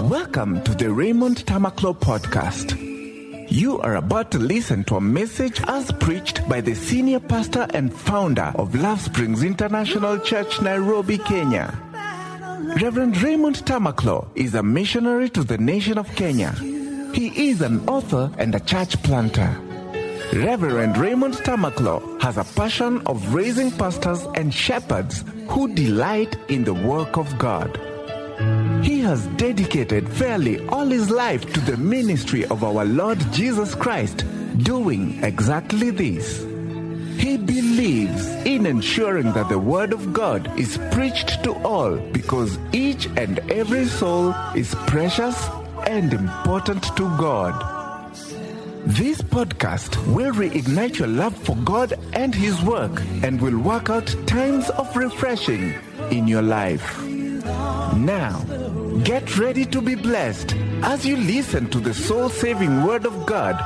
[0.00, 0.08] Uh-huh.
[0.08, 2.72] Welcome to the Raymond Tamakloe podcast.
[3.50, 7.92] You are about to listen to a message as preached by the senior pastor and
[7.92, 11.78] founder of Love Springs International Church, Nairobi, Kenya.
[12.80, 16.52] Reverend Raymond Tamakloe is a missionary to the nation of Kenya.
[17.12, 19.54] He is an author and a church planter.
[20.32, 26.74] Reverend Raymond Tamakloe has a passion of raising pastors and shepherds who delight in the
[26.74, 27.89] work of God.
[28.82, 34.24] He has dedicated fairly all his life to the ministry of our Lord Jesus Christ,
[34.58, 36.42] doing exactly this.
[37.18, 43.06] He believes in ensuring that the Word of God is preached to all because each
[43.18, 45.36] and every soul is precious
[45.86, 47.54] and important to God.
[48.86, 54.06] This podcast will reignite your love for God and His work and will work out
[54.26, 55.74] times of refreshing
[56.10, 57.09] in your life.
[57.44, 58.44] Now,
[59.04, 63.56] get ready to be blessed as you listen to the soul saving Word of God,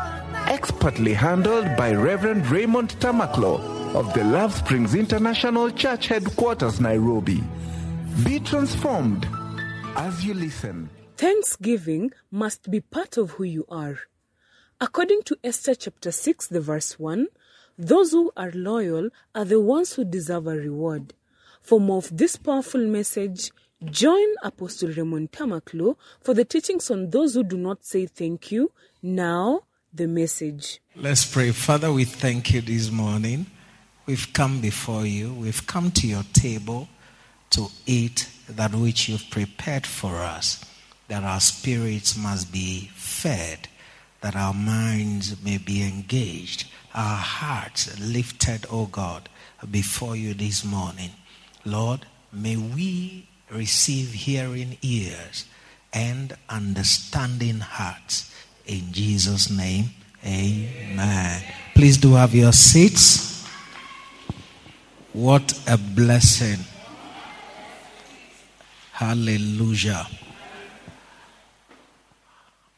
[0.48, 7.42] expertly handled by Reverend Raymond Tamakloe of the Love Springs International Church Headquarters, Nairobi.
[8.24, 9.26] Be transformed
[9.96, 10.90] as you listen.
[11.16, 13.98] Thanksgiving must be part of who you are.
[14.80, 17.28] According to Esther chapter 6, the verse 1,
[17.78, 21.14] those who are loyal are the ones who deserve a reward.
[21.60, 23.50] For more of this powerful message,
[23.90, 28.72] join Apostle Raymond Tamakloe for the teachings on those who do not say thank you.
[29.02, 30.80] Now, the message.
[30.96, 31.52] Let's pray.
[31.52, 33.46] Father, we thank you this morning.
[34.06, 35.32] We've come before you.
[35.32, 36.88] We've come to your table
[37.50, 40.64] to eat that which you've prepared for us,
[41.08, 43.68] that our spirits must be fed
[44.24, 49.28] that our minds may be engaged, our hearts lifted, O oh God,
[49.70, 51.10] before you this morning.
[51.66, 55.46] Lord, may we receive hearing ears
[55.92, 58.34] and understanding hearts.
[58.66, 59.90] In Jesus' name,
[60.24, 61.42] amen.
[61.74, 63.46] Please do have your seats.
[65.12, 66.64] What a blessing.
[68.92, 70.06] Hallelujah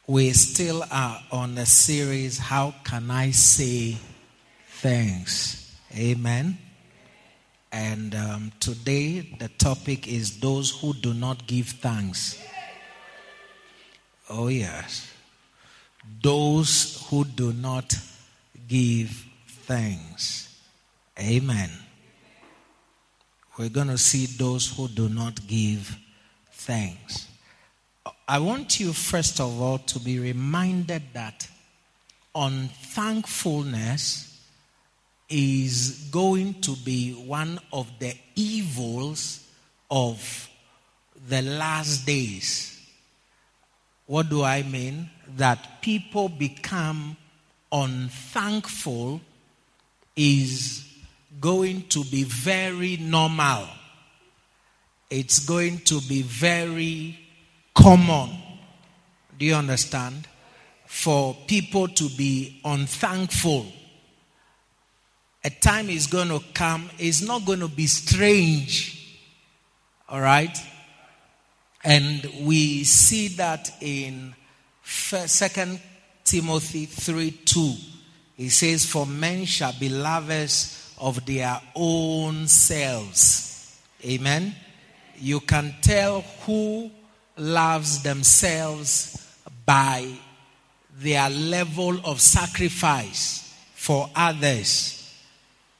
[0.07, 3.97] we still are on the series How Can I Say
[4.69, 5.75] Thanks?
[5.93, 6.57] Amen.
[7.71, 12.41] And um, today the topic is Those Who Do Not Give Thanks.
[14.29, 15.11] Oh, yes.
[16.21, 17.95] Those who do not
[18.67, 20.59] give thanks.
[21.19, 21.69] Amen.
[23.57, 25.97] We're going to see those who do not give
[26.51, 27.27] thanks.
[28.27, 31.47] I want you, first of all, to be reminded that
[32.35, 34.26] unthankfulness
[35.29, 39.45] is going to be one of the evils
[39.91, 40.49] of
[41.27, 42.81] the last days.
[44.05, 45.09] What do I mean?
[45.35, 47.17] That people become
[47.71, 49.19] unthankful
[50.15, 50.85] is
[51.41, 53.67] going to be very normal.
[55.09, 57.19] It's going to be very
[57.75, 58.29] common.
[59.37, 60.27] Do you understand?
[60.85, 63.65] For people to be unthankful.
[65.47, 69.17] A time is going to come, it's not going to be strange.
[70.09, 70.57] All right?
[71.85, 74.35] And we see that in
[74.83, 75.79] Second
[76.25, 77.75] Timothy 3 2.
[78.39, 83.79] It says, For men shall be lovers of their own selves.
[84.03, 84.53] Amen.
[85.17, 86.91] You can tell who
[87.37, 90.11] loves themselves by
[90.97, 94.96] their level of sacrifice for others.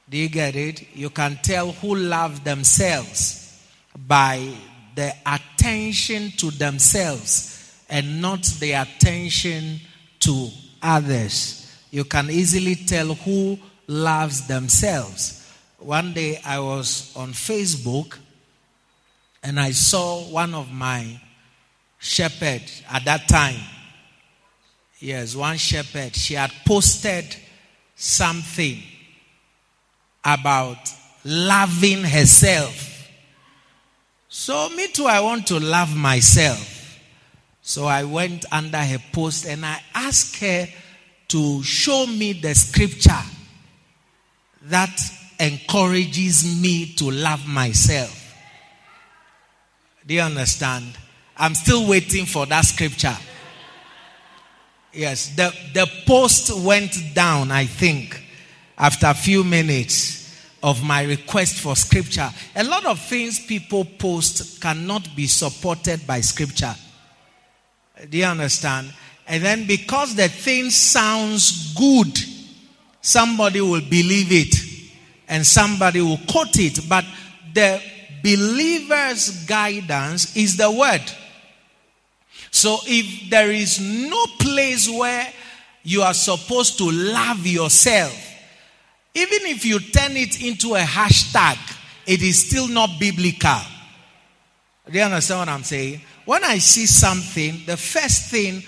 [0.10, 0.96] Do you get it?
[0.96, 3.62] You can tell who love themselves
[4.08, 4.54] by
[4.96, 9.80] the attention to themselves and not the attention
[10.20, 10.50] to
[10.82, 11.72] others.
[11.92, 15.46] You can easily tell who loves themselves.
[15.80, 18.18] One day I was on Facebook
[19.44, 21.20] and I saw one of my
[22.00, 23.60] shepherd at that time.
[25.00, 26.16] Yes, one shepherd.
[26.16, 27.36] She had posted
[27.96, 28.82] something
[30.28, 30.94] about
[31.24, 33.10] loving herself.
[34.28, 37.00] So, me too, I want to love myself.
[37.62, 40.68] So, I went under her post and I asked her
[41.30, 43.24] to show me the scripture
[44.64, 45.00] that
[45.40, 48.36] encourages me to love myself.
[50.06, 50.98] Do you understand?
[51.38, 53.16] I'm still waiting for that scripture.
[54.94, 58.24] Yes, the, the post went down, I think,
[58.78, 60.17] after a few minutes
[60.64, 62.30] of my request for scripture.
[62.56, 66.76] A lot of things people post cannot be supported by scripture.
[68.10, 68.94] Do you understand?
[69.28, 72.18] And then because the thing sounds good,
[73.02, 74.56] somebody will believe it
[75.28, 76.88] and somebody will quote it.
[76.88, 77.06] But
[77.54, 77.82] the
[78.24, 81.02] believer's guidance is the word.
[82.52, 85.28] So if there is no place where
[85.84, 88.27] you are supposed to love yourself,
[89.18, 91.58] even if you turn it into a hashtag,
[92.06, 93.62] it is still not biblical.
[94.90, 96.02] Do you understand what I'm saying?
[96.26, 98.64] When I see something, the first thing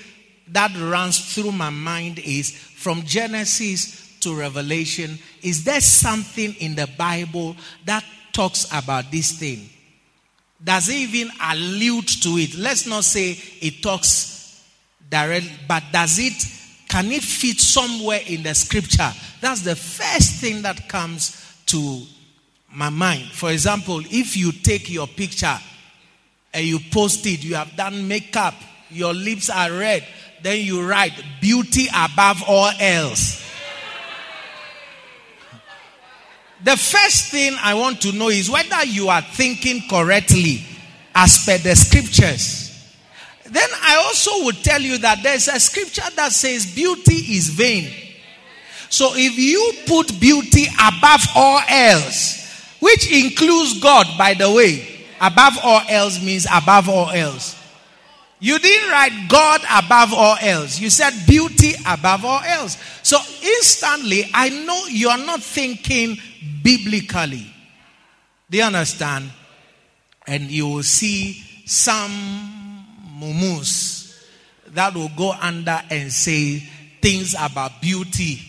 [0.47, 6.87] that runs through my mind is from Genesis to Revelation, is there something in the
[6.97, 7.55] Bible
[7.85, 8.03] that
[8.33, 9.69] talks about this thing?
[10.61, 12.55] Does it even allude to it?
[12.55, 14.65] Let's not say it talks
[15.09, 16.33] directly, but does it,
[16.89, 19.11] can it fit somewhere in the scripture?
[19.39, 22.01] That's the first thing that comes to
[22.73, 23.25] my mind.
[23.31, 25.57] For example, if you take your picture
[26.51, 28.55] and you post it, you have done makeup,
[28.89, 30.05] your lips are red,
[30.41, 33.45] then you write beauty above all else.
[36.63, 40.63] The first thing I want to know is whether you are thinking correctly
[41.15, 42.68] as per the scriptures.
[43.51, 47.91] Then I also would tell you that there's a scripture that says beauty is vain.
[48.89, 52.39] So if you put beauty above all else,
[52.79, 57.55] which includes God, by the way, above all else means above all else.
[58.39, 60.79] You didn't write God above all else.
[60.79, 62.77] You said beauty above all else.
[63.03, 66.17] So instantly, I know you are not thinking
[66.63, 67.45] biblically.
[68.49, 69.29] Do you understand?
[70.25, 72.58] And you will see some
[73.19, 73.99] mumus
[74.67, 76.59] that will go under and say
[77.01, 78.39] things about beauty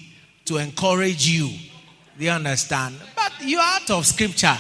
[0.45, 1.49] to encourage you.
[2.19, 2.97] Do you understand?
[3.17, 4.57] But you're out of scripture.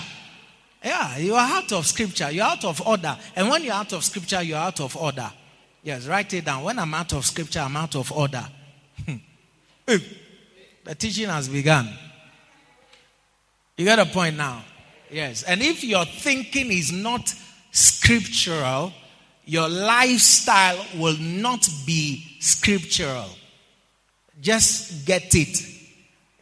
[0.82, 2.30] Yeah, you are out of scripture.
[2.30, 3.16] You're out of order.
[3.36, 5.30] And when you're out of scripture, you're out of order.
[5.82, 6.64] Yes, write it down.
[6.64, 8.46] When I'm out of scripture, I'm out of order.
[9.06, 9.16] Hmm.
[10.84, 11.88] the teaching has begun.
[13.76, 14.62] You got a point now?
[15.10, 15.42] Yes.
[15.42, 17.34] And if your thinking is not
[17.72, 18.92] scriptural,
[19.44, 23.28] your lifestyle will not be scriptural.
[24.40, 25.62] Just get it.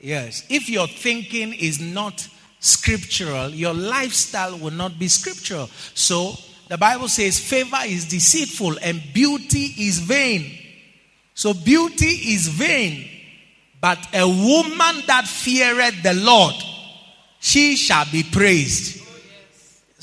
[0.00, 0.44] Yes.
[0.48, 2.28] If your thinking is not
[2.60, 5.68] scriptural, your lifestyle will not be scriptural.
[5.94, 6.34] So
[6.68, 10.58] the Bible says favor is deceitful and beauty is vain.
[11.34, 13.08] So beauty is vain,
[13.80, 16.54] but a woman that feareth the Lord,
[17.38, 19.07] she shall be praised.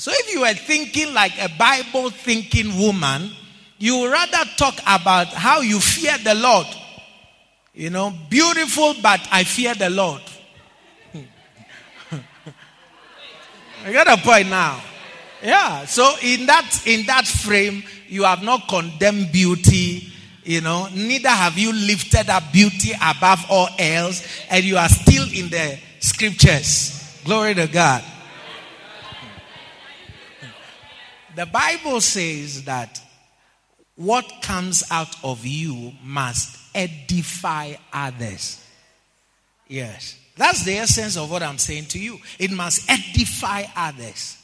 [0.06, 3.28] So if you were thinking like a Bible thinking woman,
[3.76, 6.68] you would rather talk about how you fear the Lord.
[7.74, 10.22] You know, beautiful, but I fear the Lord.
[13.84, 14.80] I got a point now.
[15.42, 15.86] Yeah.
[15.86, 20.12] So in that in that frame, you have not condemned beauty.
[20.44, 25.24] You know, neither have you lifted up beauty above all else, and you are still
[25.24, 27.20] in the scriptures.
[27.24, 28.04] Glory to God.
[31.36, 32.98] The Bible says that
[33.94, 38.64] what comes out of you must edify others.
[39.68, 40.18] Yes.
[40.36, 42.18] That's the essence of what I'm saying to you.
[42.38, 44.38] It must edify others.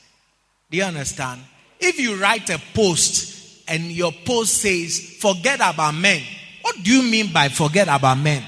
[0.71, 1.41] Do you understand?
[1.81, 6.23] If you write a post and your post says, forget about men,
[6.61, 8.43] what do you mean by forget about men?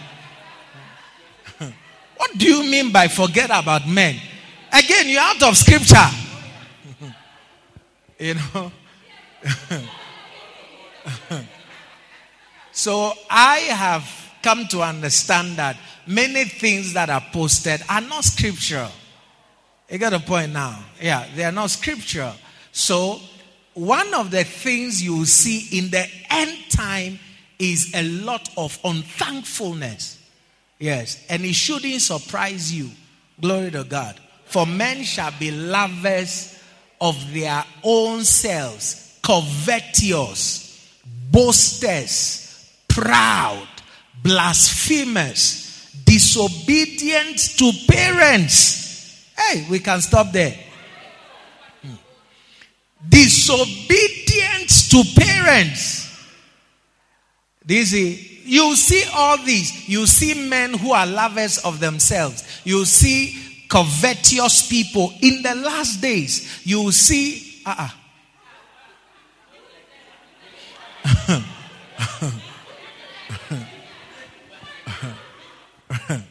[2.16, 4.16] what do you mean by forget about men?
[4.70, 6.23] Again, you're out of scripture.
[8.18, 8.72] You know?
[12.72, 18.90] so I have come to understand that many things that are posted are not scriptural.
[19.90, 20.84] You got a point now?
[21.00, 22.34] Yeah, they are not scriptural.
[22.72, 23.20] So,
[23.74, 27.18] one of the things you see in the end time
[27.58, 30.18] is a lot of unthankfulness.
[30.78, 32.90] Yes, and it shouldn't surprise you.
[33.40, 34.20] Glory to God.
[34.46, 36.53] For men shall be lovers
[37.00, 40.64] of their own selves, covetous,
[41.30, 43.66] boasters, proud,
[44.22, 49.32] blasphemous, disobedient to parents.
[49.36, 50.56] Hey, we can stop there.
[51.82, 51.94] Hmm.
[53.08, 56.04] Disobedient to parents.
[57.64, 59.88] This is, you see all these.
[59.88, 62.44] You see men who are lovers of themselves.
[62.64, 63.38] You see
[63.74, 66.64] covetous people in the last days.
[66.64, 67.88] you will see, uh-uh.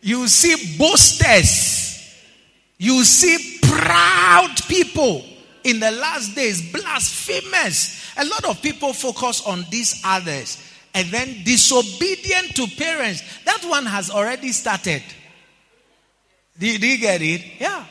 [0.00, 2.16] you see boasters.
[2.78, 5.22] You see proud people
[5.64, 8.10] in the last days, blasphemous.
[8.16, 10.62] A lot of people focus on these others
[10.94, 13.22] and then disobedient to parents.
[13.44, 15.02] That one has already started.
[16.58, 17.42] Do, do you get it?
[17.58, 17.84] Yeah.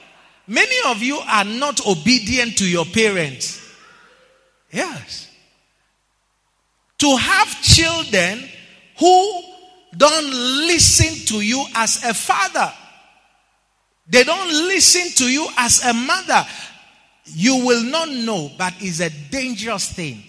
[0.47, 3.61] Many of you are not obedient to your parents.
[4.71, 5.29] Yes.
[6.99, 8.47] To have children
[8.99, 9.41] who
[9.95, 10.29] don't
[10.67, 12.71] listen to you as a father,
[14.07, 16.45] they don't listen to you as a mother.
[17.25, 20.23] You will not know, but it's a dangerous thing.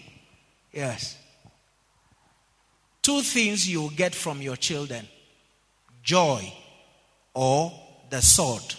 [0.72, 1.16] Yes.
[3.02, 5.06] Two things you will get from your children
[6.02, 6.52] joy
[7.34, 7.72] or
[8.10, 8.74] the sword.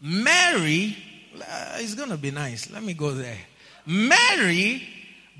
[0.00, 0.96] Mary,
[1.40, 2.70] uh, it's going to be nice.
[2.70, 3.38] Let me go there.
[3.86, 4.82] Mary,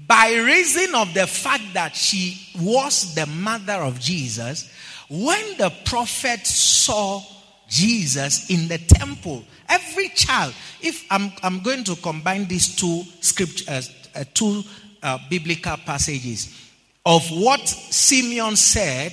[0.07, 4.71] by reason of the fact that she was the mother of Jesus,
[5.09, 7.23] when the prophet saw
[7.69, 13.91] Jesus in the temple, every child, if I'm, I'm going to combine these two scriptures,
[14.15, 14.63] uh, two
[15.03, 16.59] uh, biblical passages
[17.05, 19.13] of what Simeon said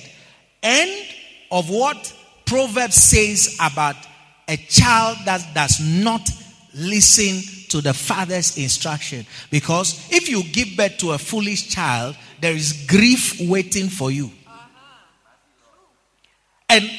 [0.62, 0.90] and
[1.50, 2.14] of what
[2.50, 3.94] Proverbs says about
[4.48, 6.28] a child that does not
[6.74, 9.24] listen to the father's instruction.
[9.52, 14.32] Because if you give birth to a foolish child, there is grief waiting for you.
[16.68, 16.90] And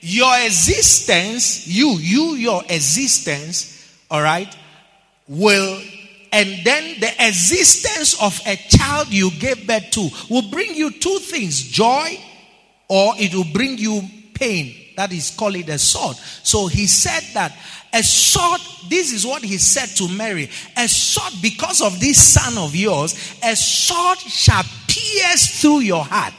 [0.00, 4.52] your existence, you, you, your existence, all right,
[5.28, 5.80] will,
[6.32, 11.18] and then the existence of a child you gave birth to will bring you two
[11.20, 12.18] things joy,
[12.88, 14.02] or it will bring you
[14.34, 16.16] pain that is called it a sword.
[16.16, 17.56] So he said that
[17.92, 20.50] a sword, this is what he said to Mary.
[20.76, 26.34] A sword, because of this son of yours, a sword shall pierce through your heart.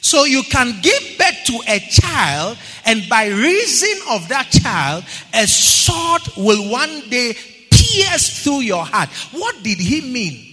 [0.00, 5.46] So you can give birth to a child, and by reason of that child, a
[5.46, 7.34] sword will one day
[7.70, 9.08] pierce through your heart.
[9.32, 10.50] What did he mean?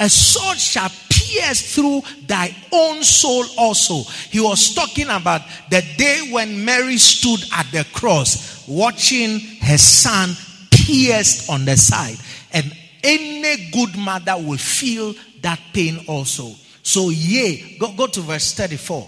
[0.00, 0.90] A sword shall
[1.28, 4.02] pierce through thy own soul also.
[4.30, 10.30] He was talking about the day when Mary stood at the cross, watching her son
[10.70, 12.16] pierced on the side.
[12.52, 16.52] And any good mother will feel that pain also.
[16.82, 19.06] So, yea, go, go to verse 34.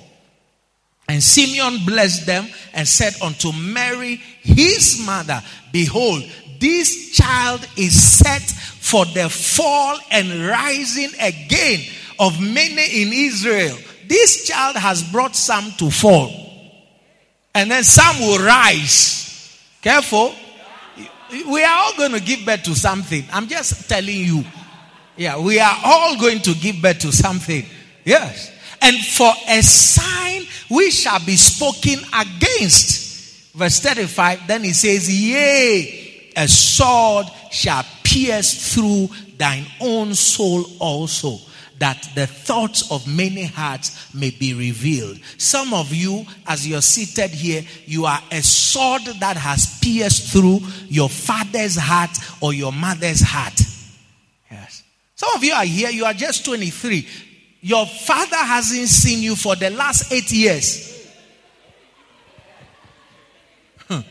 [1.09, 6.23] And Simeon blessed them and said unto Mary, his mother, Behold,
[6.61, 11.81] this child is set for the fall and rising again
[12.21, 13.77] of many in Israel.
[14.07, 16.31] This child has brought some to fall.
[17.55, 19.59] And then some will rise.
[19.81, 20.35] Careful.
[21.31, 23.25] We are all going to give birth to something.
[23.33, 24.45] I'm just telling you.
[25.17, 27.65] Yeah, we are all going to give birth to something.
[28.05, 28.53] Yes.
[28.83, 33.55] And for a sign we shall be spoken against.
[33.55, 41.39] Verse 35, then he says, Yea, a sword shall pierce through thine own soul also
[41.81, 45.19] that the thoughts of many hearts may be revealed.
[45.39, 50.61] Some of you, as you're seated here, you are a sword that has pierced through
[50.89, 52.11] your father's heart
[52.43, 53.59] or your mother's heart.
[54.51, 54.83] Yes.
[55.15, 57.09] Some of you are here, you are just 23.
[57.63, 61.09] Your father hasn't seen you for the last eight years.
[63.89, 64.03] Huh.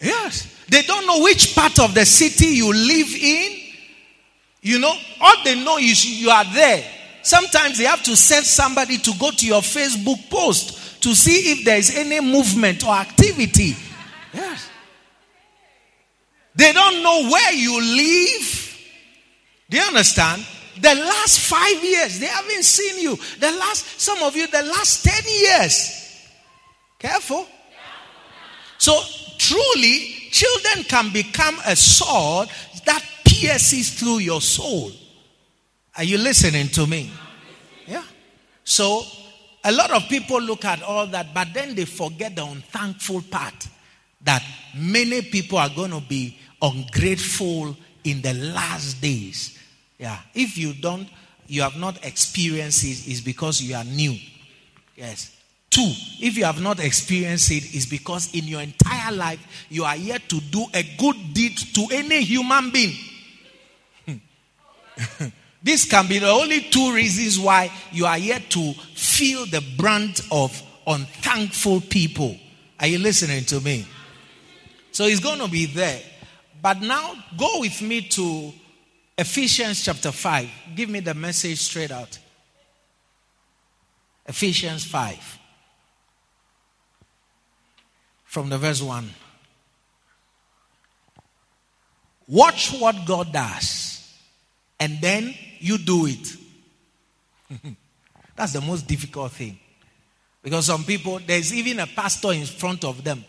[0.00, 0.54] Yes.
[0.68, 3.65] They don't know which part of the city you live in.
[4.66, 6.84] You know, all they know is you are there.
[7.22, 11.64] Sometimes they have to send somebody to go to your Facebook post to see if
[11.64, 13.76] there is any movement or activity.
[14.34, 14.68] Yes.
[16.56, 18.78] They don't know where you live.
[19.70, 20.44] Do you understand?
[20.80, 23.16] The last five years, they haven't seen you.
[23.38, 26.26] The last, some of you, the last 10 years.
[26.98, 27.46] Careful.
[28.78, 29.00] So,
[29.38, 32.48] truly, children can become a sword
[32.84, 33.04] that
[33.40, 34.90] pierces through your soul.
[35.96, 37.10] Are you listening to me?
[37.86, 38.04] Yeah.
[38.64, 39.02] So,
[39.64, 43.68] a lot of people look at all that, but then they forget the unthankful part
[44.22, 44.42] that
[44.76, 49.58] many people are going to be ungrateful in the last days.
[49.98, 50.18] Yeah.
[50.34, 51.08] If you don't,
[51.46, 54.16] you have not experienced it, is because you are new.
[54.96, 55.32] Yes.
[55.70, 59.96] Two, if you have not experienced it, is because in your entire life you are
[59.96, 62.94] yet to do a good deed to any human being.
[65.62, 70.20] this can be the only two reasons why you are yet to feel the brunt
[70.30, 72.36] of unthankful people.
[72.78, 73.86] Are you listening to me?
[74.92, 76.00] So it's going to be there.
[76.62, 78.52] But now go with me to
[79.18, 80.48] Ephesians chapter 5.
[80.74, 82.18] Give me the message straight out.
[84.26, 85.38] Ephesians 5.
[88.24, 89.08] From the verse 1.
[92.28, 93.95] Watch what God does,
[94.78, 96.36] and then you do it.
[98.36, 99.58] That's the most difficult thing.
[100.42, 103.24] Because some people, there's even a pastor in front of them,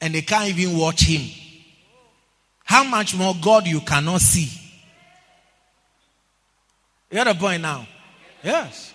[0.00, 1.30] and they can't even watch him.
[2.64, 4.50] How much more God you cannot see?
[7.10, 7.86] You got a point now?
[8.42, 8.92] Yes.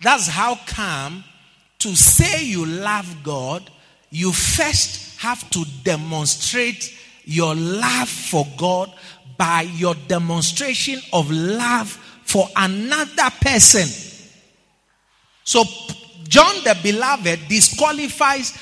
[0.00, 1.24] That's how come
[1.80, 3.70] to say you love God,
[4.10, 8.92] you first have to demonstrate your love for God
[9.38, 11.88] by your demonstration of love
[12.24, 13.86] for another person.
[15.44, 15.64] So,
[16.24, 18.58] John the Beloved disqualifies.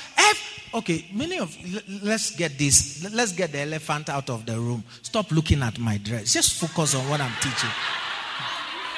[0.73, 1.53] okay, many of
[2.01, 3.05] let's get this.
[3.13, 4.83] Let's get the elephant out of the room.
[5.01, 6.31] Stop looking at my dress.
[6.31, 7.69] Just focus on what I'm teaching.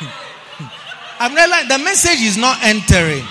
[1.19, 3.25] I'm realizing the message is not entering.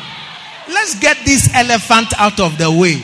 [0.66, 3.02] Let's get this elephant out of the way.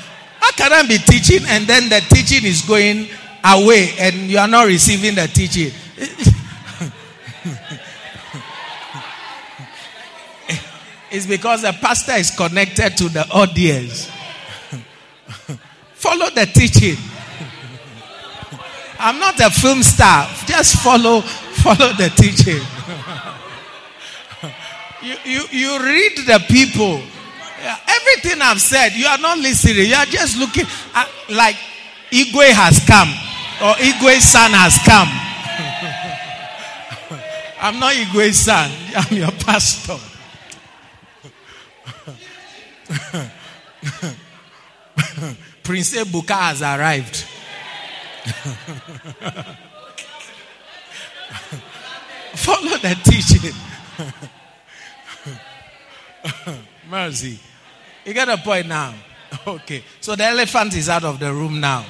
[0.50, 3.06] How can I be teaching and then the teaching is going
[3.44, 5.70] away and you are not receiving the teaching?
[11.12, 14.10] it's because the pastor is connected to the audience.
[15.94, 16.96] Follow the teaching.
[18.98, 20.28] I'm not a film star.
[20.46, 22.60] Just follow follow the teaching.
[25.00, 27.00] you, you, you read the people.
[27.60, 29.86] Yeah, everything I've said, you are not listening.
[29.88, 30.64] You are just looking
[30.94, 31.56] at, like
[32.10, 33.08] Igwe has come
[33.62, 35.08] or Igwe's son has come.
[37.60, 38.70] I'm not Igwe's son.
[38.96, 39.98] I'm your pastor.
[45.62, 47.26] Prince Ebuka has arrived.
[52.34, 53.54] Follow the teaching.
[56.88, 57.38] Mercy.
[58.10, 58.92] You get a point now?
[59.46, 59.84] Okay.
[60.00, 61.86] So the elephant is out of the room now.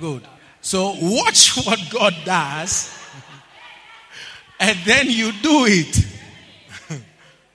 [0.00, 0.26] Good.
[0.62, 2.90] So watch what God does
[4.60, 6.06] and then you do it.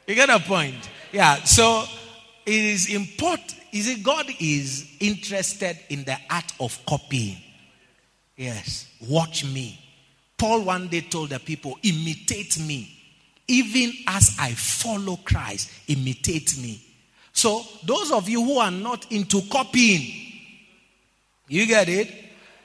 [0.05, 0.87] you get a point?
[1.11, 1.37] Yeah.
[1.37, 1.85] So
[2.45, 3.55] it is important.
[3.71, 7.37] Is it God is interested in the art of copying?
[8.37, 8.87] Yes.
[9.09, 9.79] Watch me.
[10.37, 12.95] Paul one day told the people, imitate me.
[13.47, 16.79] Even as I follow Christ, imitate me.
[17.33, 20.01] So, those of you who are not into copying,
[21.47, 22.13] you get it?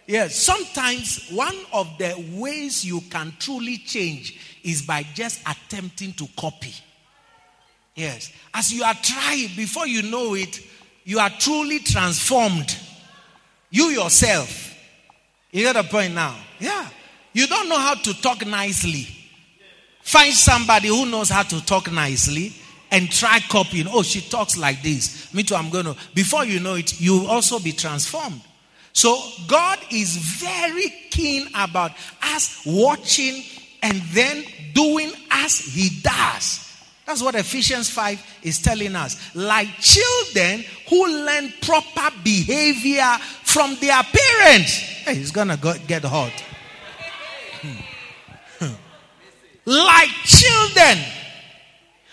[0.07, 6.27] Yes, sometimes one of the ways you can truly change is by just attempting to
[6.37, 6.73] copy.
[7.95, 10.61] Yes, as you are trying, before you know it,
[11.05, 12.77] you are truly transformed.
[13.71, 14.75] You yourself.
[15.51, 16.37] You get the point now?
[16.61, 16.89] Yeah.
[17.33, 19.07] You don't know how to talk nicely.
[20.03, 22.53] Find somebody who knows how to talk nicely
[22.91, 23.87] and try copying.
[23.89, 25.33] Oh, she talks like this.
[25.35, 25.97] Me too, I'm going to.
[26.15, 28.41] Before you know it, you'll also be transformed.
[28.93, 33.45] So, God is very keen about us watching
[33.83, 36.65] and then doing as He does.
[37.07, 39.35] That's what Ephesians 5 is telling us.
[39.35, 44.73] Like children who learn proper behavior from their parents.
[44.77, 46.33] Hey, it's going to get hot.
[47.63, 47.73] Hmm.
[48.59, 48.75] Hmm.
[49.65, 50.99] like children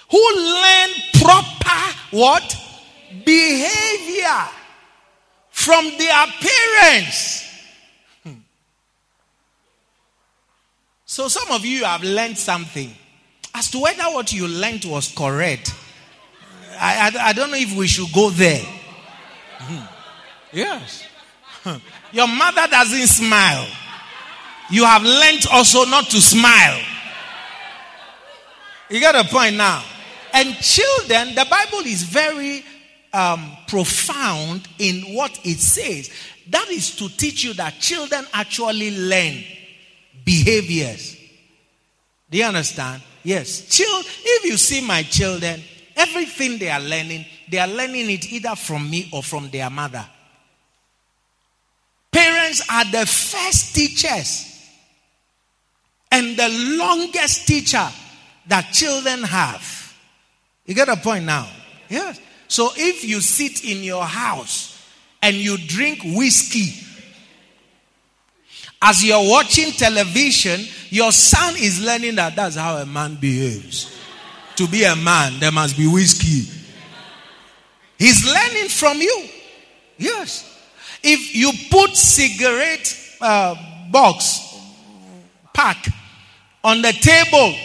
[0.10, 0.90] who learn
[1.22, 2.58] proper what?
[3.26, 4.50] Behavior
[5.50, 7.44] from their parents.
[11.06, 12.94] So some of you have learned something.
[13.54, 15.74] As to whether what you learned was correct,
[16.78, 18.62] I, I, I don't know if we should go there.
[19.60, 19.86] Hmm.
[20.52, 21.08] Yes.
[22.12, 23.66] Your mother doesn't smile.
[24.70, 26.82] You have learned also not to smile.
[28.90, 29.84] You got a point now.
[30.36, 32.62] And children, the Bible is very
[33.14, 36.12] um, profound in what it says.
[36.50, 39.42] That is to teach you that children actually learn
[40.26, 41.16] behaviors.
[42.30, 43.02] Do you understand?
[43.24, 43.70] Yes.
[43.70, 45.64] Child, if you see my children,
[45.96, 50.06] everything they are learning, they are learning it either from me or from their mother.
[52.12, 54.52] Parents are the first teachers
[56.12, 57.88] and the longest teacher
[58.48, 59.75] that children have.
[60.66, 61.48] You get a point now?
[61.90, 62.20] Yes.
[62.48, 64.84] So if you sit in your house
[65.22, 66.86] and you drink whiskey,
[68.82, 73.92] as you're watching television, your son is learning that that's how a man behaves.
[74.58, 76.52] To be a man, there must be whiskey.
[77.98, 79.30] He's learning from you.
[79.98, 80.52] Yes.
[81.02, 83.56] If you put cigarette uh,
[83.92, 84.42] box
[85.54, 85.88] pack
[86.64, 87.56] on the table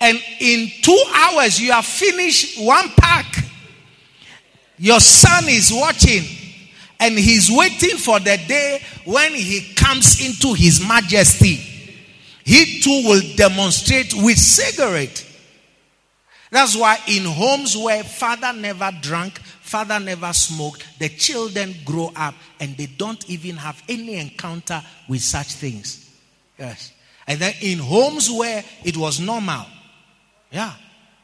[0.00, 3.44] and in two hours you have finished one pack,
[4.78, 6.24] your son is watching
[7.00, 11.56] And he's waiting for the day when he comes into his majesty.
[12.44, 15.24] He too will demonstrate with cigarette.
[16.50, 22.34] That's why in homes where father never drank, father never smoked, the children grow up
[22.58, 26.10] and they don't even have any encounter with such things.
[26.58, 26.92] Yes.
[27.26, 29.66] And then in homes where it was normal,
[30.50, 30.72] yeah,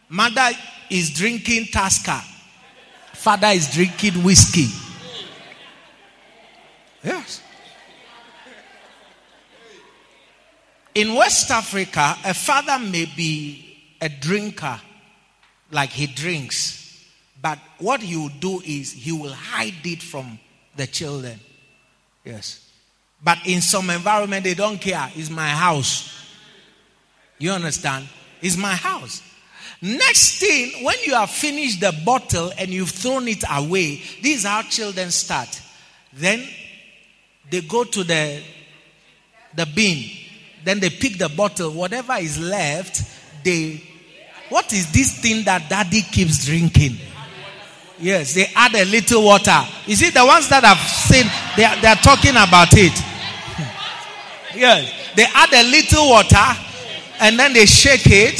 [0.08, 0.50] mother
[0.90, 2.20] is drinking Tusker,
[3.12, 4.68] father is drinking whiskey.
[7.02, 7.42] Yes.
[10.94, 14.80] In West Africa, a father may be a drinker,
[15.70, 17.04] like he drinks,
[17.42, 20.38] but what he will do is he will hide it from
[20.76, 21.40] the children.
[22.24, 22.70] Yes.
[23.22, 25.10] But in some environment, they don't care.
[25.14, 26.10] It's my house.
[27.38, 28.08] You understand?
[28.44, 29.22] It's my house.
[29.80, 34.44] Next thing, when you have finished the bottle and you've thrown it away, this is
[34.44, 35.62] how children start.
[36.12, 36.46] Then
[37.50, 38.42] they go to the,
[39.54, 40.10] the bin.
[40.62, 41.70] Then they pick the bottle.
[41.70, 43.02] Whatever is left,
[43.42, 43.82] they.
[44.50, 46.98] What is this thing that daddy keeps drinking?
[47.98, 49.58] Yes, they add a little water.
[49.88, 51.24] Is it the ones that have seen,
[51.56, 52.92] they are, they are talking about it.
[54.54, 56.73] yes, they add a little water
[57.20, 58.38] and then they shake it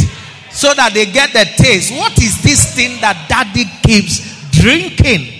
[0.51, 1.93] so that they get the taste.
[1.93, 5.31] What is this thing that daddy keeps drinking?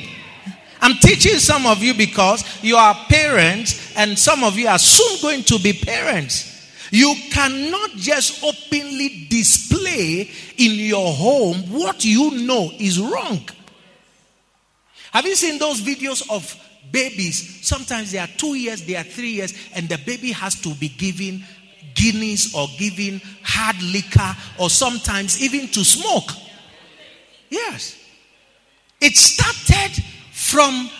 [0.81, 5.23] I'm teaching some of you because you are parents and some of you are soon
[5.23, 6.53] going to be parents.
[6.91, 13.41] You cannot just openly display in your home what you know is wrong.
[15.13, 16.55] Have you seen those videos of
[16.93, 17.67] babies?
[17.67, 20.89] Sometimes they are two years, they are three years, and the baby has to be
[20.89, 21.43] given
[21.95, 26.31] Guinness or giving hard liquor or sometimes even to smoke.
[27.51, 27.99] Yes.
[29.01, 30.91] It started from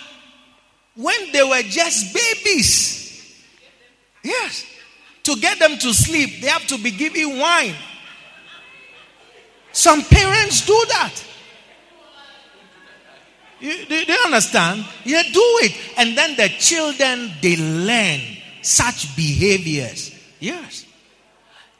[0.95, 3.43] when they were just babies.
[4.23, 4.65] Yes.
[5.23, 7.75] To get them to sleep, they have to be given wine.
[9.71, 11.23] Some parents do that.
[13.59, 14.85] You, do, you understand?
[15.03, 15.75] You do it.
[15.97, 18.21] And then the children, they learn
[18.61, 20.14] such behaviors.
[20.45, 20.85] Yes.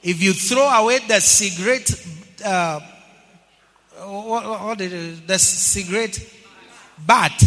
[0.02, 1.92] If you throw away the cigarette,
[2.44, 2.80] uh,
[4.00, 6.20] what, what it the cigarette
[7.06, 7.44] butt,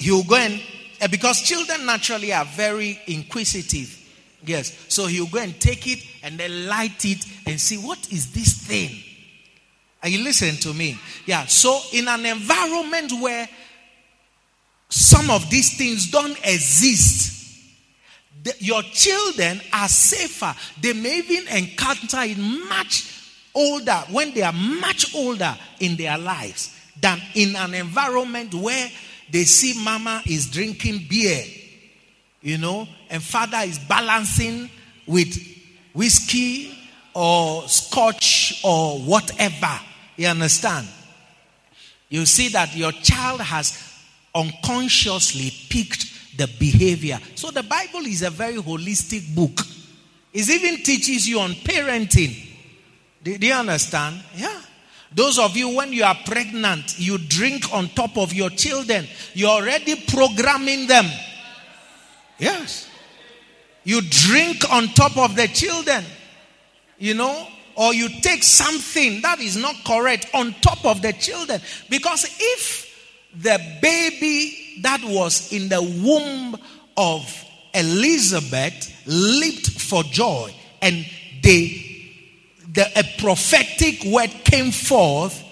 [0.00, 0.60] he'll go and,
[1.00, 3.96] uh, because children naturally are very inquisitive.
[4.44, 4.76] Yes.
[4.88, 8.66] So he'll go and take it and then light it and see what is this
[8.66, 8.90] thing.
[10.02, 10.98] Are you listening to me?
[11.26, 11.46] Yeah.
[11.46, 13.48] So in an environment where
[14.88, 17.37] some of these things don't exist,
[18.42, 20.54] the, your children are safer.
[20.80, 23.14] They may even encounter it much
[23.54, 28.88] older when they are much older in their lives than in an environment where
[29.30, 31.44] they see mama is drinking beer,
[32.40, 34.70] you know, and father is balancing
[35.06, 35.36] with
[35.94, 36.76] whiskey
[37.14, 39.80] or scotch or whatever.
[40.16, 40.88] You understand?
[42.08, 43.78] You see that your child has
[44.34, 47.18] unconsciously picked the behavior.
[47.34, 49.66] So the Bible is a very holistic book.
[50.32, 52.34] It even teaches you on parenting.
[53.22, 54.22] Do, do you understand?
[54.34, 54.62] Yeah.
[55.12, 59.06] Those of you, when you are pregnant, you drink on top of your children.
[59.34, 61.06] You're already programming them.
[62.38, 62.88] Yes.
[63.84, 66.04] You drink on top of the children.
[66.98, 71.60] You know, or you take something that is not correct on top of the children.
[71.88, 72.88] Because if
[73.34, 76.56] the baby that was in the womb
[76.96, 81.06] of Elizabeth leaped for joy and
[81.42, 81.88] they
[82.78, 85.42] the, a prophetic word came forth,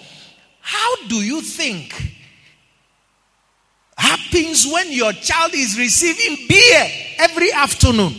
[0.61, 2.13] how do you think
[3.97, 6.87] happens when your child is receiving beer
[7.17, 8.13] every afternoon?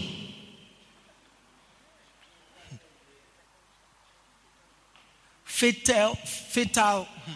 [5.44, 7.32] Fatal, fatal, hmm.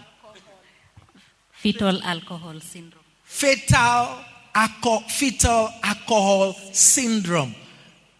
[1.52, 3.01] fetal alcohol syndrome.
[3.32, 4.18] Fatal,
[4.54, 7.54] alco- fetal alcohol syndrome.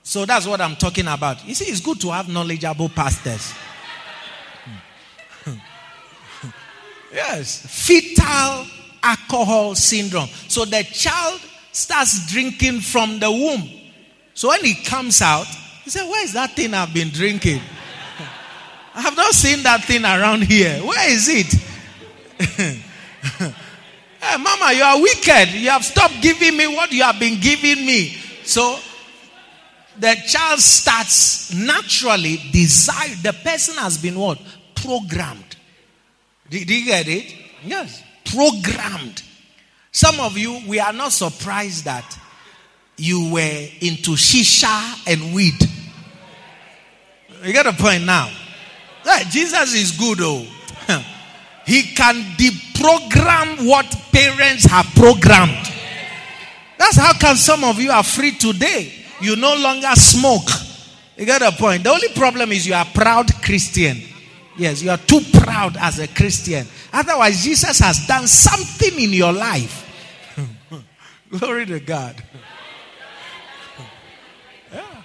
[0.03, 1.47] So that's what I'm talking about.
[1.47, 3.53] You see, it's good to have knowledgeable pastors.
[7.13, 8.67] yes, fetal
[9.03, 10.29] alcohol syndrome.
[10.49, 11.41] So the child
[11.73, 13.69] starts drinking from the womb.
[14.35, 15.47] So when he comes out,
[15.85, 17.61] he said, Where is that thing I've been drinking?
[18.95, 20.81] I have not seen that thing around here.
[20.81, 21.55] Where is it?
[24.23, 25.51] hey, Mama, you are wicked.
[25.51, 28.17] You have stopped giving me what you have been giving me.
[28.45, 28.79] So
[29.99, 33.15] the child starts naturally desire.
[33.23, 34.41] The person has been what?
[34.75, 35.57] Programmed.
[36.49, 37.35] Did, did you get it?
[37.65, 38.03] Yes.
[38.25, 39.23] Programmed
[39.93, 42.19] Some of you, we are not surprised that
[42.97, 45.55] you were into shisha and weed.
[47.45, 48.31] You get a point now.
[49.05, 50.47] Yeah, Jesus is good, though.
[51.67, 55.71] He can deprogram what parents have programmed.
[56.79, 58.93] That's how come some of you are free today.
[59.21, 60.49] You no longer smoke.
[61.17, 61.85] You get a point.
[61.85, 64.03] The only problem is you are proud Christian.
[64.57, 66.67] Yes, you are too proud as a Christian.
[66.93, 69.89] Otherwise, Jesus has done something in your life.
[71.31, 72.23] Glory to God.
[74.73, 75.03] Yeah.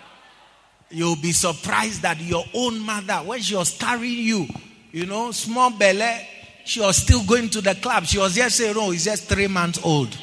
[0.90, 4.48] You'll be surprised that your own mother, when she was carrying you,
[4.92, 6.28] you know, small belly,
[6.68, 8.06] she was still going to the club.
[8.06, 10.16] She was just saying, "No, he's just three months old.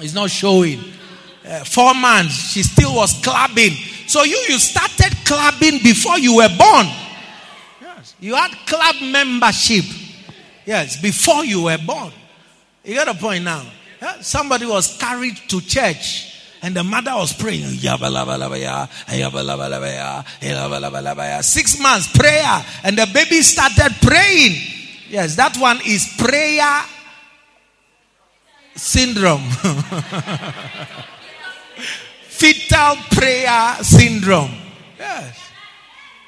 [0.00, 0.80] He's not showing."
[1.44, 3.72] Uh, four months, she still was clubbing.
[4.06, 6.86] So you you started clubbing before you were born.
[7.80, 9.84] Yes, you had club membership.
[10.64, 12.12] Yes, before you were born.
[12.84, 13.64] You got a point now.
[14.00, 14.20] Yeah?
[14.20, 16.34] Somebody was carried to church.
[16.60, 17.78] And the mother was praying.
[21.42, 22.64] Six months prayer.
[22.82, 24.77] And the baby started praying.
[25.08, 26.82] Yes, that one is prayer
[28.74, 29.42] syndrome.
[32.28, 34.54] Fetal prayer syndrome.
[34.98, 35.38] Yes.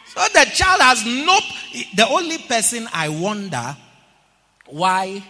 [0.07, 1.38] So the child has no.
[1.95, 3.77] The only person I wonder
[4.66, 5.23] why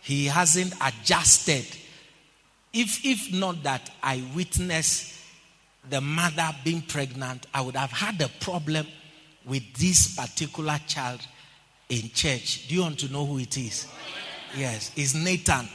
[0.00, 1.66] he hasn't adjusted.
[2.72, 5.14] If, if not that I witnessed
[5.88, 8.86] the mother being pregnant, I would have had a problem
[9.44, 11.20] with this particular child
[11.88, 12.68] in church.
[12.68, 13.86] Do you want to know who it is?
[14.56, 15.68] Yes, it's Nathan.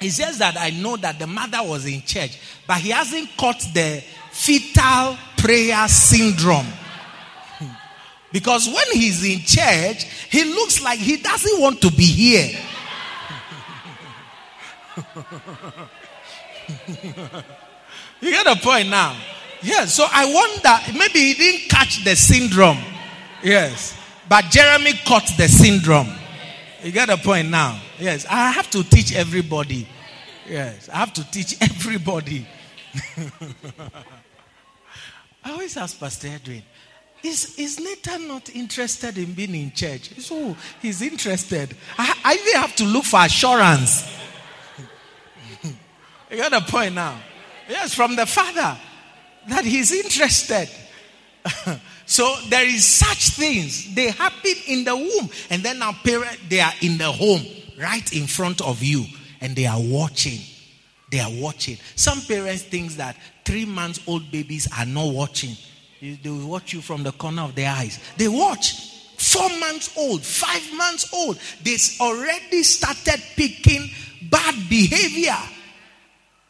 [0.00, 3.60] It's just that I know that the mother was in church, but he hasn't caught
[3.74, 6.66] the fetal prayer syndrome.
[8.30, 12.60] Because when he's in church, he looks like he doesn't want to be here.
[18.20, 19.16] you get the point now?
[19.62, 19.94] Yes.
[19.94, 22.78] So I wonder, maybe he didn't catch the syndrome.
[23.42, 23.97] Yes.
[24.28, 26.08] But Jeremy caught the syndrome.
[26.82, 27.80] You get the point now?
[27.98, 28.26] Yes.
[28.28, 29.88] I have to teach everybody.
[30.48, 30.88] Yes.
[30.88, 32.46] I have to teach everybody.
[35.44, 36.62] I always ask Pastor Edwin,
[37.22, 40.10] is, is Nathan not interested in being in church?
[40.20, 41.74] So oh, he's interested.
[41.96, 44.08] I, I even have to look for assurance.
[46.30, 47.18] you got a point now?
[47.68, 48.78] Yes, from the father
[49.48, 50.68] that he's interested.
[52.08, 53.94] So there is such things.
[53.94, 55.28] They happen in the womb.
[55.50, 57.42] And then our parents, they are in the home
[57.78, 59.04] right in front of you.
[59.42, 60.40] And they are watching.
[61.10, 61.76] They are watching.
[61.96, 65.54] Some parents think that three months old babies are not watching.
[66.00, 68.00] They will watch you from the corner of their eyes.
[68.16, 68.94] They watch.
[69.18, 71.38] Four months old, five months old.
[71.62, 73.90] They already started picking
[74.30, 75.36] bad behavior.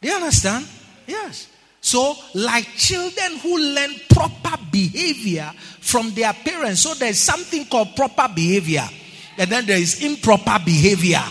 [0.01, 0.65] Do you understand?
[1.05, 1.48] Yes.
[1.81, 6.81] So, like children who learn proper behavior from their parents.
[6.81, 8.87] So, there's something called proper behavior,
[9.37, 11.23] and then there is improper behavior.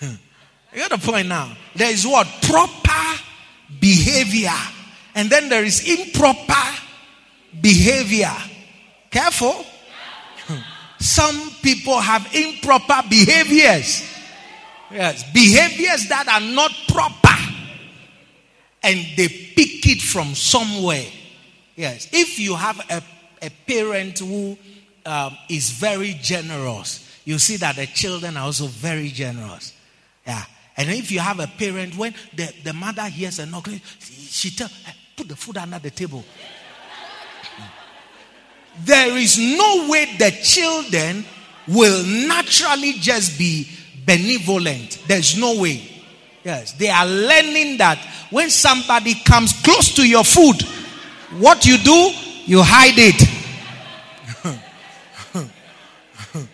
[0.02, 1.56] you got the point now.
[1.74, 2.26] There is what?
[2.42, 3.22] Proper
[3.80, 4.60] behavior,
[5.14, 6.80] and then there is improper
[7.60, 8.34] behavior.
[9.10, 9.64] Careful.
[11.00, 14.10] Some people have improper behaviors.
[14.90, 17.43] Yes, behaviors that are not proper.
[18.84, 21.06] And they pick it from somewhere.
[21.74, 23.02] Yes, if you have a,
[23.42, 24.56] a parent who
[25.06, 29.72] um, is very generous, you see that the children are also very generous.
[30.26, 30.44] Yeah.
[30.76, 33.68] And if you have a parent, when the, the mother hears a knock,
[33.98, 34.68] she tell,
[35.16, 36.24] put the food under the table
[38.82, 41.24] there is no way the children
[41.68, 43.68] will naturally just be
[44.04, 45.02] benevolent.
[45.06, 45.90] There's no way.
[46.44, 47.98] Yes, they are learning that
[48.30, 50.62] when somebody comes close to your food,
[51.38, 52.10] what you do,
[52.44, 53.28] you hide it.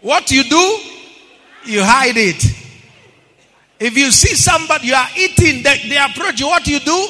[0.00, 0.78] what you do,
[1.64, 2.44] you hide it.
[3.80, 7.08] If you see somebody, you are eating, they, they approach you, what you do,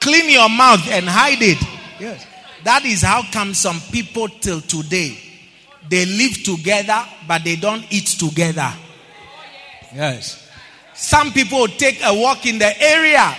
[0.00, 1.58] clean your mouth and hide it.
[2.00, 2.26] Yes.
[2.64, 5.16] That is how come some people till today
[5.88, 8.72] they live together but they don't eat together.
[9.94, 10.47] Yes.
[10.98, 13.32] Some people take a walk in the area.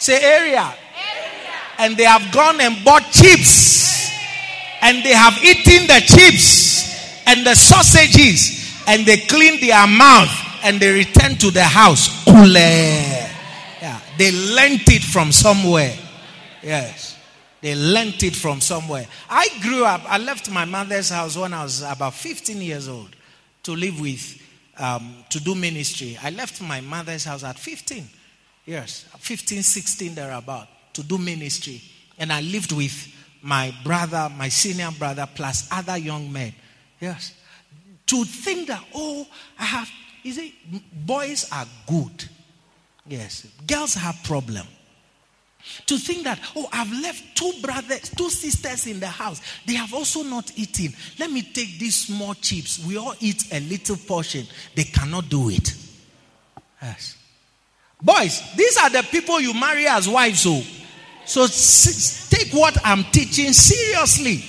[0.00, 0.58] Say area.
[0.60, 0.74] area.
[1.78, 4.10] And they have gone and bought chips.
[4.82, 10.30] And they have eaten the chips and the sausages and they clean their mouth
[10.64, 12.26] and they return to the house.
[12.26, 14.00] Yeah.
[14.18, 15.96] They lent it from somewhere.
[16.60, 17.16] Yes.
[17.60, 19.06] They lent it from somewhere.
[19.28, 23.14] I grew up, I left my mother's house when I was about 15 years old
[23.62, 24.39] to live with
[24.80, 26.18] um, to do ministry.
[26.22, 28.08] I left my mother's house at 15
[28.64, 31.82] years, 15, 16, thereabout, to do ministry.
[32.18, 36.54] And I lived with my brother, my senior brother, plus other young men.
[37.00, 37.34] Yes.
[38.06, 39.26] To think that, oh,
[39.58, 39.90] I have,
[40.22, 40.54] you see,
[40.92, 42.28] boys are good.
[43.06, 43.46] Yes.
[43.66, 44.66] Girls have problem.
[45.86, 49.40] To think that, oh, I've left two brothers, two sisters in the house.
[49.66, 50.94] They have also not eaten.
[51.18, 52.84] Let me take these small chips.
[52.84, 54.46] We all eat a little portion.
[54.74, 55.74] They cannot do it.
[56.82, 57.16] Yes.
[58.02, 60.46] Boys, these are the people you marry as wives.
[60.46, 60.62] Oh.
[61.24, 61.46] so
[62.34, 64.44] take what I'm teaching seriously.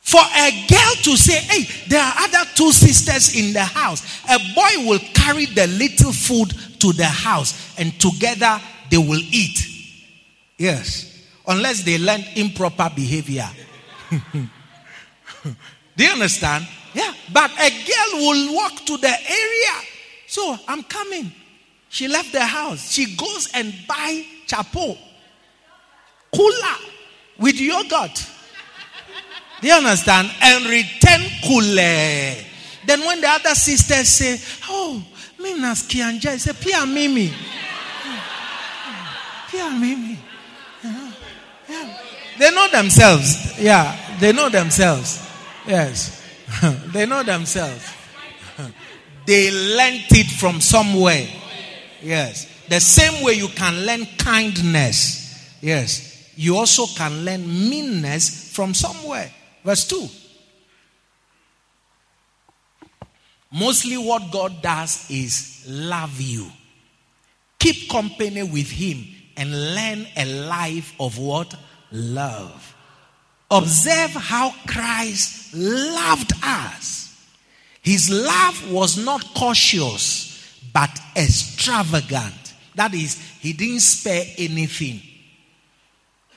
[0.00, 4.36] For a girl to say, hey, there are other two sisters in the house, a
[4.54, 8.60] boy will carry the little food to the house and together
[8.92, 9.58] they will eat.
[10.58, 11.26] Yes.
[11.48, 13.48] Unless they learn improper behavior.
[15.96, 16.68] Do you understand?
[16.92, 17.14] Yeah.
[17.32, 19.88] But a girl will walk to the area.
[20.26, 21.32] So I'm coming.
[21.88, 22.92] She left the house.
[22.92, 24.98] She goes and buy chapo,
[26.34, 26.76] cooler
[27.38, 28.26] with yogurt.
[29.62, 30.30] Do you understand?
[30.42, 32.34] And return cooler.
[32.86, 35.02] Then when the other sisters say, "Oh,
[35.38, 37.32] me naskianja," say, "Pia mimi."
[39.52, 40.18] Yeah, maybe.
[41.68, 41.98] Yeah.
[42.38, 43.58] They know themselves.
[43.60, 45.28] Yeah, they know themselves.
[45.66, 46.22] Yes.
[46.92, 47.92] they know themselves.
[49.26, 51.26] they learned it from somewhere.
[52.02, 52.48] Yes.
[52.68, 55.58] The same way you can learn kindness.
[55.60, 56.32] Yes.
[56.34, 59.30] You also can learn meanness from somewhere.
[59.62, 60.08] Verse 2.
[63.52, 66.50] Mostly what God does is love you.
[67.58, 69.04] Keep company with Him
[69.42, 71.52] and learn a life of what?
[71.90, 72.76] Love.
[73.50, 77.26] Observe how Christ loved us.
[77.82, 82.54] His love was not cautious, but extravagant.
[82.76, 85.02] That is, he didn't spare anything.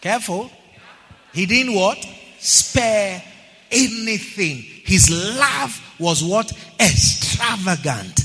[0.01, 0.49] Careful.
[1.31, 2.03] He didn't what?
[2.39, 3.23] Spare
[3.71, 4.63] anything.
[4.83, 6.51] His love was what?
[6.79, 8.19] Extravagant.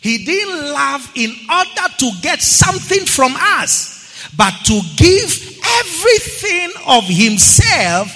[0.00, 3.99] He didn't love in order to get something from us
[4.36, 8.10] but to give everything of himself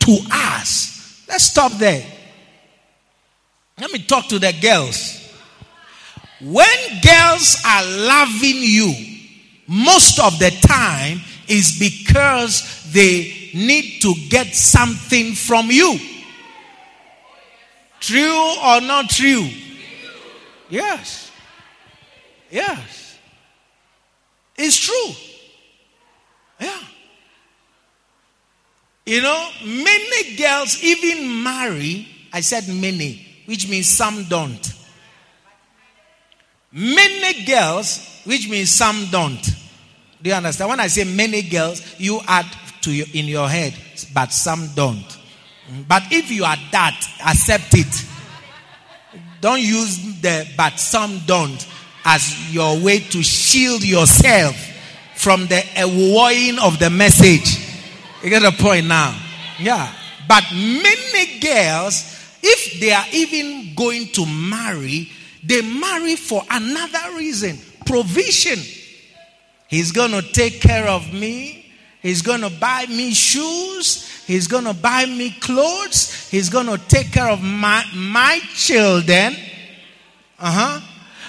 [0.00, 1.24] to us.
[1.28, 2.04] Let's stop there.
[3.78, 5.14] Let me talk to the girls.
[6.40, 8.94] When girls are loving you,
[9.66, 15.98] most of the time is because they need to get something from you.
[18.00, 19.48] True or not true?
[20.70, 21.30] Yes.
[22.50, 23.18] Yes.
[24.56, 25.27] It's true.
[26.60, 26.80] Yeah.
[29.06, 32.06] You know, many girls even marry.
[32.32, 34.74] I said many, which means some don't.
[36.70, 39.42] Many girls, which means some don't.
[40.22, 40.68] Do you understand?
[40.68, 42.46] When I say many girls, you add
[42.82, 43.74] to your, in your head,
[44.12, 45.18] but some don't.
[45.86, 48.04] But if you are that, accept it.
[49.40, 51.66] Don't use the but some don't
[52.04, 54.56] as your way to shield yourself
[55.18, 57.58] from the awooing of the message.
[58.22, 59.18] You get the point now?
[59.58, 59.92] Yeah.
[60.28, 65.10] But many girls, if they are even going to marry,
[65.42, 68.58] they marry for another reason provision.
[69.66, 71.72] He's going to take care of me.
[72.00, 74.24] He's going to buy me shoes.
[74.24, 76.28] He's going to buy me clothes.
[76.30, 79.34] He's going to take care of my, my children.
[80.38, 80.80] Uh huh.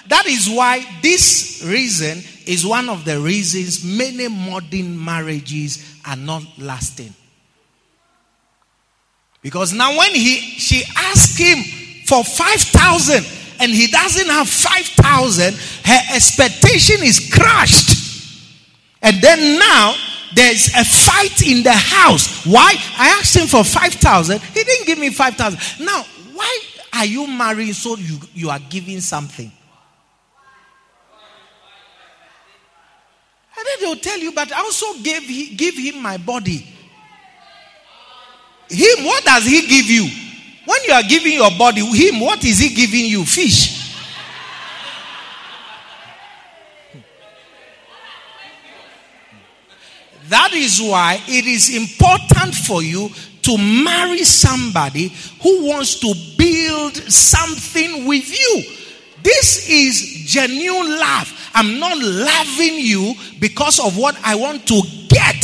[0.09, 6.43] That is why this reason is one of the reasons many modern marriages are not
[6.57, 7.13] lasting.
[9.43, 11.63] Because now when he she asked him
[12.07, 13.23] for 5000
[13.61, 15.53] and he doesn't have 5000,
[15.85, 17.95] her expectation is crushed.
[19.03, 19.93] And then now
[20.33, 22.45] there's a fight in the house.
[22.45, 22.73] Why?
[22.97, 24.41] I asked him for 5,000.
[24.41, 25.85] He didn't give me 5,000.
[25.85, 26.59] Now, why
[26.93, 29.51] are you marrying so you, you are giving something?
[33.89, 35.27] They'll tell you, but I also gave
[35.57, 36.63] give him my body.
[38.69, 40.07] Him, what does he give you?
[40.65, 43.25] When you are giving your body, him, what is he giving you?
[43.25, 43.95] Fish.
[50.27, 53.09] That is why it is important for you
[53.41, 55.11] to marry somebody
[55.41, 58.78] who wants to build something with you.
[59.23, 61.51] This is genuine love.
[61.53, 65.35] I'm not loving you because of what I want to get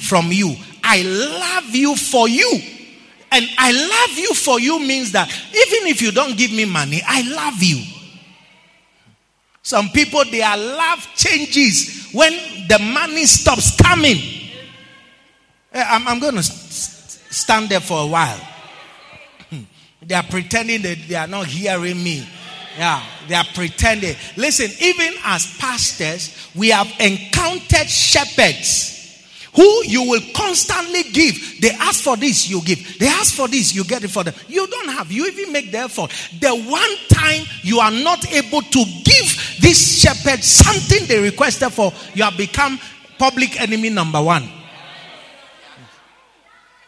[0.00, 0.54] from you.
[0.82, 2.60] I love you for you.
[3.32, 7.02] And I love you for you means that even if you don't give me money,
[7.06, 7.82] I love you.
[9.62, 12.32] Some people, their love changes when
[12.68, 14.18] the money stops coming.
[15.72, 18.40] Eh, I'm, I'm going to stand there for a while.
[20.06, 22.28] They are pretending that they are not hearing me.
[22.76, 24.16] Yeah, they are pretending.
[24.36, 28.94] Listen, even as pastors, we have encountered shepherds
[29.54, 31.60] who you will constantly give.
[31.60, 32.98] They ask for this, you give.
[32.98, 34.34] They ask for this, you get it for them.
[34.48, 36.10] You don't have, you even make the effort.
[36.40, 41.92] The one time you are not able to give this shepherd something they requested for,
[42.14, 42.80] you have become
[43.18, 44.50] public enemy number one.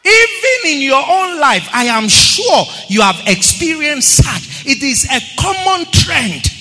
[0.07, 4.65] Even in your own life, I am sure you have experienced such.
[4.65, 6.53] It is a common trend.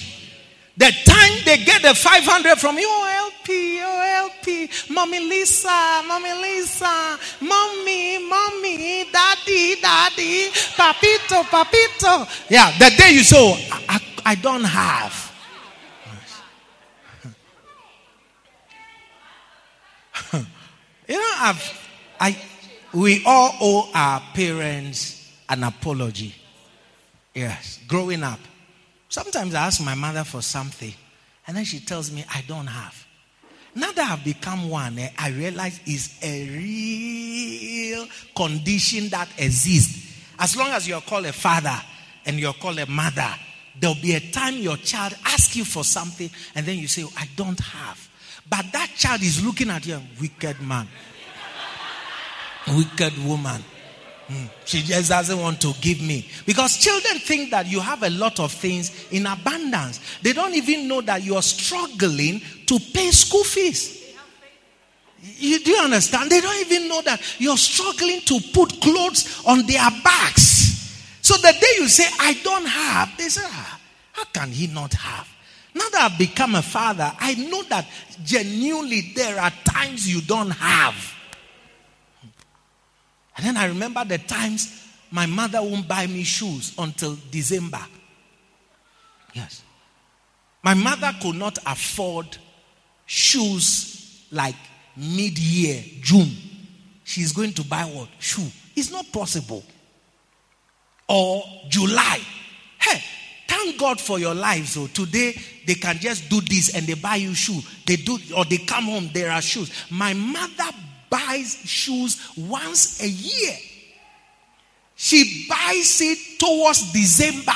[0.77, 6.33] The time they get the 500 from you, oh LP, oh LP, Mommy Lisa, Mommy
[6.33, 12.27] Lisa, Mommy, Mommy, Daddy, Daddy, Papito, Papito.
[12.49, 15.31] Yeah, the day you say, oh, I, I don't have.
[21.07, 21.87] you know, I've,
[22.19, 22.35] I,
[22.95, 26.33] we all owe our parents an apology.
[27.33, 28.39] Yes, growing up.
[29.09, 30.93] Sometimes I ask my mother for something,
[31.45, 33.05] and then she tells me I don't have.
[33.75, 40.13] Now that I've become one, eh, I realize it's a real condition that exists.
[40.39, 41.77] As long as you're called a father
[42.25, 43.29] and you're called a mother,
[43.77, 47.27] there'll be a time your child asks you for something, and then you say, I
[47.35, 48.09] don't have.
[48.49, 50.87] But that child is looking at you, wicked man
[52.67, 53.63] wicked woman.
[54.27, 54.49] Mm.
[54.65, 56.27] She just doesn't want to give me.
[56.45, 59.99] Because children think that you have a lot of things in abundance.
[60.21, 64.03] They don't even know that you are struggling to pay school fees.
[65.37, 66.31] You, do you understand?
[66.31, 70.55] They don't even know that you're struggling to put clothes on their backs.
[71.21, 73.79] So the day you say, I don't have, they say, ah,
[74.13, 75.27] how can he not have?
[75.73, 77.87] Now that I've become a father, I know that
[78.23, 81.14] genuinely there are times you don't have.
[83.37, 87.81] And then I remember the times my mother won't buy me shoes until December.
[89.33, 89.61] Yes.
[90.63, 92.37] My mother could not afford
[93.05, 94.55] shoes like
[94.97, 96.31] mid year, June.
[97.03, 98.09] She's going to buy what?
[98.19, 98.47] Shoe.
[98.75, 99.63] It's not possible.
[101.07, 102.19] Or July.
[102.79, 103.03] Hey,
[103.47, 104.65] thank God for your life.
[104.67, 105.35] So today
[105.67, 107.61] they can just do this and they buy you shoe.
[107.85, 109.71] They do or they come home, there are shoes.
[109.91, 110.71] My mother
[111.15, 113.55] buys shoes once a year.
[114.95, 117.53] She buys it towards December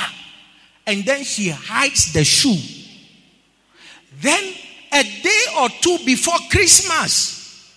[0.87, 2.57] and then she hides the shoe.
[4.21, 4.53] Then,
[4.91, 7.73] a day or two before Christmas,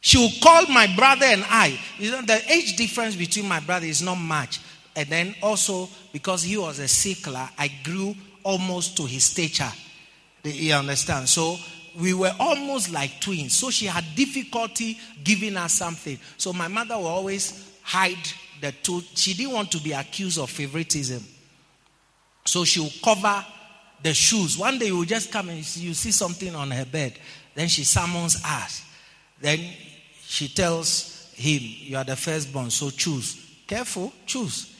[0.00, 1.78] she will call my brother and I.
[1.98, 4.60] You know, the age difference between my brother is not much.
[4.94, 9.72] And then also, because he was a sickler, I grew almost to his stature.
[10.44, 11.28] You understand?
[11.28, 11.56] So
[11.98, 13.54] we were almost like twins.
[13.54, 16.18] So she had difficulty giving us something.
[16.36, 18.16] So my mother will always hide
[18.60, 19.02] the two.
[19.14, 21.22] She didn't want to be accused of favoritism.
[22.44, 23.44] So she will cover
[24.02, 24.58] the shoes.
[24.58, 27.14] One day you will just come and you see something on her bed.
[27.54, 28.84] Then she summons us.
[29.40, 29.60] Then
[30.24, 33.38] she tells him, You are the firstborn, so choose.
[33.66, 34.74] Careful, choose.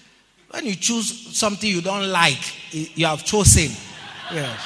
[0.50, 2.40] When you choose something you don't like,
[2.72, 3.70] you have chosen.
[4.32, 4.60] Yes.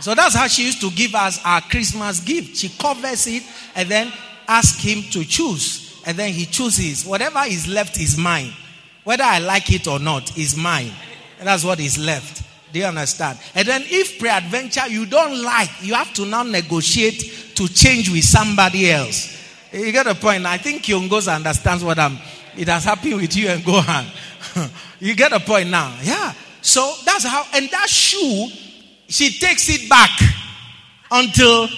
[0.00, 2.56] So that's how she used to give us our Christmas gift.
[2.56, 3.42] She covers it
[3.74, 4.12] and then
[4.48, 6.02] asks him to choose.
[6.06, 7.04] And then he chooses.
[7.04, 8.52] Whatever is left is mine.
[9.04, 10.92] Whether I like it or not is mine.
[11.38, 12.42] And that's what is left.
[12.72, 13.38] Do you understand?
[13.54, 18.24] And then if pre-adventure you don't like, you have to now negotiate to change with
[18.24, 19.36] somebody else.
[19.72, 20.46] You get the point?
[20.46, 22.18] I think Yongos understands what I'm.
[22.56, 24.70] It has happened with you and Gohan.
[25.00, 25.96] you get the point now?
[26.02, 26.32] Yeah.
[26.62, 27.44] So that's how.
[27.54, 28.48] And that shoe
[29.10, 30.10] she takes it back
[31.10, 31.68] until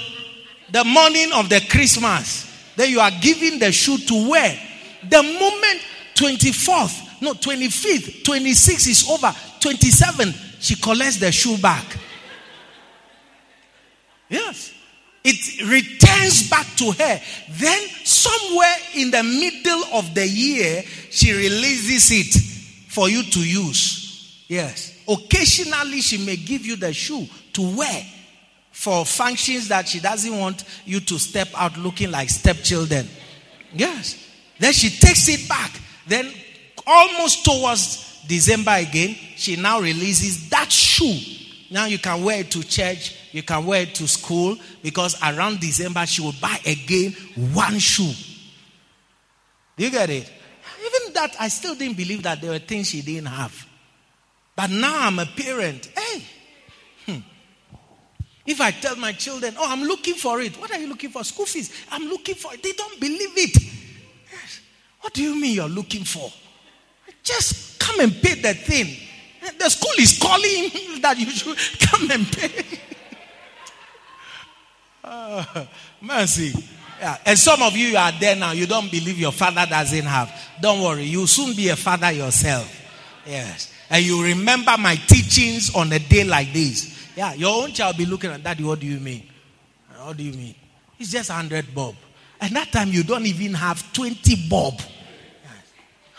[0.71, 2.49] the morning of the Christmas.
[2.77, 4.59] Then you are giving the shoe to wear.
[5.09, 5.81] The moment
[6.15, 11.85] 24th, no, 25th, 26th is over, 27, she collects the shoe back.
[14.29, 14.73] Yes.
[15.25, 17.21] It returns back to her.
[17.51, 24.45] Then, somewhere in the middle of the year, she releases it for you to use.
[24.49, 24.92] Yes.
[25.09, 28.07] Occasionally, she may give you the shoe to wear
[28.71, 33.07] for functions that she doesn't want you to step out looking like stepchildren.
[33.73, 34.19] Yes.
[34.59, 35.73] Then she takes it back.
[36.07, 36.31] Then,
[36.87, 41.19] almost towards December again, she now releases that shoe.
[41.71, 45.61] Now you can wear it to church, you can wear it to school, because around
[45.61, 47.13] December she will buy again
[47.55, 48.13] one shoe.
[49.77, 50.31] Do you get it?
[50.81, 53.67] Even that I still didn't believe that there were things she didn't have.
[54.55, 55.87] But now I'm a parent.
[55.97, 56.25] Hey,
[57.07, 57.21] hmm.
[58.47, 61.25] if I tell my children, "Oh, I'm looking for it," what are you looking for?
[61.25, 61.73] School fees.
[61.91, 62.63] I'm looking for it.
[62.63, 63.73] They don't believe it.
[65.01, 66.33] What do you mean you're looking for?
[67.23, 68.97] Just come and pay the thing.
[69.59, 72.65] The school is calling that you should come and pay.
[75.03, 75.65] uh,
[76.01, 76.53] mercy.
[77.01, 77.19] Yeah.
[77.27, 78.53] And some of you, you are there now.
[78.53, 80.33] You don't believe your father doesn't have.
[80.61, 81.03] Don't worry.
[81.03, 82.81] You'll soon be a father yourself.
[83.27, 83.73] Yes.
[83.93, 87.13] And you remember my teachings on a day like this.
[87.15, 87.35] Yeah.
[87.35, 88.65] Your own child will be looking at daddy.
[88.65, 89.29] What do you mean?
[89.99, 90.55] What do you mean?
[90.99, 91.95] It's just 100 bob.
[92.41, 94.81] And that time you don't even have 20 bob.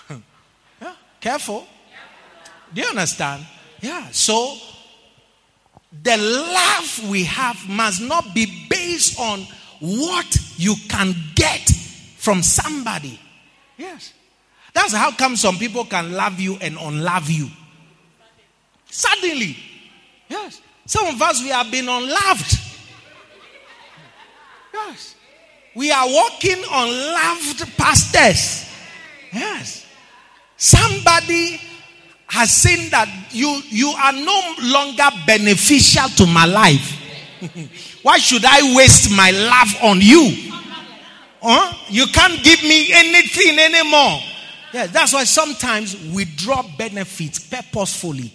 [0.80, 0.94] yeah.
[1.20, 1.66] Careful.
[2.72, 3.44] Do you understand?
[3.82, 4.08] Yeah.
[4.12, 4.56] So
[6.04, 9.48] the love we have must not be based on
[9.80, 11.68] what you can get
[12.18, 13.20] from somebody.
[13.78, 14.14] Yes.
[14.76, 17.50] That's how come some people can love you and unlove you.
[18.94, 19.58] Suddenly.
[20.30, 20.62] Yes.
[20.86, 22.60] Some of us, we have been unloved.
[24.72, 25.16] Yes.
[25.74, 28.70] We are walking unloved pastors.
[29.34, 29.88] Yes.
[30.58, 31.60] Somebody
[32.28, 37.00] has seen that you, you are no longer beneficial to my life.
[38.04, 40.52] Why should I waste my love on you?
[41.42, 41.74] Huh?
[41.90, 44.20] You can't give me anything anymore.
[44.72, 48.32] Yes, that's why sometimes we draw benefits purposefully.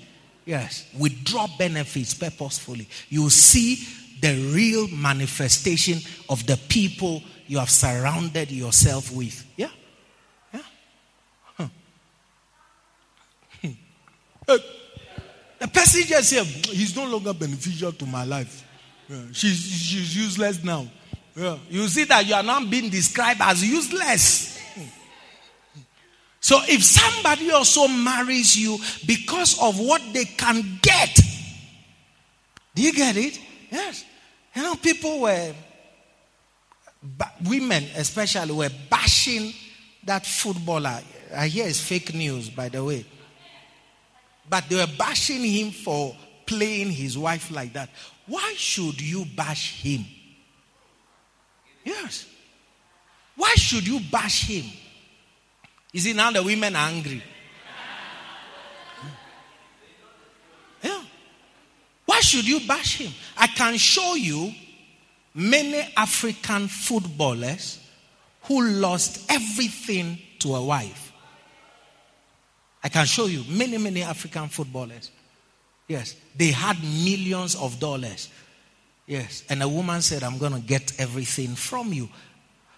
[0.49, 2.89] Yes, Withdraw benefits purposefully.
[3.11, 3.87] You see
[4.23, 5.99] the real manifestation
[6.31, 9.45] of the people you have surrounded yourself with.
[9.59, 9.69] Yeah?
[10.55, 10.61] Yeah?
[11.59, 11.69] Huh.
[13.61, 13.73] Hmm.
[15.59, 18.65] the person just said, He's no longer beneficial to my life.
[19.07, 19.25] Yeah.
[19.33, 20.89] She's, she's useless now.
[21.37, 21.59] Yeah.
[21.69, 24.58] You see that you are not being described as useless.
[26.41, 31.19] So if somebody also marries you because of what they can get,
[32.75, 33.39] do you get it?
[33.71, 34.05] Yes.
[34.55, 35.53] You know, people were,
[37.45, 39.53] women especially, were bashing
[40.05, 41.01] that footballer.
[41.35, 43.05] I hear it's fake news, by the way.
[44.49, 46.17] But they were bashing him for
[46.47, 47.91] playing his wife like that.
[48.27, 50.05] Why should you bash him?
[51.85, 52.27] Yes.
[53.37, 54.65] Why should you bash him?
[55.93, 57.23] Is it now the women are angry?
[60.83, 61.03] Yeah.
[62.05, 63.13] Why should you bash him?
[63.37, 64.53] I can show you
[65.35, 67.81] many African footballers
[68.43, 71.13] who lost everything to a wife.
[72.83, 75.11] I can show you many, many African footballers.
[75.89, 76.15] Yes.
[76.37, 78.29] They had millions of dollars.
[79.07, 79.43] Yes.
[79.49, 82.09] And a woman said, I'm going to get everything from you.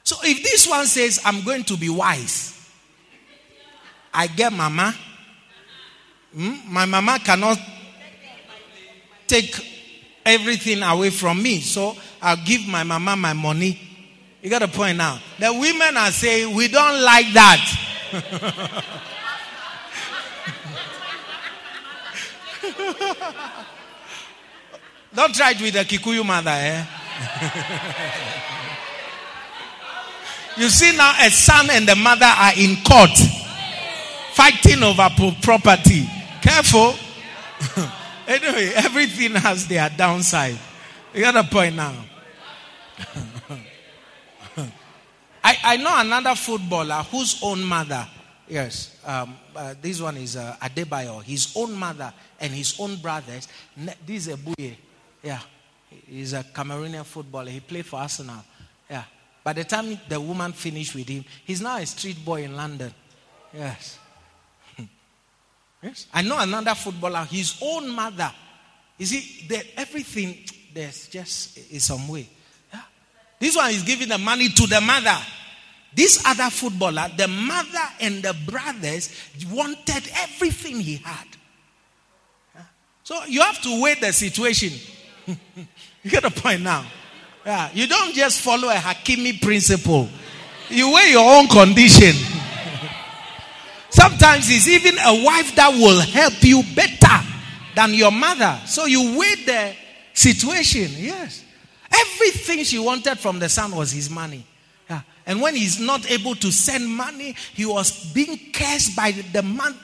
[0.04, 2.59] So if this one says, I'm going to be wise,
[4.12, 4.94] I get mama.
[6.34, 6.54] Hmm?
[6.66, 7.58] My mama cannot
[9.26, 9.54] take
[10.24, 11.60] everything away from me.
[11.60, 13.80] So I'll give my mama my money.
[14.42, 15.18] You got a point now.
[15.38, 17.86] The women are saying, we don't like that.
[25.12, 26.86] Don't try it with a Kikuyu mother, eh?
[30.56, 33.10] you see now, a son and the mother are in court
[34.32, 35.08] fighting over
[35.42, 36.08] property.
[36.42, 36.94] Careful.
[38.26, 40.58] anyway, everything has their downside.
[41.14, 41.94] You got a point now.
[45.42, 48.06] I, I know another footballer whose own mother,
[48.48, 53.48] yes, um, uh, this one is uh, Adebayor, his own mother and his own brothers.
[54.06, 54.76] This is a boy.
[55.22, 55.40] Yeah.
[56.06, 57.50] He's a Cameroonian footballer.
[57.50, 58.44] He played for Arsenal.
[58.88, 59.04] Yeah.
[59.42, 62.92] By the time the woman finished with him, he's now a street boy in London.
[63.52, 63.98] Yes.
[65.82, 66.06] Yes.
[66.12, 68.30] I know another footballer, his own mother.
[68.98, 70.36] You see, that everything
[70.74, 72.28] there's just is some way.
[72.72, 72.80] Yeah.
[73.38, 75.16] This one is giving the money to the mother.
[75.94, 79.10] This other footballer, the mother and the brothers
[79.50, 81.26] wanted everything he had.
[82.54, 82.62] Yeah.
[83.02, 84.78] So you have to weigh the situation.
[85.26, 86.86] you get the point now.
[87.44, 90.08] Yeah, you don't just follow a Hakimi principle.
[90.68, 92.14] You weigh your own condition.
[93.90, 97.26] Sometimes it's even a wife that will help you better
[97.74, 98.58] than your mother.
[98.66, 99.74] So you weigh the
[100.14, 100.90] situation.
[100.96, 101.44] Yes.
[101.92, 104.46] Everything she wanted from the son was his money.
[104.88, 105.02] Yeah.
[105.26, 109.74] And when he's not able to send money, he was being cursed by the mother,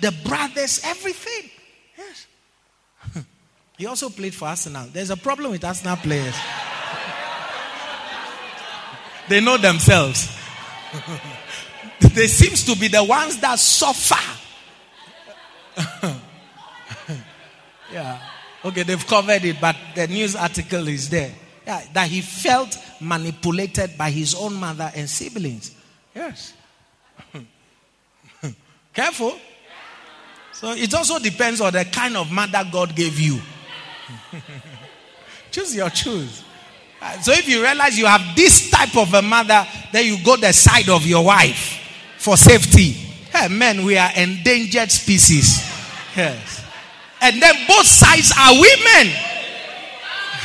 [0.00, 1.50] the brothers, everything.
[1.96, 2.26] Yes.
[3.76, 4.86] He also played for Arsenal.
[4.92, 6.36] There's a problem with Arsenal players.
[9.28, 10.28] they know themselves.
[12.00, 14.40] they seems to be the ones that suffer.
[17.92, 18.20] yeah.
[18.64, 21.32] Okay, they've covered it, but the news article is there.
[21.66, 25.74] Yeah, that he felt manipulated by his own mother and siblings.
[26.14, 26.52] Yes.
[28.92, 29.38] Careful.
[30.52, 33.40] So it also depends on the kind of mother God gave you.
[35.50, 36.44] choose your choose.
[37.00, 40.36] Uh, so if you realize you have this type of a mother, then you go
[40.36, 41.83] the side of your wife
[42.24, 42.92] for safety.
[43.30, 45.60] Hey, men, we are endangered species.
[46.16, 46.64] Yes.
[47.20, 49.12] And then both sides are women.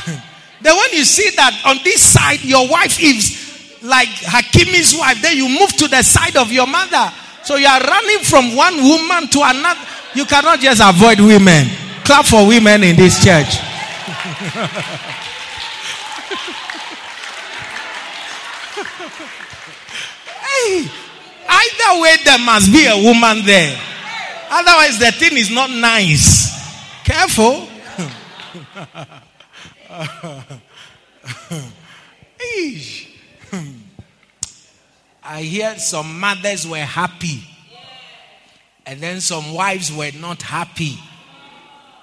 [0.61, 5.37] then when you see that on this side your wife is like Hakimi's wife, then
[5.37, 7.13] you move to the side of your mother.
[7.43, 9.79] So you are running from one woman to another.
[10.15, 11.65] You cannot just avoid women.
[12.03, 13.55] Clap for women in this church.
[20.43, 20.91] hey,
[21.49, 23.77] either way, there must be a woman there.
[24.51, 26.49] Otherwise, the thing is not nice.
[27.03, 27.67] Careful.
[35.23, 37.43] I hear some mothers were happy,
[38.85, 40.97] and then some wives were not happy.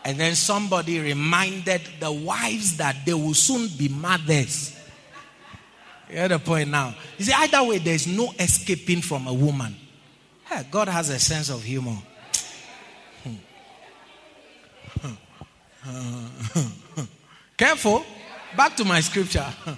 [0.04, 4.75] And then somebody reminded the wives that they will soon be mothers.
[6.08, 6.94] You hear the point now?
[7.18, 9.74] You see, either way, there's no escaping from a woman.
[10.44, 11.96] Hey, God has a sense of humor.
[17.56, 18.04] Careful.
[18.56, 19.46] Back to my scripture.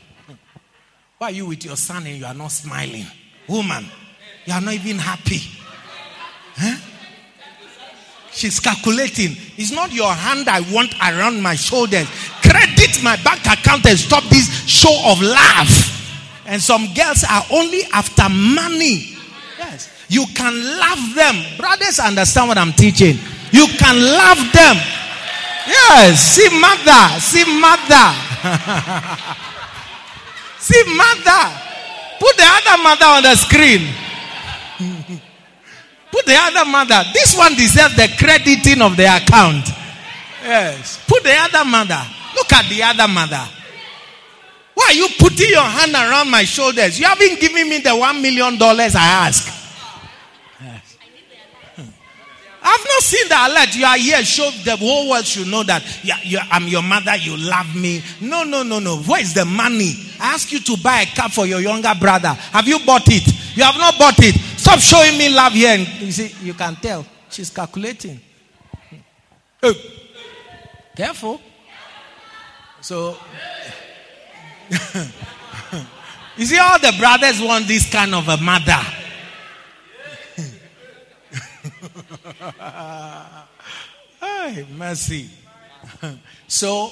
[1.18, 3.06] Why are you with your son and you are not smiling?
[3.48, 3.86] Woman,
[4.44, 5.40] you are not even happy.
[6.54, 6.76] Huh?
[8.30, 9.32] She's calculating.
[9.56, 12.06] It's not your hand I want around my shoulders.
[12.42, 15.97] Credit my bank account and stop this show of love.
[16.48, 19.14] And some girls are only after money.
[19.58, 19.90] Yes.
[20.08, 21.44] You can love them.
[21.58, 23.18] Brothers understand what I'm teaching.
[23.52, 24.76] You can love them.
[25.68, 26.24] Yes.
[26.24, 27.20] See mother.
[27.20, 28.16] See mother.
[30.58, 31.52] see mother.
[32.18, 33.86] Put the other mother on the screen.
[36.10, 37.04] Put the other mother.
[37.12, 39.68] This one deserves the crediting of the account.
[40.42, 40.98] Yes.
[41.06, 42.00] Put the other mother.
[42.34, 43.46] Look at the other mother.
[44.88, 46.98] Are you putting your hand around my shoulders?
[46.98, 49.54] You haven't given me the one million dollars I ask.
[52.60, 53.76] I've not seen the alert.
[53.76, 54.22] You are here.
[54.24, 57.16] Show the whole world should know that you, I'm your mother.
[57.16, 58.02] You love me.
[58.22, 58.96] No, no, no, no.
[58.98, 59.92] Where is the money?
[60.18, 62.28] I ask you to buy a car for your younger brother.
[62.28, 63.26] Have you bought it?
[63.56, 64.34] You have not bought it.
[64.58, 65.74] Stop showing me love here.
[65.74, 68.20] And you see, you can tell she's calculating.
[69.62, 69.74] Oh.
[70.96, 71.40] Careful.
[72.80, 73.16] So
[76.36, 78.72] you see, all the brothers want this kind of a mother.
[84.20, 85.30] hey, mercy.
[86.48, 86.90] so,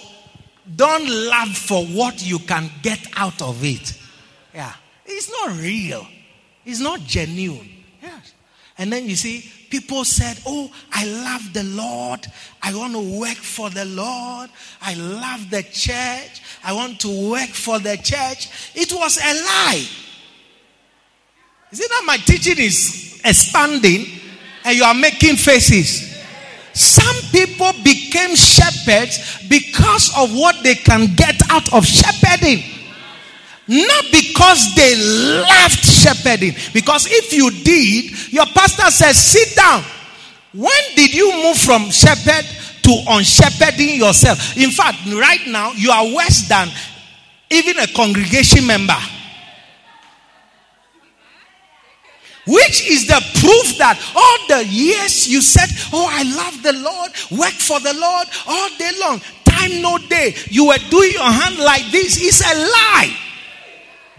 [0.75, 3.99] don't love for what you can get out of it.
[4.55, 4.73] Yeah.
[5.05, 6.07] It's not real.
[6.65, 7.71] It's not genuine.
[8.03, 8.33] Yes.
[8.79, 12.27] And then you see, people said, Oh, I love the Lord.
[12.63, 14.51] I want to work for the Lord.
[14.83, 16.43] I love the church.
[16.67, 18.51] I want to work for the church.
[18.75, 19.87] It was a lie.
[21.71, 24.07] Is it that my teaching is expanding
[24.65, 26.21] and you are making faces?
[26.73, 32.65] Some people became shepherds because of what they can get out of shepherding.
[33.69, 36.55] Not because they loved shepherding.
[36.75, 39.85] Because if you did, your pastor says, sit down.
[40.53, 42.45] When did you move from shepherd
[42.87, 44.57] to unshepherding yourself?
[44.57, 46.69] In fact, right now, you are worse than
[47.51, 48.97] even a congregation member.
[52.47, 57.11] Which is the proof that all the years you said, Oh, I love the Lord,
[57.41, 61.59] work for the Lord all day long, time no day, you were doing your hand
[61.59, 63.17] like this, is a lie.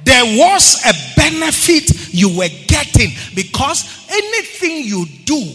[0.04, 5.54] There was a benefit you were getting because anything you do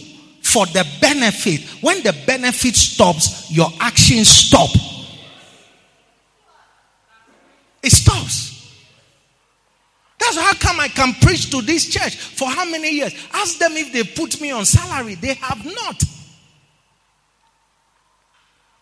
[0.53, 4.69] for the benefit, when the benefit stops, your actions stop.
[7.81, 8.51] It stops.
[10.19, 13.13] That's how come I can preach to this church for how many years?
[13.33, 15.15] Ask them if they put me on salary.
[15.15, 16.01] They have not.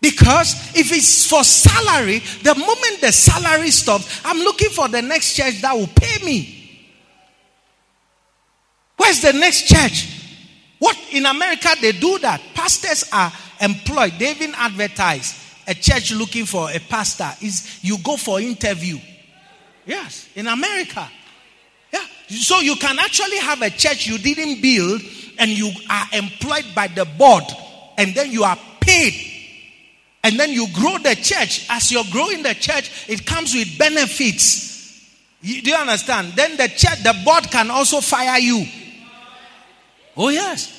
[0.02, 5.36] Because if it's for salary, the moment the salary stops, I'm looking for the next
[5.36, 6.58] church that will pay me.
[8.98, 10.21] Where's the next church?
[10.82, 12.42] What in America they do that?
[12.56, 14.14] Pastors are employed.
[14.18, 18.98] They even advertise a church looking for a pastor is you go for interview.
[19.86, 21.08] Yes, in America.
[21.94, 25.02] Yeah, So you can actually have a church you didn't build
[25.38, 27.44] and you are employed by the board
[28.00, 29.14] and then you are paid.
[30.24, 31.68] And then you grow the church.
[31.70, 35.08] As you're growing the church, it comes with benefits.
[35.42, 36.34] You, do you understand?
[36.34, 38.66] Then the church, the board can also fire you.
[40.22, 40.78] Oh, yes.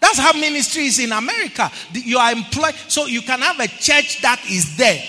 [0.00, 1.70] That's how ministry is in America.
[1.92, 5.00] You are employed, so you can have a church that is there,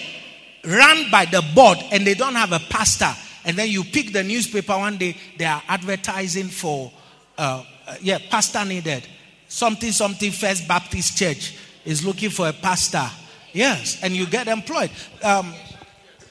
[0.63, 3.11] run by the board, and they don't have a pastor.
[3.43, 6.91] And then you pick the newspaper one day, they are advertising for,
[7.35, 9.07] uh, uh, yeah, pastor needed.
[9.47, 13.09] Something, something, First Baptist Church is looking for a pastor.
[13.53, 14.91] Yes, and you get employed.
[15.23, 15.51] Um,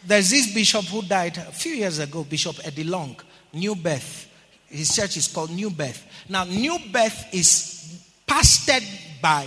[0.07, 3.17] there's this bishop who died a few years ago, Bishop Eddie Long,
[3.53, 4.29] New Birth.
[4.69, 6.07] His church is called New Birth.
[6.33, 8.83] Now, New Birth is pastored
[9.21, 9.47] by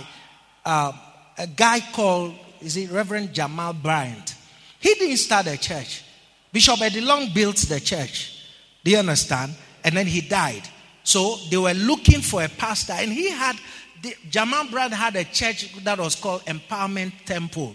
[0.64, 0.92] uh,
[1.36, 4.36] a guy called, is it Reverend Jamal Bryant?
[4.78, 6.04] He didn't start a church.
[6.52, 8.40] Bishop Eddie Long built the church.
[8.84, 9.56] Do you understand?
[9.82, 10.62] And then he died.
[11.02, 13.56] So they were looking for a pastor, and he had
[14.00, 17.74] the, Jamal Bryant had a church that was called Empowerment Temple,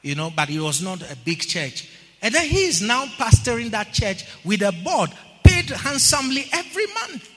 [0.00, 1.86] you know, but it was not a big church.
[2.22, 5.10] And then he is now pastoring that church with a board
[5.44, 7.30] paid handsomely every month.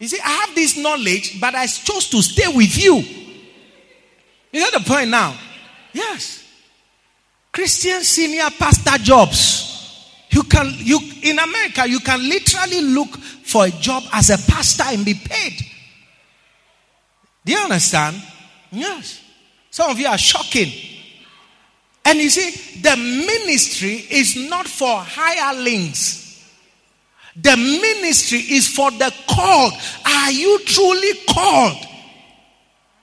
[0.00, 2.96] You see, I have this knowledge, but I chose to stay with you.
[4.52, 5.36] You get the point now?
[5.92, 6.44] Yes.
[7.52, 9.68] Christian senior pastor jobs.
[10.30, 14.84] You can you in America you can literally look for a job as a pastor
[14.86, 15.60] and be paid.
[17.44, 18.22] Do you understand?
[18.70, 19.20] Yes.
[19.70, 20.70] Some of you are shocking.
[22.04, 26.19] And you see, the ministry is not for hirelings.
[27.36, 29.72] The ministry is for the called.
[30.04, 31.86] Are you truly called?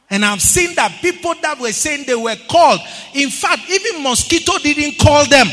[0.09, 2.79] And I've seen that people that were saying they were called.
[3.13, 5.47] In fact, even mosquito didn't call them.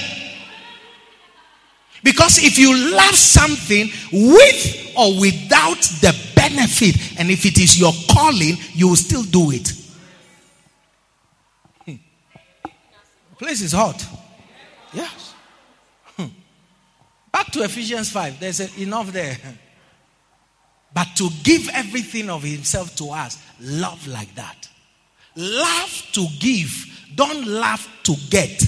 [2.04, 7.92] Because if you love something with or without the benefit, and if it is your
[8.10, 9.72] calling, you will still do it.
[11.86, 11.94] Hmm.
[13.38, 14.04] Place is hot.
[14.92, 15.10] Yes.
[15.10, 15.23] Hmm.
[17.35, 18.39] Back to Ephesians 5.
[18.39, 19.37] There's enough there.
[20.95, 24.68] But to give everything of himself to us, love like that.
[25.35, 26.70] Love to give.
[27.16, 28.62] Don't love to get.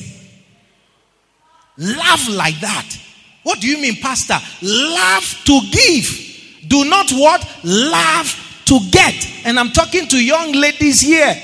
[1.78, 2.98] Love like that.
[3.44, 4.38] What do you mean, Pastor?
[4.60, 6.66] Love to give.
[6.66, 7.48] Do not what?
[7.62, 9.30] Love to get.
[9.44, 11.40] And I'm talking to young ladies here.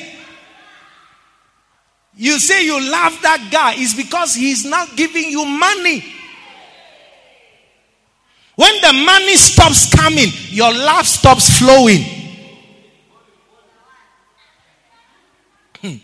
[2.16, 6.11] You say you love that guy it's because he's not giving you money.
[8.62, 12.04] When the money stops coming, your love stops flowing.
[15.80, 15.96] Hmm.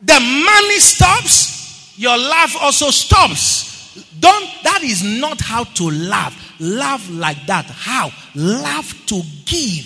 [0.00, 4.06] The money stops, your love also stops.
[4.18, 6.34] Don't, that is not how to love.
[6.60, 7.66] Love like that.
[7.66, 8.10] How?
[8.34, 9.84] Love to give.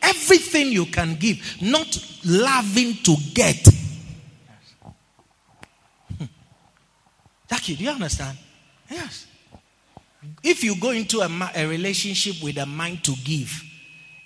[0.00, 3.68] Everything you can give, not loving to get.
[6.16, 6.24] Hmm.
[7.50, 8.38] Do you understand?
[8.90, 9.25] Yes.
[10.48, 13.64] If you go into a, a relationship with a mind to give,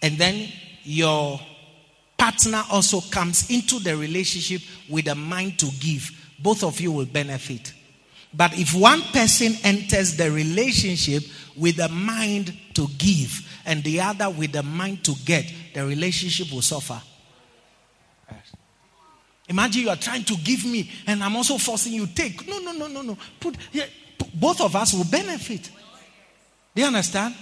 [0.02, 0.50] and then
[0.82, 1.40] your
[2.18, 4.60] partner also comes into the relationship
[4.90, 7.72] with a mind to give, both of you will benefit.
[8.34, 11.22] But if one person enters the relationship
[11.56, 16.52] with a mind to give and the other with a mind to get, the relationship
[16.52, 17.00] will suffer.
[19.48, 22.46] Imagine you are trying to give me and I'm also forcing you to take.
[22.46, 23.16] No, no, no, no, no.
[23.40, 23.86] Put, yeah,
[24.34, 25.70] both of us will benefit.
[26.74, 27.34] Do you understand?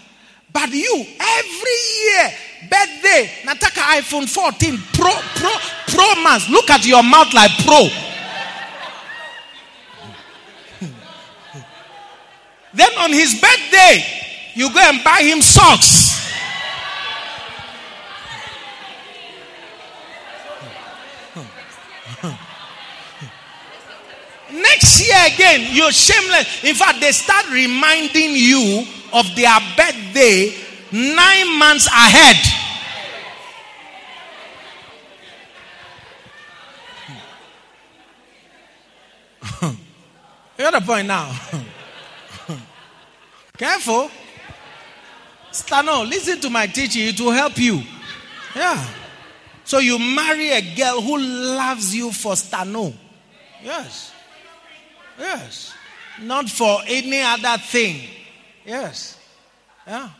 [0.52, 2.32] But you, every year,
[2.70, 5.50] birthday, Nataka iPhone 14 Pro, Pro,
[5.88, 6.48] Pro Max.
[6.48, 7.88] Look at your mouth like Pro.
[12.74, 14.02] then on his birthday,
[14.54, 16.16] you go and buy him socks.
[24.50, 26.64] Next year again, you're shameless.
[26.64, 30.54] In fact, they start reminding you of their birthday
[30.92, 32.36] nine months ahead.
[39.42, 39.66] Hmm.
[40.58, 41.34] you got a point now.
[43.56, 44.10] Careful.
[45.50, 47.82] Stano, listen to my teaching, it will help you.
[48.54, 48.86] Yeah.
[49.64, 52.94] So you marry a girl who loves you for Stano.
[53.62, 54.12] Yes.
[55.18, 55.74] Yes.
[56.22, 58.17] Not for any other thing.
[58.68, 59.18] Yes.
[59.86, 60.10] Yeah.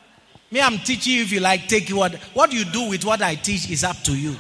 [0.51, 2.15] Me, I'm teaching you if you like, take what.
[2.33, 4.35] What you do with what I teach is up to you.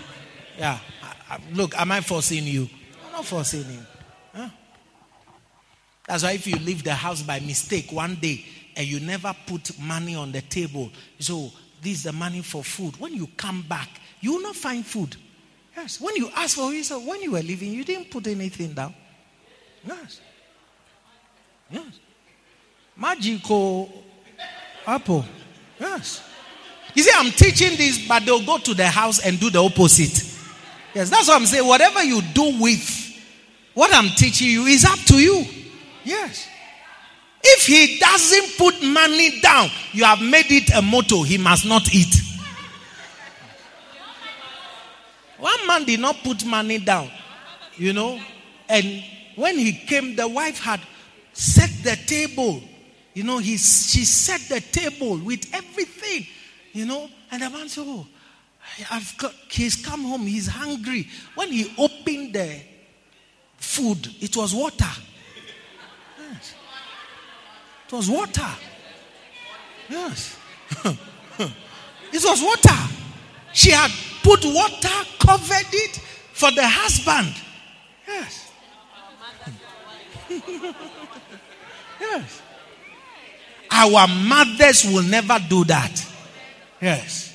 [0.57, 0.79] Yeah.
[1.03, 2.71] I, I, look, am I forcing you?
[3.07, 3.81] I'm not forcing you.
[4.35, 4.49] Yeah.
[6.07, 9.79] That's why if you leave the house by mistake one day and you never put
[9.79, 10.91] money on the table.
[11.19, 11.53] So
[11.83, 12.99] this is the money for food.
[12.99, 13.91] When you come back,
[14.23, 15.17] you will not find food.
[15.77, 16.01] Yes.
[16.01, 18.95] When you ask for it, when you were leaving, you didn't put anything down.
[19.87, 20.23] Yes.
[21.71, 22.01] Yes.
[22.99, 23.91] Magical
[24.87, 25.25] apple.
[25.79, 26.23] Yes.
[26.95, 30.25] You see, I'm teaching this, but they'll go to the house and do the opposite.
[30.95, 31.67] Yes, that's what I'm saying.
[31.67, 33.23] Whatever you do with
[33.75, 35.45] what I'm teaching you is up to you.
[36.03, 36.49] Yes.
[37.43, 41.95] If he doesn't put money down, you have made it a motto he must not
[41.95, 42.15] eat.
[45.39, 47.09] One man did not put money down,
[47.77, 48.21] you know,
[48.69, 49.05] and
[49.37, 50.81] when he came, the wife had
[51.33, 52.61] set the table.
[53.19, 56.25] You know, he, she set the table with everything,
[56.73, 58.07] you know, and the man said, Oh,
[58.93, 61.09] I've got, he's come home, he's hungry.
[61.35, 62.61] When he opened the
[63.57, 64.87] food, it was water.
[66.17, 66.55] Yes.
[67.89, 68.51] It was water.
[69.91, 70.39] Yes.
[70.85, 72.79] it was water.
[73.53, 73.91] She had
[74.23, 75.97] put water, covered it
[76.35, 77.35] for the husband.
[78.07, 78.53] Yes.
[82.01, 82.43] yes.
[83.71, 86.05] Our mothers will never do that.
[86.81, 87.35] Yes.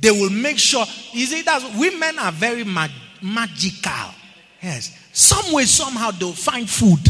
[0.00, 0.84] They will make sure.
[1.12, 2.90] You see, that women are very mag-
[3.22, 4.14] magical.
[4.62, 4.96] Yes.
[5.12, 7.00] Some way, somehow, they'll find food.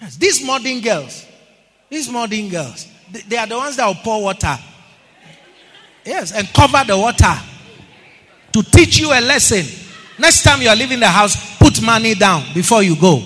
[0.00, 0.16] Yes.
[0.16, 1.26] These modern girls,
[1.90, 4.56] these modern girls, they, they are the ones that will pour water.
[6.04, 7.34] Yes, and cover the water
[8.52, 9.64] to teach you a lesson.
[10.18, 13.22] Next time you are leaving the house, put money down before you go.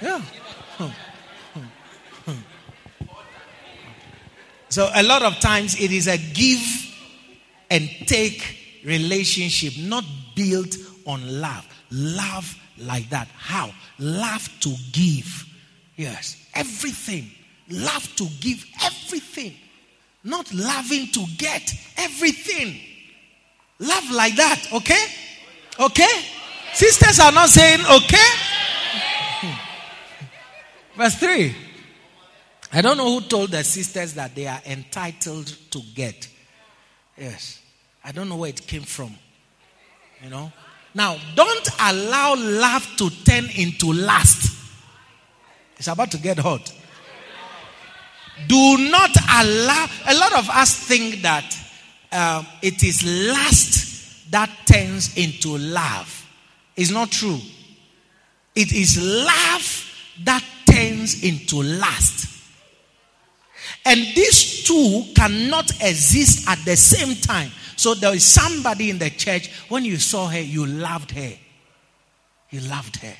[0.00, 0.22] Yeah.
[4.74, 6.60] So a lot of times it is a give
[7.70, 10.04] and take relationship, not
[10.34, 10.74] built
[11.06, 11.64] on love.
[11.92, 13.28] Love like that.
[13.36, 13.70] How?
[14.00, 15.46] Love to give.
[15.94, 16.44] Yes.
[16.56, 17.30] Everything.
[17.70, 19.54] Love to give everything.
[20.24, 22.76] Not loving to get everything.
[23.78, 24.72] Love like that.
[24.72, 25.04] Okay?
[25.78, 26.24] Okay?
[26.72, 28.28] Sisters are not saying okay.
[30.96, 31.63] Verse 3.
[32.74, 36.26] I don't know who told the sisters that they are entitled to get.
[37.16, 37.60] Yes.
[38.04, 39.14] I don't know where it came from.
[40.20, 40.52] You know?
[40.92, 44.58] Now, don't allow love to turn into lust.
[45.76, 46.72] It's about to get hot.
[48.48, 49.86] Do not allow.
[50.08, 51.56] A lot of us think that
[52.10, 56.28] um, it is lust that turns into love.
[56.76, 57.38] It's not true.
[58.56, 59.90] It is love
[60.24, 62.33] that turns into lust.
[63.84, 67.50] And these two cannot exist at the same time.
[67.76, 71.32] So there is somebody in the church, when you saw her, you loved her.
[72.50, 73.14] You loved her.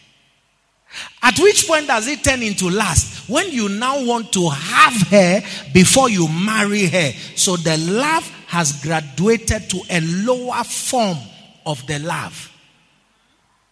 [1.23, 3.29] At which point does it turn into lust?
[3.29, 5.43] When you now want to have her
[5.73, 7.13] before you marry her.
[7.35, 11.19] So the love has graduated to a lower form
[11.67, 12.53] of the love.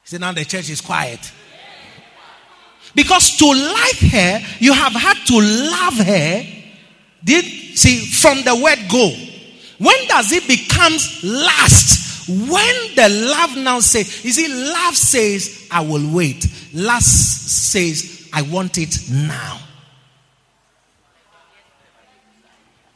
[0.04, 1.32] See, now the church is quiet.
[2.94, 6.61] Because to like her, you have had to love her.
[7.24, 9.10] Did see from the word go.
[9.78, 12.28] When does it becomes last?
[12.28, 16.46] When the love now says, you see, love says, I will wait.
[16.72, 19.58] Last says, I want it now.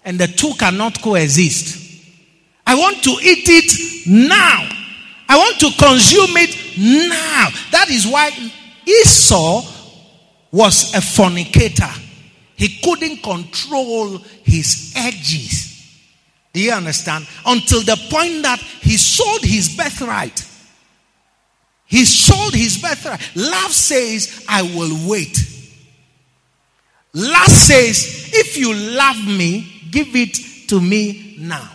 [0.04, 1.84] And the two cannot coexist.
[2.64, 4.68] I want to eat it now.
[5.28, 7.48] I want to consume it now.
[7.72, 8.30] That is why
[8.86, 9.62] Esau
[10.52, 11.90] was a fornicator.
[12.56, 15.72] He couldn't control his edges.
[16.52, 17.28] Do you understand?
[17.44, 20.42] Until the point that he sold his birthright.
[21.84, 23.20] He sold his birthright.
[23.36, 25.36] Love says, I will wait.
[27.12, 31.70] Lust says, if you love me, give it to me now.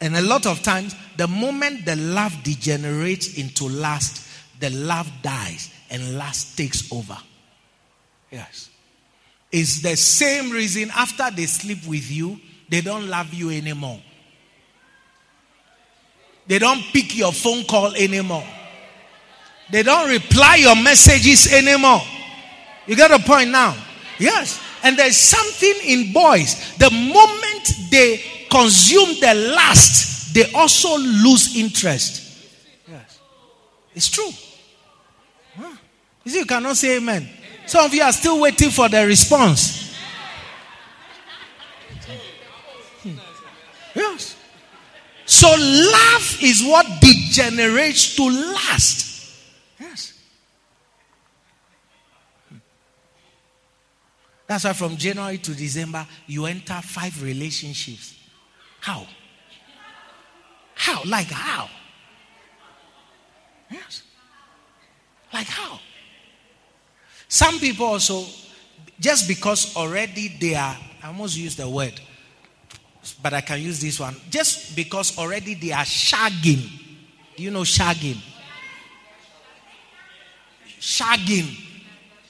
[0.00, 4.26] And a lot of times, the moment the love degenerates into lust,
[4.60, 7.16] the love dies and lust takes over.
[8.34, 8.68] Yes.
[9.52, 14.00] It's the same reason after they sleep with you, they don't love you anymore.
[16.48, 18.44] They don't pick your phone call anymore.
[19.70, 22.02] They don't reply your messages anymore.
[22.88, 23.76] You get a point now?
[24.18, 24.60] Yes.
[24.82, 26.76] And there's something in boys.
[26.78, 28.20] The moment they
[28.50, 32.48] consume the lust, they also lose interest.
[32.90, 33.20] Yes.
[33.94, 34.30] It's true.
[35.56, 35.76] Huh.
[36.24, 37.28] You see, you cannot say amen.
[37.66, 39.94] Some of you are still waiting for the response.
[43.02, 43.16] Hmm.
[43.94, 44.36] Yes.
[45.26, 49.40] So love is what degenerates to lust.
[49.80, 50.12] Yes.
[54.46, 58.14] That's why from January to December, you enter five relationships.
[58.80, 59.06] How?
[60.74, 61.02] How?
[61.06, 61.70] Like how?
[63.70, 64.02] Yes.
[65.32, 65.80] Like how?
[67.34, 68.26] Some people also,
[69.00, 72.00] just because already they are, I almost use the word,
[73.24, 74.14] but I can use this one.
[74.30, 76.70] Just because already they are shagging.
[77.36, 78.22] Do you know shagging?
[80.78, 81.58] Shagging.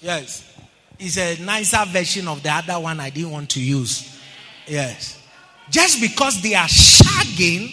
[0.01, 0.51] Yes.
[0.99, 4.19] It's a nicer version of the other one I didn't want to use.
[4.67, 5.23] Yes.
[5.69, 7.71] Just because they are shagging,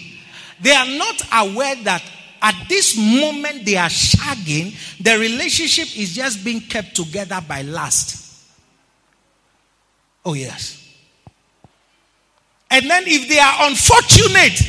[0.60, 2.04] they are not aware that
[2.42, 8.46] at this moment they are shagging, the relationship is just being kept together by lust.
[10.26, 10.78] Oh, yes.
[12.70, 14.62] And then if they are unfortunate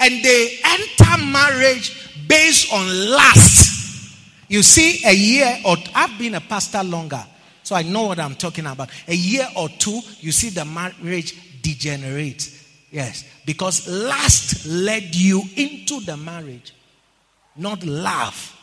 [0.00, 4.16] and they enter marriage based on lust,
[4.48, 7.24] you see, a year or I've been a pastor longer,
[7.62, 8.90] so I know what I'm talking about.
[9.08, 12.52] A year or two, you see the marriage degenerate.
[12.90, 16.72] Yes, because lust led you into the marriage,
[17.56, 18.54] not love.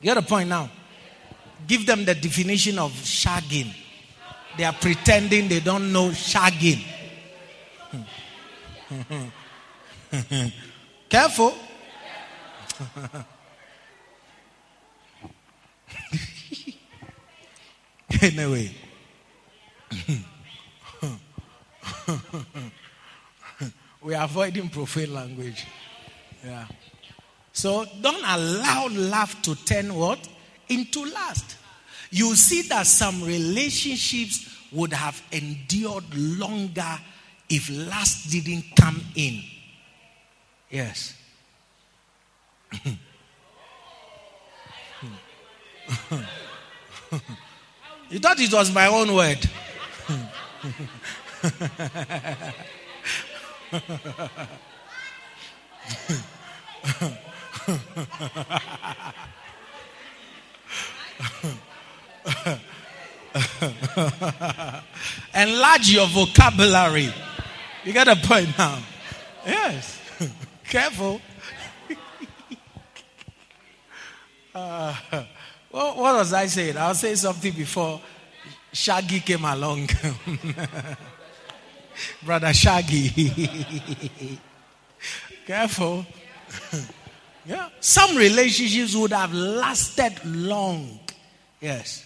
[0.00, 0.70] You get a point now?
[1.66, 3.74] Give them the definition of shagging.
[4.56, 6.84] They are pretending they don't know shagging.
[11.08, 11.54] Careful.
[18.22, 18.70] anyway.
[24.02, 25.66] we are avoiding profane language.
[26.44, 26.66] Yeah.
[27.58, 30.28] So don't allow love to turn what?
[30.68, 31.56] Into lust.
[32.12, 37.00] You see that some relationships would have endured longer
[37.48, 39.42] if lust didn't come in.
[40.70, 41.16] Yes.
[48.08, 49.44] you thought it was my own word.
[65.34, 67.12] Enlarge your vocabulary.
[67.84, 68.78] You got a point now.
[69.44, 70.00] Yes.
[70.64, 71.20] Careful.
[74.54, 74.94] uh,
[75.70, 76.78] what, what was I saying?
[76.78, 78.00] I'll say something before
[78.72, 79.90] Shaggy came along.
[82.22, 84.38] Brother Shaggy.
[85.46, 86.06] Careful.
[87.48, 87.70] Yeah.
[87.80, 91.00] Some relationships would have lasted long.
[91.60, 92.04] Yes.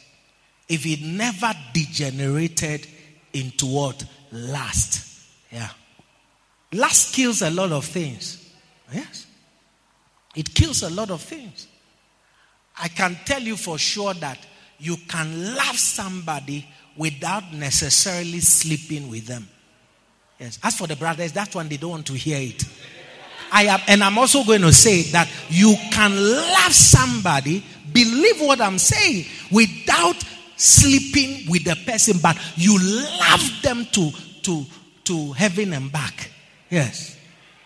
[0.68, 2.86] If it never degenerated
[3.32, 4.04] into what?
[4.30, 5.26] Last.
[5.50, 5.68] Yeah.
[6.72, 8.54] Last kills a lot of things.
[8.92, 9.26] Yes.
[10.36, 11.66] It kills a lot of things.
[12.80, 14.38] I can tell you for sure that
[14.78, 16.66] you can love somebody
[16.96, 19.48] without necessarily sleeping with them.
[20.38, 20.58] Yes.
[20.62, 22.64] As for the brothers, that one they don't want to hear it.
[23.52, 28.60] I am, and I'm also going to say that you can love somebody, believe what
[28.60, 30.16] I'm saying, without
[30.56, 34.10] sleeping with the person, but you love them to,
[34.42, 34.64] to,
[35.04, 36.30] to heaven and back.
[36.70, 37.18] Yes.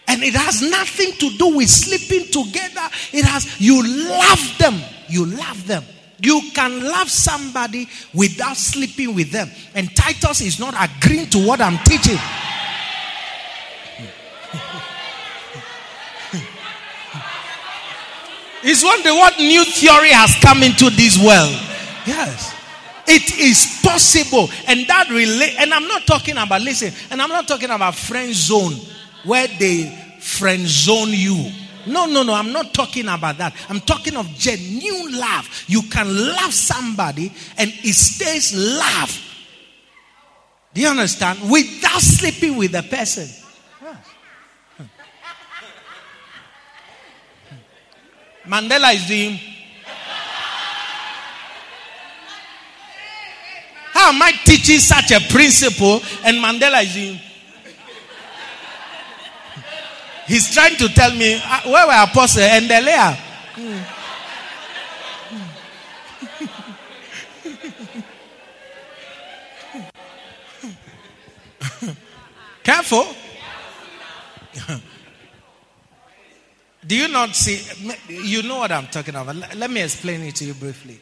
[0.09, 2.89] And it has nothing to do with sleeping together.
[3.13, 4.81] It has, you love them.
[5.09, 5.85] You love them.
[6.19, 9.51] You can love somebody without sleeping with them.
[9.75, 12.19] And Titus is not agreeing to what I'm teaching.
[18.69, 21.55] It's wonder what new theory has come into this world.
[22.05, 22.53] Yes.
[23.07, 24.51] It is possible.
[24.67, 28.35] And that relate and I'm not talking about listen, and I'm not talking about friend
[28.35, 28.75] zone
[29.25, 29.87] where they
[30.21, 31.53] friend zone you.
[31.87, 33.55] No, no, no, I'm not talking about that.
[33.69, 35.49] I'm talking of genuine love.
[35.69, 39.23] You can love somebody and it stays love.
[40.75, 41.49] Do you understand?
[41.49, 43.29] Without sleeping with the person.
[48.47, 49.39] Mandela is doing.
[53.93, 57.21] How am I teaching such a principle and Mandela is doing?
[60.27, 63.17] He's trying to tell me uh, where were apostle and Delea.
[63.57, 63.97] Mm.
[72.67, 73.07] Careful.
[76.87, 77.61] Do you not see?
[78.09, 79.57] You know what I'm talking about.
[79.57, 81.01] Let me explain it to you briefly.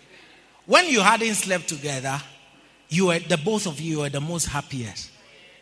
[0.67, 2.21] When you hadn't slept together,
[2.89, 5.11] you were the both of you were the most happiest.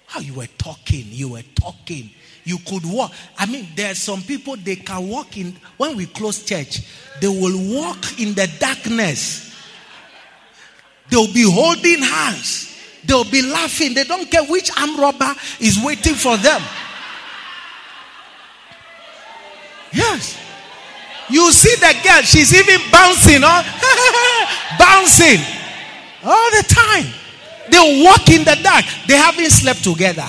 [0.06, 2.10] How you were talking, you were talking.
[2.44, 3.12] You could walk.
[3.38, 6.82] I mean, there are some people they can walk in when we close church,
[7.20, 9.50] they will walk in the darkness.
[11.08, 12.68] They'll be holding hands.
[13.04, 13.94] They'll be laughing.
[13.94, 16.62] They don't care which arm robber is waiting for them.
[19.92, 20.38] Yes.
[21.30, 23.62] You see the girl, she's even bouncing, oh,
[24.78, 25.40] bouncing
[26.24, 27.12] all the time.
[27.70, 28.84] They walk in the dark.
[29.06, 30.26] They haven't slept together.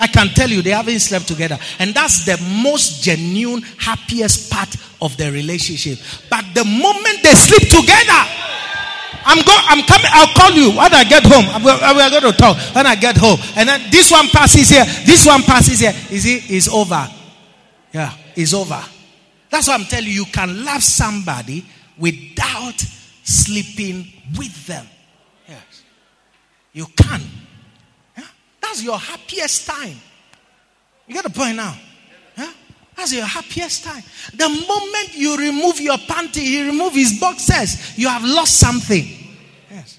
[0.00, 1.58] I can tell you, they haven't slept together.
[1.78, 5.98] And that's the most genuine, happiest part of the relationship.
[6.30, 8.22] But the moment they sleep together,
[9.26, 11.44] I'm going, I'm coming, I'll call you when I get home.
[11.64, 13.38] We're going to talk when I get home.
[13.56, 15.92] And then this one passes here, this one passes here.
[16.10, 17.06] Is it is over?
[17.92, 18.82] Yeah, it's over.
[19.50, 21.64] That's why I'm telling you, you can love somebody
[21.96, 22.80] without
[23.22, 24.86] sleeping with them.
[25.48, 25.82] Yes.
[26.72, 27.20] You can.
[28.16, 28.24] Yeah?
[28.60, 29.96] That's your happiest time.
[31.06, 31.74] You get the point now?
[32.36, 32.52] Yeah?
[32.94, 34.02] That's your happiest time.
[34.34, 39.06] The moment you remove your panty, he remove his boxers, you have lost something.
[39.70, 39.98] Yes.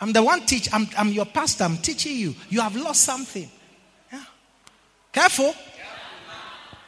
[0.00, 0.68] I'm the one teach.
[0.72, 1.64] I'm, I'm your pastor.
[1.64, 2.34] I'm teaching you.
[2.50, 3.48] You have lost something.
[4.12, 4.24] Yeah.
[5.12, 5.54] Careful.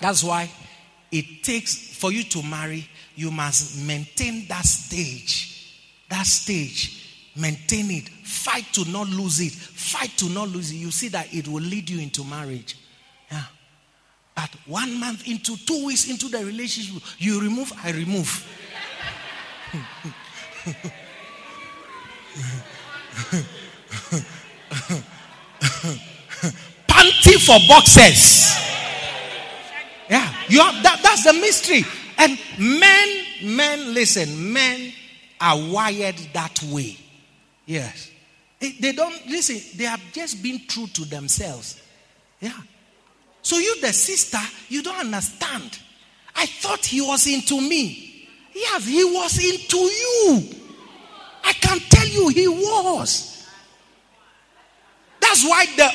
[0.00, 0.50] That's why
[1.10, 5.74] it takes for you to marry, you must maintain that stage.
[6.10, 7.04] That stage.
[7.34, 8.08] Maintain it.
[8.08, 9.52] Fight to not lose it.
[9.52, 10.76] Fight to not lose it.
[10.76, 12.76] You see that it will lead you into marriage.
[13.30, 13.44] Yeah.
[14.34, 18.46] But one month into two weeks into the relationship, you remove, I remove.
[26.88, 28.77] Panty for boxes.
[30.08, 31.00] Yeah, you have that.
[31.02, 31.84] That's the mystery.
[32.16, 34.92] And men, men, listen, men
[35.40, 36.96] are wired that way.
[37.66, 38.10] Yes,
[38.58, 39.60] they don't listen.
[39.78, 41.80] They have just been true to themselves.
[42.40, 42.58] Yeah.
[43.42, 44.38] So you, the sister,
[44.68, 45.78] you don't understand.
[46.34, 48.28] I thought he was into me.
[48.54, 50.48] Yes, he was into you.
[51.44, 53.46] I can tell you he was.
[55.20, 55.88] That's why the.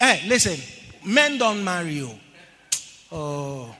[0.00, 0.58] Hey, listen,
[1.04, 2.10] men don't marry you.
[3.10, 3.74] Oh.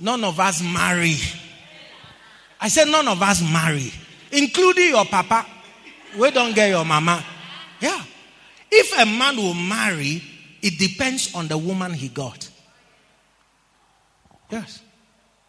[0.00, 1.16] None of us marry.
[2.60, 3.92] I said, none of us marry,
[4.30, 5.46] including your papa.
[6.18, 7.24] We don't get your mama.
[7.80, 8.02] Yeah.
[8.70, 10.22] If a man will marry,
[10.62, 12.48] it depends on the woman he got.
[14.50, 14.80] Yes.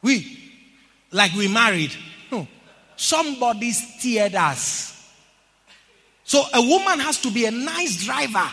[0.01, 0.39] We,
[1.11, 1.91] like we married.
[2.31, 2.47] No.
[2.95, 4.89] Somebody steered us.
[6.23, 8.49] So a woman has to be a nice driver.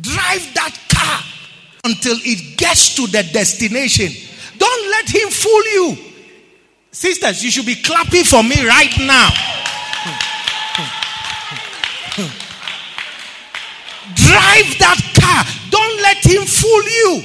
[0.00, 1.41] Drive that car
[1.84, 4.12] until it gets to the destination.
[4.56, 5.96] Don't let him fool you.
[6.92, 9.28] Sisters, you should be clapping for me right now.
[14.14, 15.44] Drive that car.
[15.70, 17.24] Don't let him fool you.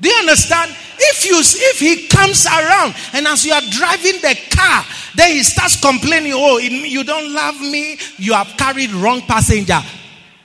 [0.00, 0.70] Do you understand?
[0.96, 4.84] If you if he comes around and as you are driving the car,
[5.16, 7.98] then he starts complaining, "Oh, you don't love me.
[8.18, 9.82] You have carried wrong passenger."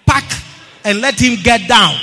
[0.07, 0.23] Pack
[0.83, 1.95] and let him get down.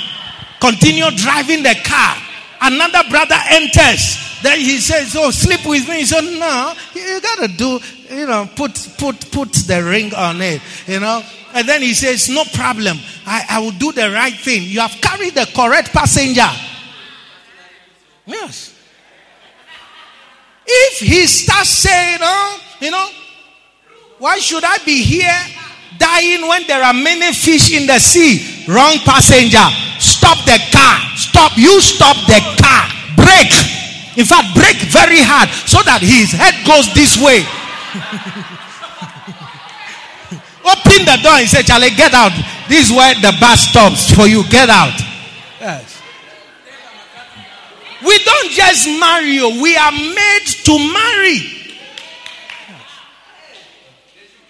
[0.59, 2.15] Continue driving the car.
[2.61, 4.17] Another brother enters.
[4.41, 7.79] Then he says, "Oh, sleep with me." He said, "No, you gotta do,
[8.09, 12.29] you know, put put put the ring on it, you know." And then he says,
[12.29, 12.99] "No problem.
[13.25, 14.63] I, I will do the right thing.
[14.63, 16.49] You have carried the correct passenger."
[18.25, 18.73] Yes.
[20.65, 23.09] If he starts saying, "Oh, you know,
[24.19, 25.39] why should I be here
[25.97, 29.65] dying when there are many fish in the sea?" Wrong passenger
[30.27, 30.99] Stop the car.
[31.15, 31.51] Stop.
[31.55, 32.83] You stop the car.
[33.15, 33.55] Brake.
[34.17, 37.47] In fact, brake very hard so that his head goes this way.
[40.67, 42.33] Open the door and say, Charlie, get out.
[42.67, 44.43] This is where the bus stops for you.
[44.49, 44.99] Get out.
[45.61, 46.01] Yes.
[48.03, 51.39] We don't just marry you, we are made to marry.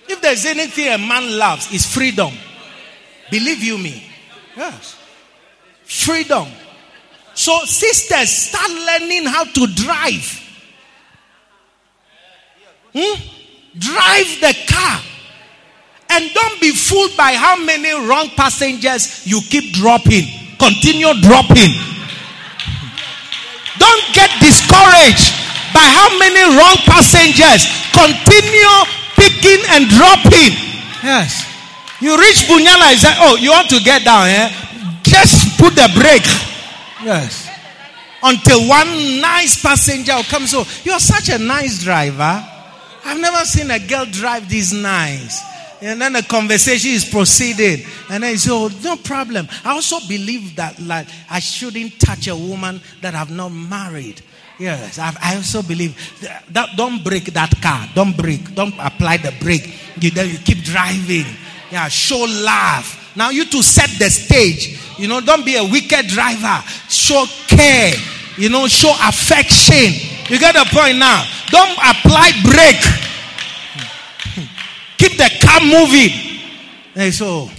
[0.09, 2.33] If there's anything a man loves, it's freedom.
[3.29, 4.09] Believe you me.
[4.55, 4.96] Yes.
[5.87, 6.45] Freedom.
[7.33, 10.27] So, sisters, start learning how to drive.
[12.93, 13.15] Hmm?
[13.77, 14.99] Drive the car.
[16.09, 20.27] And don't be fooled by how many wrong passengers you keep dropping.
[20.59, 21.71] Continue dropping.
[23.79, 25.31] Don't get discouraged
[25.71, 27.63] by how many wrong passengers.
[27.95, 28.75] Continue
[29.15, 30.51] picking and dropping.
[31.03, 31.45] Yes.
[32.01, 34.27] You reach Bunyala and say, Oh, you want to get down?
[34.27, 34.49] Eh?
[35.03, 36.27] Just put the brake.
[37.03, 37.49] Yes.
[38.23, 40.47] Until one nice passenger comes come.
[40.47, 42.43] So, you're such a nice driver.
[43.05, 45.41] I've never seen a girl drive this nice.
[45.81, 47.85] And then the conversation is proceeding.
[48.09, 49.47] And then he said, Oh, no problem.
[49.63, 54.21] I also believe that like I shouldn't touch a woman that I've not married.
[54.59, 57.87] Yes, I, I also believe that, that- Don't break that car.
[57.93, 58.55] Don't break.
[58.55, 59.71] Don't apply the brake.
[60.01, 61.25] You then you keep driving.
[61.71, 62.96] Yeah, show love.
[63.17, 64.79] Now you to set the stage.
[64.99, 66.63] You know, don't be a wicked driver.
[66.87, 67.91] Show care.
[68.37, 69.91] You know, show affection.
[70.29, 71.25] You get the point now.
[71.47, 72.83] Don't apply brake.
[74.99, 76.11] Keep the car moving.
[76.93, 77.49] Hey, so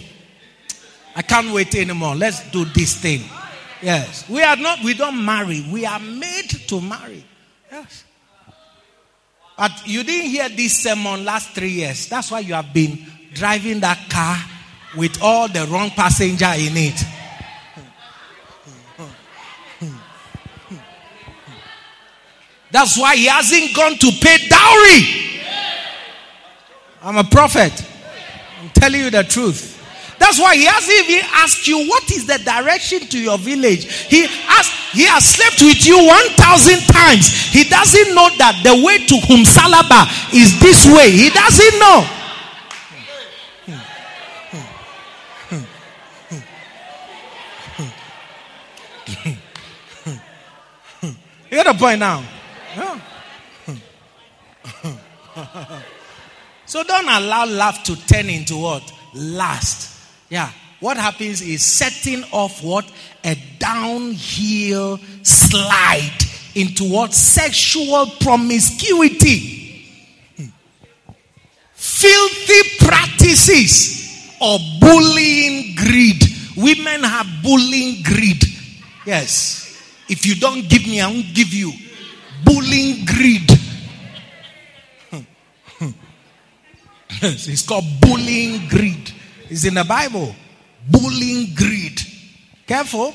[1.16, 2.14] I can't wait anymore.
[2.14, 3.24] Let's do this thing.
[3.82, 4.28] Yes.
[4.28, 5.66] We are not, we don't marry.
[5.72, 7.24] We are made to marry.
[7.68, 8.04] Yes.
[9.56, 12.08] But you didn't hear this sermon last three years.
[12.08, 13.04] That's why you have been
[13.34, 14.36] driving that car
[14.98, 17.00] with all the wrong passenger in it.
[22.70, 25.40] That's why he hasn't gone to pay dowry.
[27.00, 27.72] I'm a prophet.
[28.60, 29.76] I'm telling you the truth.
[30.18, 33.86] That's why he hasn't even asked you what is the direction to your village.
[33.86, 37.30] He asked, he has slept with you one thousand times.
[37.54, 41.10] He doesn't know that the way to Humsalaba is this way.
[41.10, 42.17] He doesn't know.
[51.50, 52.22] You got a point now.
[56.68, 58.92] So don't allow love to turn into what?
[59.14, 60.06] Last.
[60.28, 60.52] Yeah.
[60.80, 62.84] What happens is setting off what?
[63.24, 66.18] A downhill slide
[66.54, 67.14] into what?
[67.14, 69.82] Sexual promiscuity.
[71.72, 76.22] Filthy practices or bullying greed.
[76.54, 78.44] Women have bullying greed.
[79.08, 79.64] Yes.
[80.06, 81.72] If you don't give me, I won't give you.
[82.44, 83.50] Bullying greed.
[87.22, 89.10] It's called bullying greed.
[89.48, 90.34] It's in the Bible.
[90.90, 91.98] Bullying greed.
[92.66, 93.14] Careful.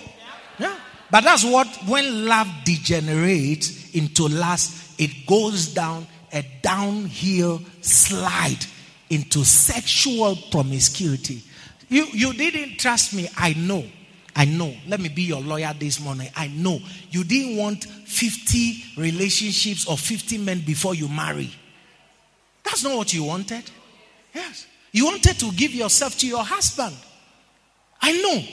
[0.57, 0.75] Yeah.
[1.11, 8.65] But that's what, when love degenerates into lust, it goes down a downhill slide
[9.11, 11.43] into sexual promiscuity.
[11.87, 13.29] You, you didn't trust me.
[13.37, 13.85] I know.
[14.35, 14.73] I know.
[14.87, 16.29] Let me be your lawyer this morning.
[16.35, 16.79] I know.
[17.11, 21.51] You didn't want 50 relationships or 50 men before you marry.
[22.63, 23.69] That's not what you wanted.
[24.33, 24.65] Yes.
[24.91, 26.95] You wanted to give yourself to your husband.
[28.01, 28.43] I know.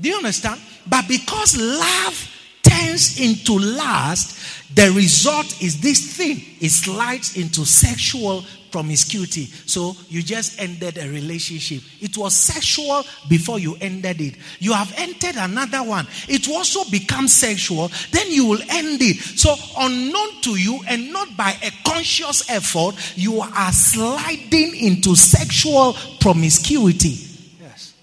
[0.00, 0.60] Do you understand?
[0.86, 4.38] But because love turns into lust,
[4.74, 9.46] the result is this thing it slides into sexual promiscuity.
[9.66, 11.82] So you just ended a relationship.
[12.00, 14.34] It was sexual before you ended it.
[14.58, 16.06] You have entered another one.
[16.28, 17.90] It also becomes sexual.
[18.10, 19.16] Then you will end it.
[19.16, 25.96] So unknown to you and not by a conscious effort, you are sliding into sexual
[26.20, 27.16] promiscuity.
[27.60, 27.94] Yes.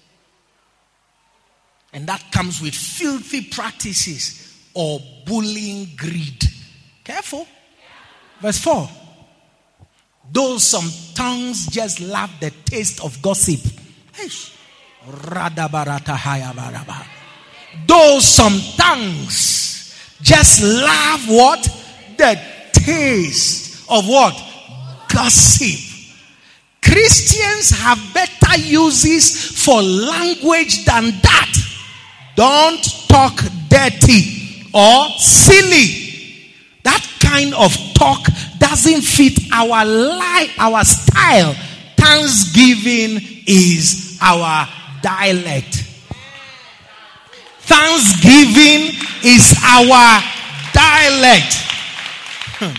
[1.92, 6.44] And that comes with filthy practices or bullying greed.
[7.04, 7.46] Careful.
[8.40, 8.88] Verse 4.
[10.30, 13.60] Though some tongues just love the taste of gossip.
[17.86, 21.62] Though some tongues just love what?
[22.16, 22.40] The
[22.72, 24.34] taste of what?
[25.12, 25.80] Gossip.
[26.82, 31.52] Christians have better uses for language than that.
[32.34, 33.36] Don't talk
[33.68, 36.52] dirty or silly.
[36.84, 38.26] That kind of talk
[38.68, 41.54] doesn't fit our life, our style.
[41.96, 44.68] Thanksgiving is our
[45.02, 45.84] dialect.
[47.60, 48.92] Thanksgiving
[49.24, 50.20] is our
[50.72, 51.54] dialect.
[52.60, 52.76] Hmm.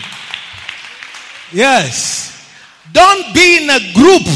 [1.52, 2.48] yes.
[2.92, 4.26] Don't be in a group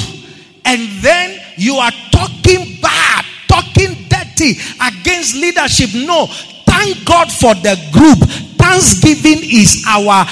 [0.64, 5.90] and then you are talking bad, talking dirty against leadership.
[5.94, 6.26] No.
[6.66, 8.18] Thank God for the group.
[8.58, 10.26] Thanksgiving is our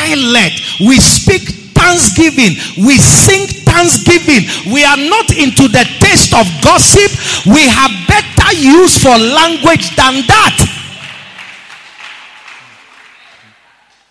[0.00, 0.80] dialect.
[0.80, 1.42] We speak
[1.76, 2.56] thanksgiving.
[2.84, 4.72] We sing thanksgiving.
[4.72, 7.10] We are not into the taste of gossip.
[7.46, 10.56] We have better use for language than that.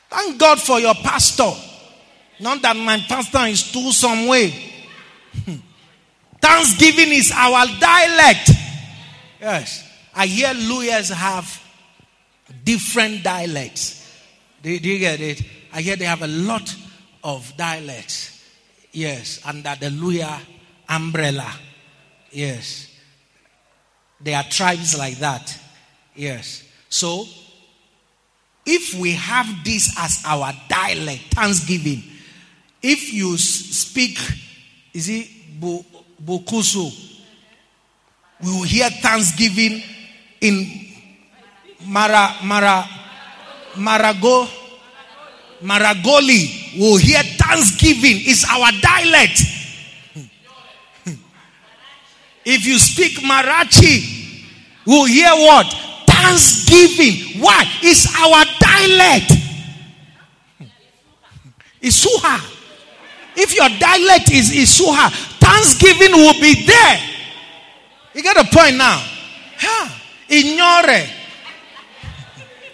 [0.09, 1.51] Thank God for your pastor.
[2.39, 4.53] Not that my pastor is too some way.
[6.41, 8.51] Thanksgiving is our dialect.
[9.41, 9.85] Yes.
[10.15, 11.61] I hear lawyers have
[12.63, 13.99] different dialects.
[14.63, 15.41] Do, do you get it?
[15.73, 16.75] I hear they have a lot
[17.23, 18.43] of dialects.
[18.91, 20.37] Yes, under the lawyer
[20.87, 21.51] umbrella.
[22.31, 22.87] Yes.
[24.21, 25.57] There are tribes like that.
[26.15, 26.63] Yes.
[26.89, 27.25] So,
[28.65, 32.03] if we have this as our dialect, Thanksgiving,
[32.81, 34.19] if you speak,
[34.93, 35.27] is it
[36.23, 36.91] Bukusu,
[38.41, 39.81] we will hear Thanksgiving
[40.41, 40.87] in
[41.85, 42.83] Mara, Mara,
[43.75, 44.47] Marago,
[45.61, 48.21] Maragoli will hear thanksgiving.
[48.25, 49.41] It's our dialect.
[52.45, 54.45] If you speak Marathi,
[54.85, 55.67] we'll hear what?
[56.07, 57.41] Thanksgiving.
[57.41, 57.65] Why?
[57.81, 59.31] It's our dialect.
[61.81, 62.55] Isukha.
[63.35, 66.99] If your dialect is Isukha, Thanksgiving will be there.
[68.13, 69.01] You get a point now.
[69.57, 69.89] Huh?
[70.29, 71.07] Ignore.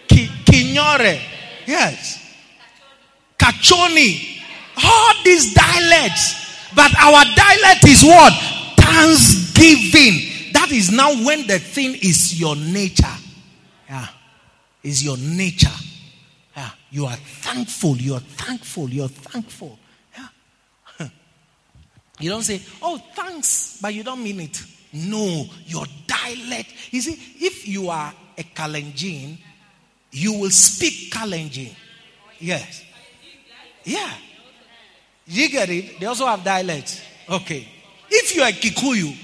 [0.07, 1.19] Kinyore.
[1.67, 2.24] Yes.
[3.45, 4.41] Kachoni.
[4.83, 6.73] All these dialects.
[6.75, 8.33] But our dialect is what?
[8.77, 10.51] Thanksgiving.
[10.53, 13.05] That is now when the thing is your nature.
[13.87, 14.07] Yeah.
[14.83, 15.67] Is your nature.
[16.55, 16.69] Yeah.
[16.89, 17.97] You are thankful.
[17.97, 18.89] You are thankful.
[18.89, 19.77] You are thankful.
[20.17, 21.07] Yeah.
[22.17, 24.63] You don't say, oh, thanks, but you don't mean it.
[24.93, 26.71] No, your dialect.
[26.91, 29.37] You see, if you are a Kalenjin,
[30.11, 31.75] you will speak Kalenjin.
[32.39, 32.84] Yes.
[33.85, 34.11] Yeah.
[35.27, 35.99] You get it?
[35.99, 37.01] They also have dialects.
[37.29, 37.67] Okay.
[38.09, 39.15] If you are Kikuyu,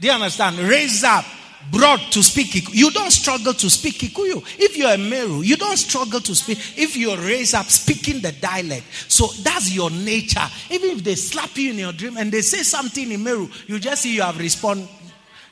[0.00, 0.58] do you understand?
[0.58, 1.24] Raised up,
[1.70, 2.74] brought to speak Kikuyu.
[2.74, 4.42] You don't struggle to speak Kikuyu.
[4.58, 6.58] If you're a Meru, you don't struggle to speak.
[6.76, 8.84] If you're raised up speaking the dialect.
[9.08, 10.46] So that's your nature.
[10.70, 13.78] Even if they slap you in your dream and they say something in Meru, you
[13.78, 14.88] just see you have respond,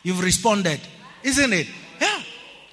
[0.03, 0.81] you've responded.
[1.23, 1.69] Isn't it?
[2.01, 2.23] Yeah.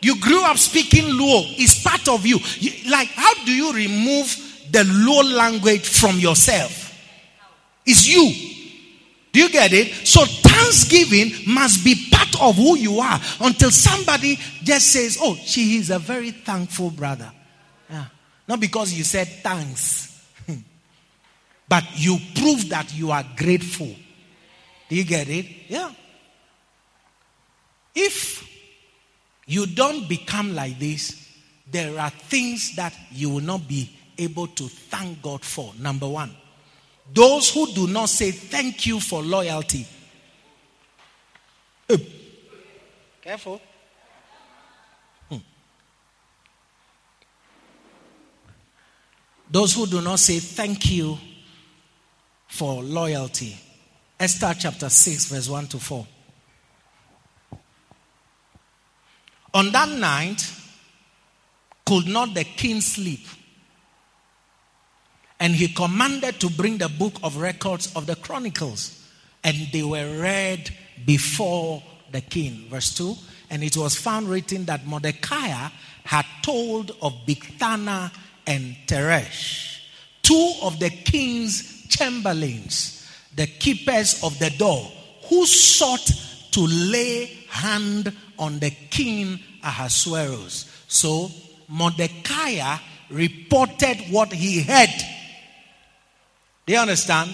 [0.01, 1.43] You grew up speaking Luo.
[1.57, 2.39] It's part of you.
[2.57, 2.89] you.
[2.89, 6.93] Like, how do you remove the Luo language from yourself?
[7.85, 8.49] It's you.
[9.31, 9.93] Do you get it?
[10.07, 15.77] So thanksgiving must be part of who you are until somebody just says, Oh, she
[15.77, 17.31] is a very thankful brother.
[17.89, 18.05] Yeah.
[18.47, 20.27] Not because you said thanks,
[21.69, 23.93] but you prove that you are grateful.
[24.89, 25.45] Do you get it?
[25.67, 25.91] Yeah.
[27.93, 28.47] If
[29.45, 31.27] you don't become like this,
[31.71, 35.73] there are things that you will not be able to thank God for.
[35.79, 36.35] Number one,
[37.13, 39.87] those who do not say thank you for loyalty.
[43.21, 43.61] Careful.
[45.29, 45.37] Hmm.
[49.49, 51.17] Those who do not say thank you
[52.47, 53.57] for loyalty.
[54.19, 56.07] Esther chapter 6, verse 1 to 4.
[59.53, 60.53] On that night,
[61.85, 63.25] could not the king sleep?
[65.39, 68.95] And he commanded to bring the book of records of the chronicles.
[69.43, 70.69] And they were read
[71.05, 72.65] before the king.
[72.69, 73.15] Verse 2.
[73.49, 75.69] And it was found written that Mordecai
[76.03, 78.11] had told of Bigthana
[78.45, 79.79] and Teresh,
[80.23, 84.91] two of the king's chamberlains, the keepers of the door,
[85.29, 86.11] who sought
[86.51, 90.65] to lay hand on the king Ahasuerus.
[90.87, 91.29] So
[91.67, 92.77] Mordecai
[93.09, 94.89] reported what he heard
[96.69, 97.31] do you understand?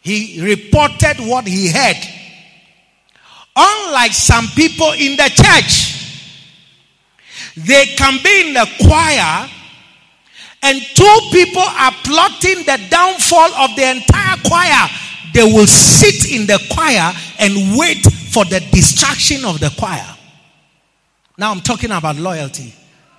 [0.00, 1.98] He reported what he heard.
[3.54, 6.32] Unlike some people in the church,
[7.58, 9.50] they can be in the choir
[10.62, 14.88] and two people are plotting the downfall of the entire choir.
[15.34, 20.06] They will sit in the choir and wait for the destruction of the choir.
[21.36, 22.72] Now I'm talking about loyalty.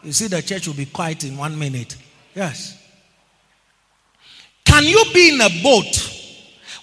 [0.04, 1.98] You see, the church will be quiet in one minute.
[2.34, 2.82] Yes.
[4.66, 6.12] Can you be in a boat?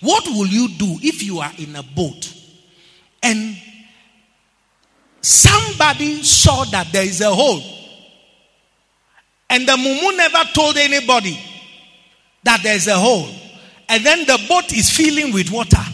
[0.01, 2.35] What will you do if you are in a boat
[3.23, 3.57] and
[5.21, 7.63] somebody saw that there is a hole
[9.49, 11.39] and the mumu never told anybody
[12.43, 13.29] that there is a hole
[13.89, 15.85] and then the boat is filling with water?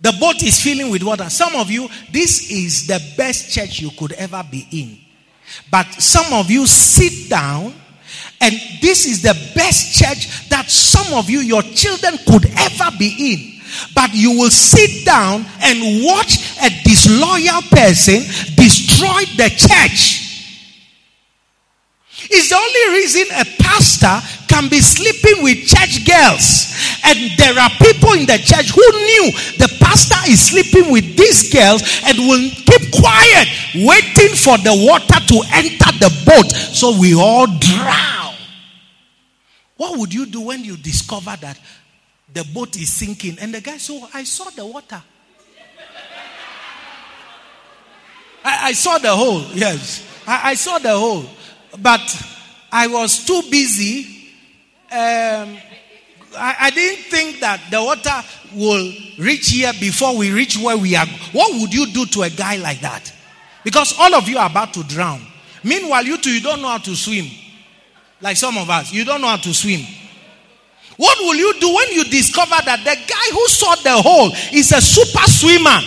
[0.00, 1.30] The boat is filling with water.
[1.30, 4.98] Some of you, this is the best church you could ever be in.
[5.70, 7.72] But some of you sit down
[8.40, 13.32] and this is the best church that some of you, your children, could ever be
[13.32, 13.56] in.
[13.94, 18.22] But you will sit down and watch a disloyal person
[18.56, 20.22] destroy the church.
[22.28, 24.18] It's the only reason a pastor
[24.48, 26.74] can be sleeping with church girls.
[27.04, 31.52] And there are people in the church who knew the pastor is sleeping with these
[31.52, 37.14] girls and will keep quiet, waiting for the water to enter the boat so we
[37.14, 38.25] all drown.
[39.76, 41.58] What would you do when you discover that
[42.32, 43.38] the boat is sinking?
[43.40, 45.02] And the guy said, oh, I saw the water.
[48.44, 50.06] I, I, saw the hole, yes.
[50.26, 51.24] I, I, saw the hole.
[51.80, 52.24] But
[52.70, 54.30] I was too busy.
[54.90, 55.56] Um,
[56.38, 58.22] I, I didn't think that the water
[58.54, 61.06] will reach here before we reach where we are.
[61.32, 63.12] What would you do to a guy like that?
[63.64, 65.20] Because all of you are about to drown.
[65.64, 67.26] Meanwhile, you two, you don't know how to swim.
[68.20, 69.80] Like some of us, you don't know how to swim.
[70.96, 74.72] What will you do when you discover that the guy who saw the hole is
[74.72, 75.80] a super swimmer?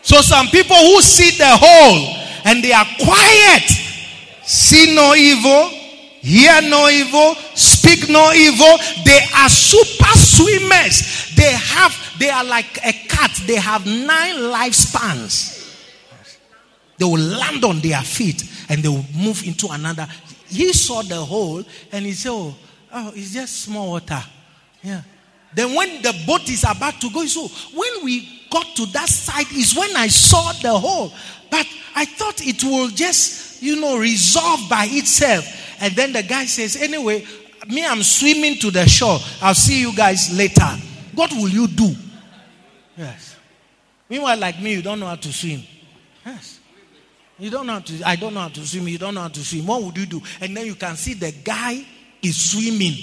[0.00, 2.16] So some people who see the hole
[2.46, 3.68] and they are quiet,
[4.42, 8.78] see no evil, hear no evil, speak no evil.
[9.04, 11.34] They are super swimmers.
[11.36, 13.38] They have, they are like a cat.
[13.46, 15.57] They have nine lifespans.
[16.98, 20.06] They will land on their feet and they will move into another.
[20.48, 21.62] He saw the hole
[21.92, 22.54] and he said, Oh,
[22.92, 24.22] oh it's just small water.
[24.82, 25.02] Yeah.
[25.54, 29.50] Then when the boat is about to go, so when we got to that side
[29.52, 31.12] is when I saw the hole.
[31.50, 35.46] But I thought it will just, you know, resolve by itself.
[35.80, 37.24] And then the guy says, anyway,
[37.68, 39.18] me, I'm swimming to the shore.
[39.40, 40.68] I'll see you guys later.
[41.14, 41.94] What will you do?
[42.96, 43.36] Yes.
[44.08, 45.62] Meanwhile, like me, you don't know how to swim.
[46.24, 46.57] Yes.
[47.38, 48.88] You don't know how to, I don't know how to swim.
[48.88, 49.66] You don't know how to swim.
[49.66, 50.20] What would you do?
[50.40, 51.84] And then you can see the guy
[52.20, 52.94] is swimming.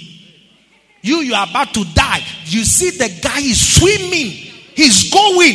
[1.00, 2.20] You, you are about to die.
[2.44, 4.30] You see the guy is swimming.
[4.74, 5.54] He's going.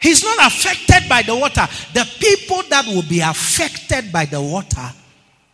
[0.00, 1.66] He's not affected by the water.
[1.94, 4.90] The people that will be affected by the water,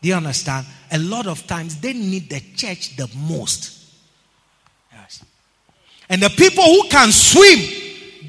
[0.00, 0.66] do you understand?
[0.90, 3.92] A lot of times they need the church the most.
[4.90, 5.22] Yes.
[6.08, 7.58] And the people who can swim,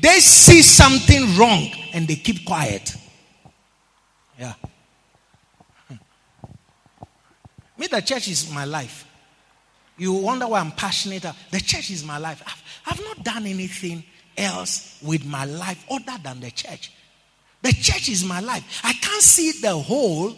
[0.01, 2.95] they see something wrong and they keep quiet.
[4.39, 4.53] Yeah.
[7.77, 9.05] Me, the church is my life.
[9.97, 11.25] You wonder why I'm passionate.
[11.51, 12.41] The church is my life.
[12.45, 14.03] I've, I've not done anything
[14.37, 16.93] else with my life other than the church.
[17.61, 18.81] The church is my life.
[18.83, 20.37] I can't see the hole.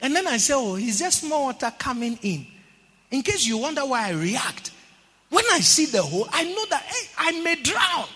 [0.00, 2.46] And then I say, oh, it's just more water coming in.
[3.10, 4.70] In case you wonder why I react.
[5.28, 8.06] When I see the hole, I know that hey, I may drown.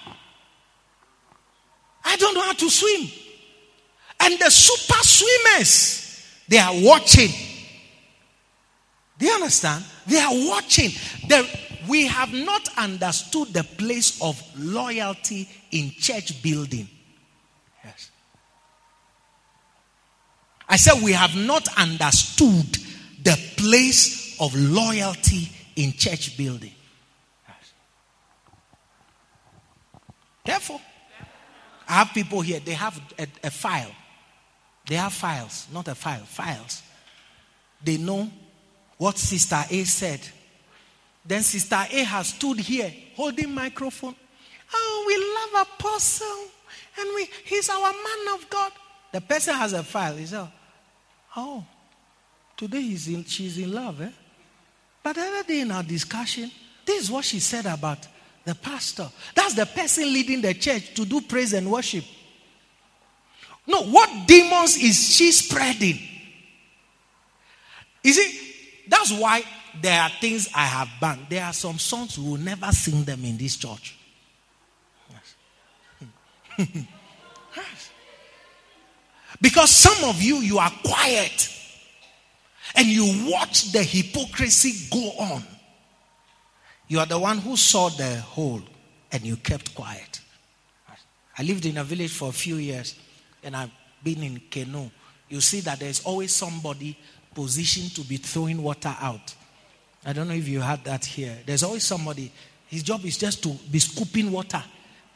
[2.05, 3.11] I don't know how to swim.
[4.27, 7.31] And the super swimmers, they are watching.
[9.19, 9.85] Do you understand?
[10.05, 10.91] They are watching.
[11.29, 11.49] The,
[11.89, 16.89] we have not understood the place of loyalty in church building.
[17.85, 18.11] Yes.
[20.69, 22.67] I said we have not understood
[23.23, 26.75] the place of loyalty in church building.
[27.47, 27.73] Yes.
[30.45, 30.81] Therefore,
[31.89, 33.93] I have people here, they have a, a file.
[34.87, 36.83] They have files, not a file, files.
[37.83, 38.31] They know
[38.99, 40.21] what Sister A said.
[41.25, 44.15] Then Sister A has stood here holding microphone.
[44.73, 46.45] Oh, we love Apostle,
[46.99, 48.73] and we he's our man of God.
[49.13, 50.17] The person has a file.
[50.17, 50.49] He said,
[51.37, 51.65] Oh,
[52.57, 54.11] today he's in, she's in love, eh?
[55.03, 56.51] But the other day in our discussion,
[56.85, 58.07] this is what she said about
[58.45, 59.09] the pastor.
[59.35, 62.05] That's the person leading the church to do praise and worship.
[63.67, 65.99] No, what demons is she spreading?
[68.05, 69.43] You see, that's why
[69.83, 71.27] there are things I have banned.
[71.29, 73.97] There are some songs we will never sing them in this church.
[79.41, 81.53] Because some of you, you are quiet
[82.75, 85.43] and you watch the hypocrisy go on.
[86.89, 88.63] You are the one who saw the hole
[89.13, 90.21] and you kept quiet.
[91.39, 92.95] I lived in a village for a few years
[93.47, 93.71] and I've
[94.03, 94.91] been in canoe.
[95.29, 96.99] You see that there's always somebody
[97.33, 99.35] positioned to be throwing water out.
[100.05, 101.37] I don't know if you had that here.
[101.47, 102.33] There's always somebody,
[102.67, 104.63] his job is just to be scooping water,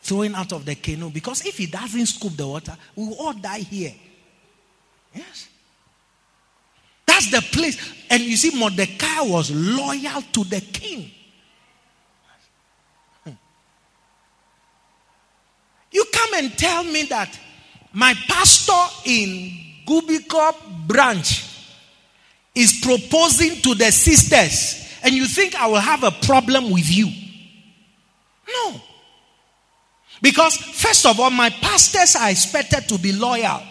[0.01, 1.11] throwing out of the canoe.
[1.11, 3.94] Because if he doesn't scoop the water, we will all die here.
[5.15, 5.48] Yes.
[7.07, 7.77] That's the place.
[8.09, 11.11] And you see, Mordecai was loyal to the king.
[13.24, 13.32] Hmm.
[15.90, 17.39] You come and tell me that
[17.92, 18.72] my pastor
[19.04, 19.52] in
[19.86, 21.44] Gubikop branch
[22.54, 27.08] is proposing to the sisters, and you think I will have a problem with you.
[28.48, 28.80] No.
[30.22, 33.62] Because, first of all, my pastors are expected to be loyal.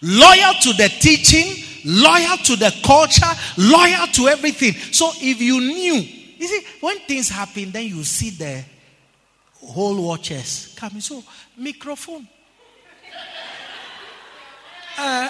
[0.00, 3.26] Loyal to the teaching, loyal to the culture,
[3.58, 4.72] loyal to everything.
[4.92, 8.64] So, if you knew, you see, when things happen, then you see the
[9.66, 11.00] whole watchers coming.
[11.00, 11.22] So,
[11.56, 12.26] microphone.
[14.98, 15.28] Uh,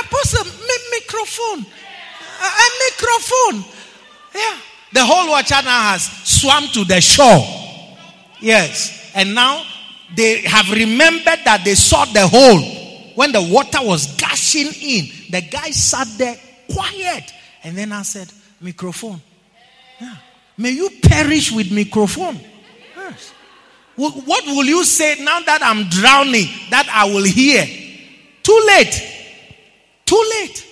[0.00, 0.44] Apostle,
[0.90, 1.64] microphone.
[2.40, 3.64] A, a microphone.
[4.34, 4.58] Yeah.
[4.92, 7.44] The whole watcher now has swam to the shore.
[8.40, 9.12] Yes.
[9.14, 9.64] And now
[10.16, 12.60] they have remembered that they saw the hole
[13.14, 15.08] when the water was gushing in.
[15.30, 16.36] The guy sat there
[16.72, 17.32] quiet.
[17.62, 18.28] And then I said,
[18.60, 19.20] microphone.
[20.00, 20.16] Yeah.
[20.56, 22.38] May you perish with microphone.
[23.04, 23.32] Yes.
[23.96, 27.64] What will you say now that I'm drowning that I will hear?
[28.42, 29.10] Too late.
[30.04, 30.66] Too late.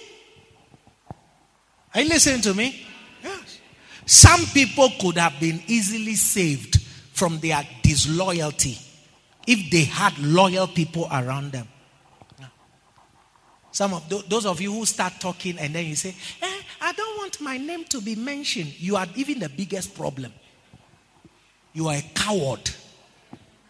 [1.95, 2.85] Are you listening to me?
[3.23, 3.61] Yes.
[4.07, 6.81] Some people could have been easily saved
[7.13, 8.79] from their disloyalty
[9.47, 11.69] if they had loyal people around them.
[13.71, 17.19] Some of those of you who start talking and then you say, eh, I don't
[17.19, 18.79] want my name to be mentioned.
[18.79, 20.33] You are even the biggest problem.
[21.73, 22.71] You are a coward.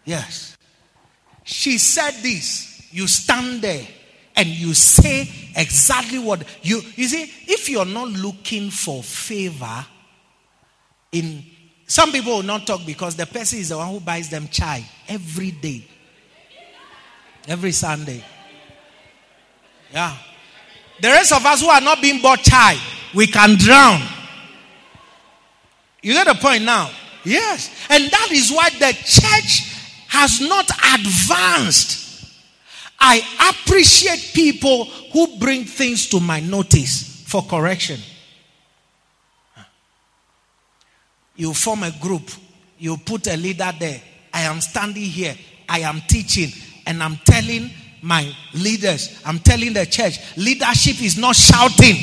[0.05, 0.57] Yes.
[1.43, 2.87] She said this.
[2.91, 3.85] You stand there
[4.35, 5.21] and you say
[5.55, 9.85] exactly what you you see if you're not looking for favor
[11.11, 11.43] in
[11.85, 14.83] some people will not talk because the person is the one who buys them chai
[15.07, 15.83] every day
[17.47, 18.23] every sunday
[19.91, 20.17] yeah
[21.01, 22.75] the rest of us who are not being bought chai
[23.13, 24.01] we can drown
[26.01, 26.89] you get the point now
[27.23, 27.69] yes.
[27.89, 29.73] And that is why the church
[30.07, 32.03] has not advanced.
[32.99, 33.21] I
[33.51, 37.99] appreciate people who bring things to my notice for correction.
[41.35, 42.29] You form a group,
[42.77, 44.01] you put a leader there.
[44.33, 45.35] I am standing here,
[45.67, 46.49] I am teaching,
[46.85, 47.71] and I'm telling
[48.01, 51.95] my leaders, I'm telling the church, leadership is not shouting,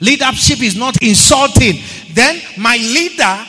[0.00, 1.80] leadership is not insulting.
[2.12, 3.46] Then my leader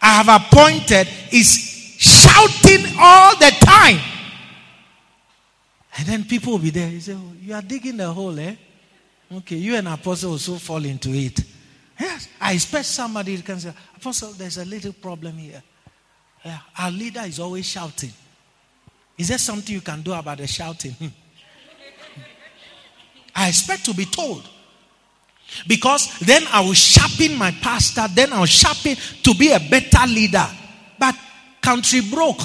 [0.00, 4.00] I have appointed is shouting all the time.
[5.98, 6.88] And then people will be there.
[6.88, 8.54] You say, oh, You are digging the hole, eh?
[9.32, 11.40] Okay, you and Apostle also fall into it.
[11.98, 15.62] Yes, I expect somebody to can say, Apostle, there's a little problem here.
[16.44, 18.12] Yeah, our leader is always shouting.
[19.18, 20.92] Is there something you can do about the shouting?
[20.92, 21.06] Hmm.
[23.34, 24.48] I expect to be told.
[25.66, 30.46] Because then I will sharpen my pastor, then I'll sharpen to be a better leader.
[30.98, 31.14] But
[31.60, 32.40] country broke.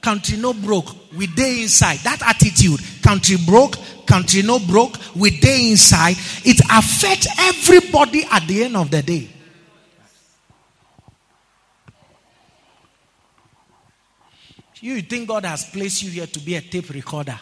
[0.00, 0.94] Country no broke.
[1.16, 1.98] We day inside.
[1.98, 2.80] That attitude.
[3.02, 3.76] Country broke.
[4.06, 4.96] Country no broke.
[5.14, 6.16] We day inside.
[6.44, 9.28] It affects everybody at the end of the day.
[14.80, 17.38] You think God has placed you here to be a tape recorder?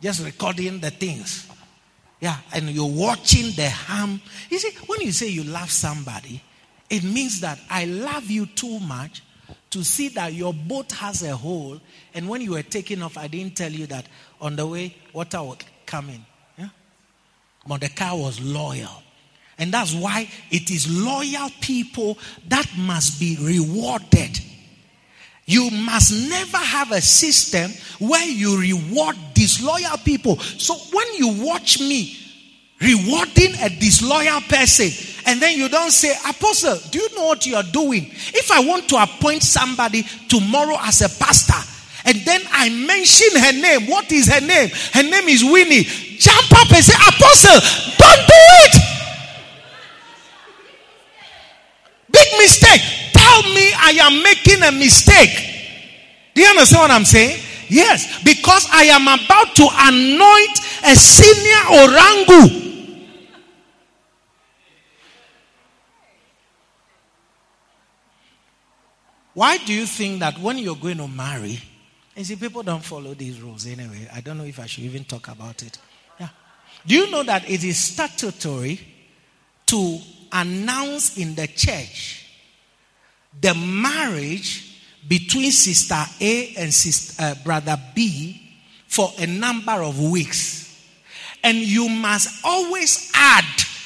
[0.00, 1.46] Just recording the things.
[2.20, 4.20] Yeah, and you're watching the harm.
[4.50, 6.42] You see, when you say you love somebody,
[6.88, 9.22] it means that I love you too much
[9.70, 11.80] to see that your boat has a hole,
[12.12, 14.06] and when you were taking off, I didn't tell you that
[14.40, 16.24] on the way water was coming.
[16.58, 16.68] Yeah?
[17.66, 19.02] Mordecai was loyal.
[19.58, 22.18] And that's why it is loyal people
[22.48, 24.40] that must be rewarded.
[25.50, 30.38] You must never have a system where you reward disloyal people.
[30.38, 32.16] So when you watch me
[32.80, 34.90] rewarding a disloyal person,
[35.26, 38.06] and then you don't say, Apostle, do you know what you are doing?
[38.12, 41.58] If I want to appoint somebody tomorrow as a pastor,
[42.04, 44.70] and then I mention her name, what is her name?
[44.92, 45.82] Her name is Winnie.
[45.82, 48.76] Jump up and say, Apostle, don't do it.
[52.12, 53.09] Big mistake.
[53.40, 55.30] Tell me I am making a mistake.
[56.34, 57.40] Do you understand what I'm saying?
[57.68, 62.66] Yes, because I am about to anoint a senior orangu
[69.32, 71.60] Why do you think that when you're going to marry,
[72.14, 74.06] and see, people don't follow these rules anyway.
[74.12, 75.78] I don't know if I should even talk about it.
[76.18, 76.28] Yeah.
[76.84, 78.80] Do you know that it is statutory
[79.66, 79.98] to
[80.32, 82.19] announce in the church
[83.38, 88.40] the marriage between sister A and sister, uh, brother B
[88.86, 90.60] for a number of weeks?
[91.42, 93.44] And you must always add,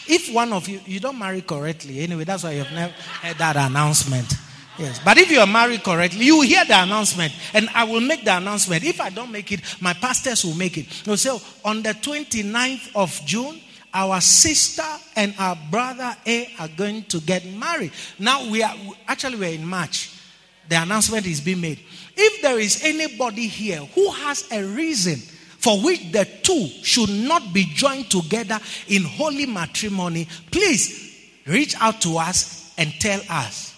[0.08, 3.56] if one of you, you don't marry correctly anyway, that's why you've never heard that
[3.56, 4.32] announcement.
[4.78, 5.00] Yes.
[5.04, 7.32] But if you are married correctly, you hear the announcement.
[7.52, 8.82] And I will make the announcement.
[8.82, 10.88] If I don't make it, my pastors will make it.
[11.04, 13.60] They'll say, on the 29th of June,
[13.94, 14.82] our sister
[15.14, 17.92] and our brother A are going to get married.
[18.18, 18.74] Now we are
[19.06, 20.10] actually we're in March.
[20.68, 21.78] The announcement is being made.
[22.16, 27.52] If there is anybody here who has a reason for which the two should not
[27.52, 28.58] be joined together
[28.88, 33.74] in holy matrimony, please reach out to us and tell us.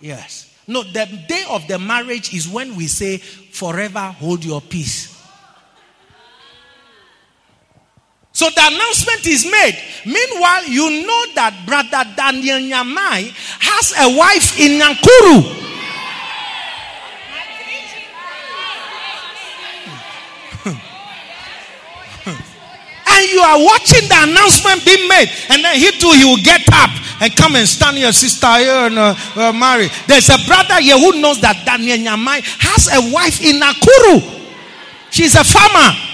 [0.00, 0.54] Yes.
[0.66, 5.19] No, the day of the marriage is when we say, forever hold your peace.
[8.40, 9.76] So the announcement is made.
[10.06, 13.28] Meanwhile, you know that brother Daniel Nyamai
[13.60, 15.44] has a wife in Nakuru.
[23.12, 26.64] and you are watching the announcement being made, and then he too, he will get
[26.72, 26.88] up
[27.20, 29.90] and come and stand your sister here and uh, uh, marry.
[30.08, 34.24] There's a brother here who knows that Daniel Nyamai has a wife in Nakuru.
[35.12, 36.09] She's a farmer.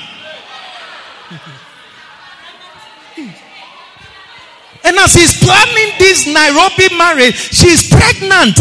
[3.18, 8.56] And as he's planning this Nairobi marriage, she's pregnant.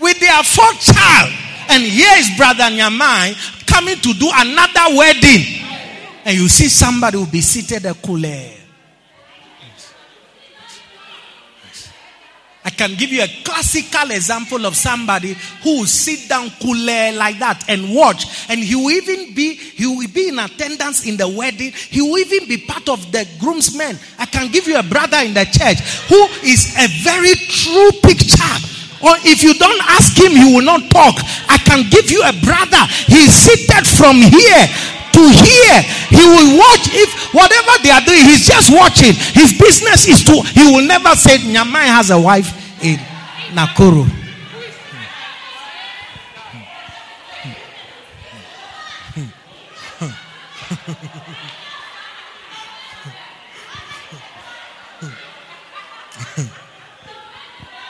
[0.00, 1.32] With their fourth child.
[1.70, 5.44] And here is Brother Nyamai coming to do another wedding.
[6.24, 8.57] And you see somebody will be seated at Kule.
[12.78, 17.64] Can give you a classical example of somebody who will sit down cool like that
[17.68, 18.48] and watch.
[18.48, 21.72] And he will even be, he will be in attendance in the wedding.
[21.74, 23.98] He will even be part of the groomsmen.
[24.18, 28.56] I can give you a brother in the church who is a very true picture.
[29.02, 31.18] Or if you don't ask him, he will not talk.
[31.50, 32.82] I can give you a brother.
[33.10, 34.62] He's seated from here
[35.18, 35.78] to here.
[36.14, 39.14] He will watch if whatever they are doing, he's just watching.
[39.34, 42.98] His business is to, he will never say, Nyamai has a wife in
[43.54, 44.06] Nakuru.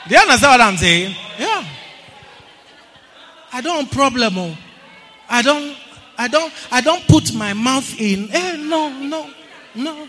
[0.07, 1.15] Do you understand what I'm saying?
[1.37, 1.63] Yeah.
[3.53, 4.37] I don't problem.
[4.37, 4.57] Oh.
[5.29, 5.75] I don't
[6.17, 8.29] I don't I don't put my mouth in.
[8.31, 9.29] Eh, no, no,
[9.75, 10.07] no.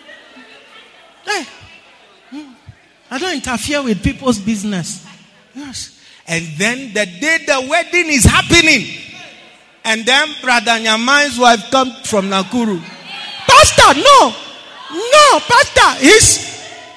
[1.27, 1.45] Hey.
[3.11, 5.05] I don't interfere with people's business.
[5.55, 6.01] Yes.
[6.27, 8.87] And then the day the wedding is happening,
[9.85, 12.81] and then Brother Nyamai's wife comes from Nakuru.
[12.81, 14.35] Pastor, no,
[14.93, 16.39] no, Pastor, he's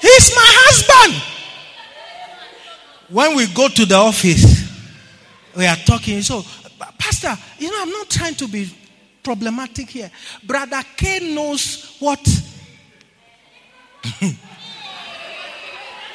[0.02, 1.24] he's my husband.
[3.10, 4.70] When we go to the office,
[5.58, 6.22] we are talking.
[6.22, 6.44] So,
[7.00, 8.72] Pastor, you know, I'm not trying to be
[9.24, 10.12] problematic here.
[10.44, 12.20] Brother K knows what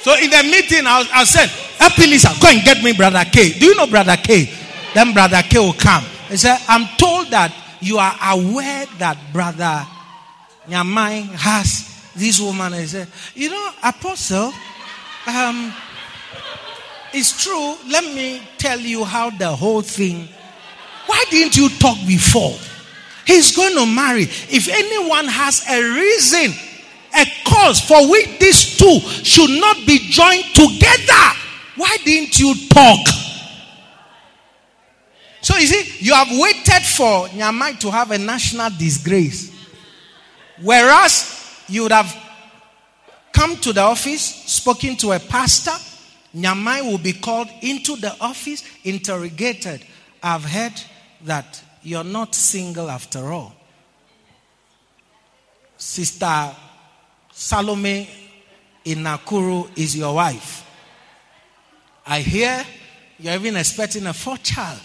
[0.09, 3.59] So in the meeting, I'll, I'll say, Happy Lisa, go and get me Brother K.
[3.59, 4.51] Do you know Brother K?
[4.95, 6.03] Then Brother K will come.
[6.31, 9.87] He said, I'm told that you are aware that Brother
[10.67, 12.73] Nyamai has this woman.
[12.73, 14.55] He said, You know, Apostle,
[15.27, 15.75] um,
[17.13, 17.75] it's true.
[17.91, 20.27] Let me tell you how the whole thing.
[21.05, 22.57] Why didn't you talk before?
[23.27, 24.23] He's going to marry.
[24.23, 26.53] If anyone has a reason
[27.19, 31.25] a cause for which these two should not be joined together.
[31.77, 33.07] Why didn't you talk?
[35.41, 39.53] So you see, you have waited for Nyamai to have a national disgrace.
[40.61, 42.15] Whereas you would have
[43.33, 45.73] come to the office, spoken to a pastor,
[46.35, 49.85] Nyamai will be called into the office, interrogated.
[50.23, 50.75] I've heard
[51.25, 53.55] that you're not single after all.
[55.77, 56.55] Sister
[57.39, 58.09] Salome
[58.85, 60.69] in Nakuru is your wife.
[62.05, 62.67] I hear
[63.17, 64.81] you're even expecting a fourth child.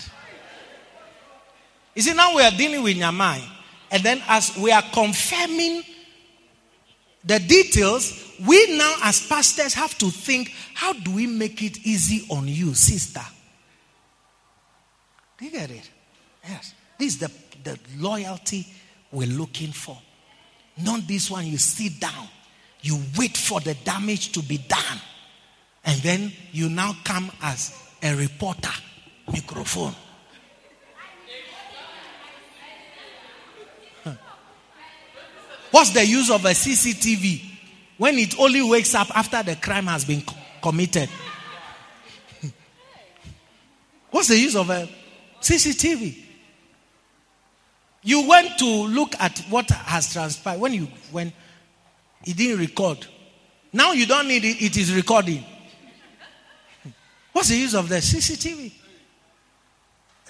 [1.96, 3.42] You see, now we are dealing with Nyamai.
[3.90, 5.82] And then as we are confirming
[7.26, 12.28] the details, we now as pastors have to think, how do we make it easy
[12.30, 13.26] on you, sister?
[15.40, 15.90] Do you get it?
[16.48, 16.76] Yes.
[17.00, 17.32] This is the,
[17.64, 18.68] the loyalty
[19.12, 19.98] we're looking for.
[20.78, 22.28] Not this one, you sit down
[22.84, 25.02] you wait for the damage to be done.
[25.86, 28.70] And then you now come as a reporter,
[29.28, 29.96] microphone.
[35.72, 37.42] What's the use of a CCTV
[37.98, 40.22] when it only wakes up after the crime has been
[40.62, 41.10] committed?
[44.12, 44.88] What's the use of a
[45.42, 46.20] CCTV?
[48.04, 51.34] You went to look at what has transpired when you went
[52.26, 53.06] it didn't record.
[53.72, 55.44] Now you don't need it, it is recording.
[57.32, 58.72] What's the use of the CCTV?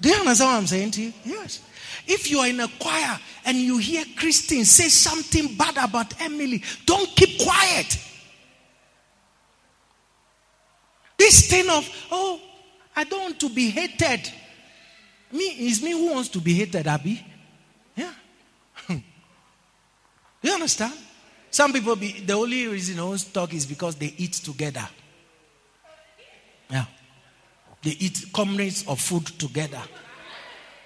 [0.02, 1.14] Do you understand what I'm saying to you?
[1.26, 1.61] Yes.
[2.07, 6.64] If you are in a choir and you hear Christine say something bad about Emily,
[6.86, 7.98] don't keep quiet.
[11.18, 12.41] This thing of, oh,
[12.95, 14.32] I don't want to be hated.
[15.32, 17.26] Me, is me who wants to be hated, Abby?
[17.95, 18.14] Yeah.
[18.88, 19.02] Do
[20.41, 20.94] you understand?
[21.53, 24.89] Some people, be, the only reason they don't talk is because they eat together.
[26.67, 26.85] Yeah.
[27.84, 29.84] They eat comrades of food together.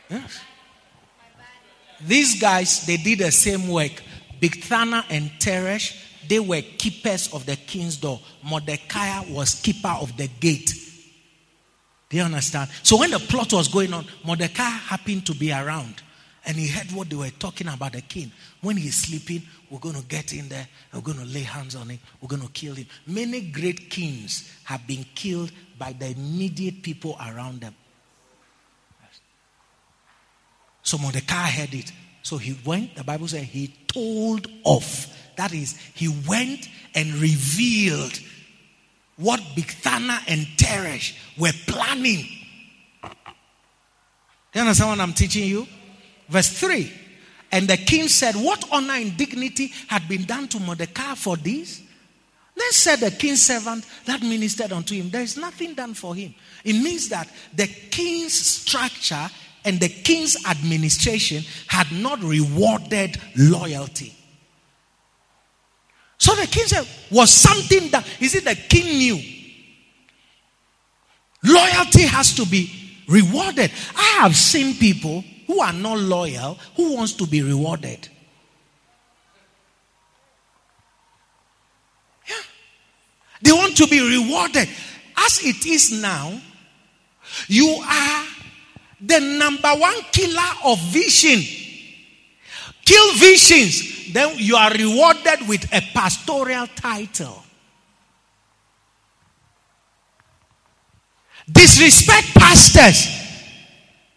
[0.09, 0.41] Yes.
[2.01, 4.03] These guys, they did the same work.
[4.41, 5.95] Bigthana and Teresh,
[6.27, 8.19] they were keepers of the king's door.
[8.43, 10.73] Mordecai was keeper of the gate.
[12.09, 12.69] Do you understand?
[12.83, 16.01] So when the plot was going on, Mordecai happened to be around.
[16.47, 18.31] And he heard what they were talking about the king.
[18.61, 21.89] When he's sleeping, we're going to get in there, we're going to lay hands on
[21.89, 22.87] him, we're going to kill him.
[23.05, 27.75] Many great kings have been killed by the immediate people around them.
[30.83, 31.91] So Mordecai heard it.
[32.23, 35.13] So he went, the Bible says he told off.
[35.35, 38.17] That is, he went and revealed
[39.17, 42.25] what Bigthana and Teresh were planning.
[44.53, 45.67] You understand what I'm teaching you?
[46.29, 46.91] Verse 3.
[47.51, 51.81] And the king said, What honor and dignity had been done to Mordecai for this?
[52.55, 56.33] Then said the king's servant that ministered unto him, There is nothing done for him.
[56.63, 59.29] It means that the king's structure
[59.63, 64.13] and the king's administration had not rewarded loyalty.
[66.17, 69.33] So the king said, Was something that, is it the king knew?
[71.43, 72.71] Loyalty has to be
[73.07, 73.71] rewarded.
[73.95, 78.07] I have seen people who are not loyal who wants to be rewarded.
[82.29, 82.35] Yeah.
[83.41, 84.69] They want to be rewarded.
[85.17, 86.39] As it is now,
[87.47, 88.25] you are
[89.01, 91.41] the number one killer of vision.
[92.85, 97.43] Kill visions, then you are rewarded with a pastoral title.
[101.49, 103.07] Disrespect pastors.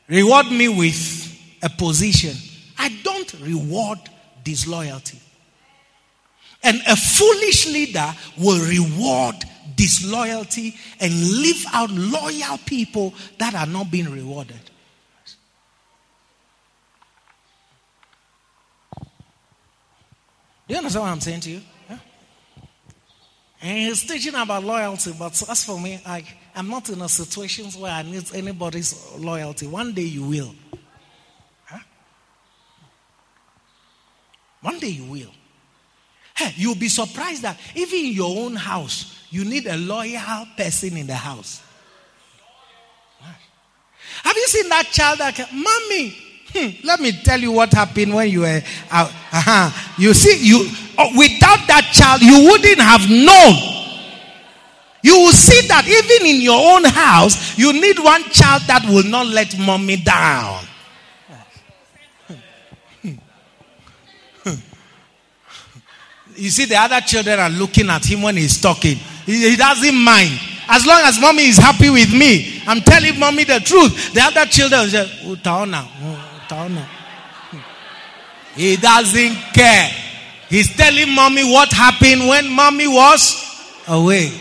[0.08, 1.19] Reward me with
[1.62, 2.36] a position.
[2.78, 3.98] I don't reward
[4.42, 5.18] disloyalty.
[6.62, 9.36] And a foolish leader will reward
[9.76, 14.60] disloyalty and leave out loyal people that are not being rewarded.
[20.70, 21.60] Do you understand what I'm saying to you?
[21.88, 21.98] Yeah?
[23.62, 26.24] And he's teaching about loyalty, but as for me, I,
[26.54, 29.66] I'm not in a situation where I need anybody's loyalty.
[29.66, 30.54] One day you will.
[34.62, 35.30] One day you will.
[36.36, 40.96] Hey, you'll be surprised that even in your own house, you need a loyal person
[40.96, 41.62] in the house.
[44.22, 46.16] Have you seen that child that can, mommy?
[46.52, 48.60] Hmm, let me tell you what happened when you were
[48.90, 49.08] out.
[49.08, 49.94] Uh-huh.
[49.98, 50.68] You see, you
[50.98, 53.80] oh, without that child, you wouldn't have known
[55.02, 59.04] you will see that even in your own house, you need one child that will
[59.04, 60.64] not let mommy down.
[66.36, 68.96] You see, the other children are looking at him when he's talking.
[69.26, 70.30] He, he, doesn't mind.
[70.68, 74.14] As long as mommy is happy with me, I'm telling mommy the truth.
[74.14, 75.82] The other children say, oh, Utaona,
[76.48, 76.86] Utaona.
[76.86, 78.60] Oh, hmm.
[78.60, 79.90] He doesn't care.
[80.48, 84.32] He's telling mommy what happened when mommy was away.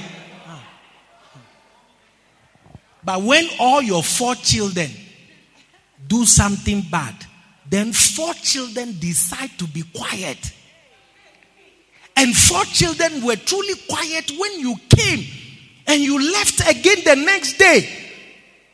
[3.03, 4.90] But when all your four children
[6.07, 7.16] do something bad,
[7.70, 10.53] then four children decide to be quiet.
[12.20, 15.26] And four children were truly quiet when you came
[15.88, 17.88] and you left again the next day.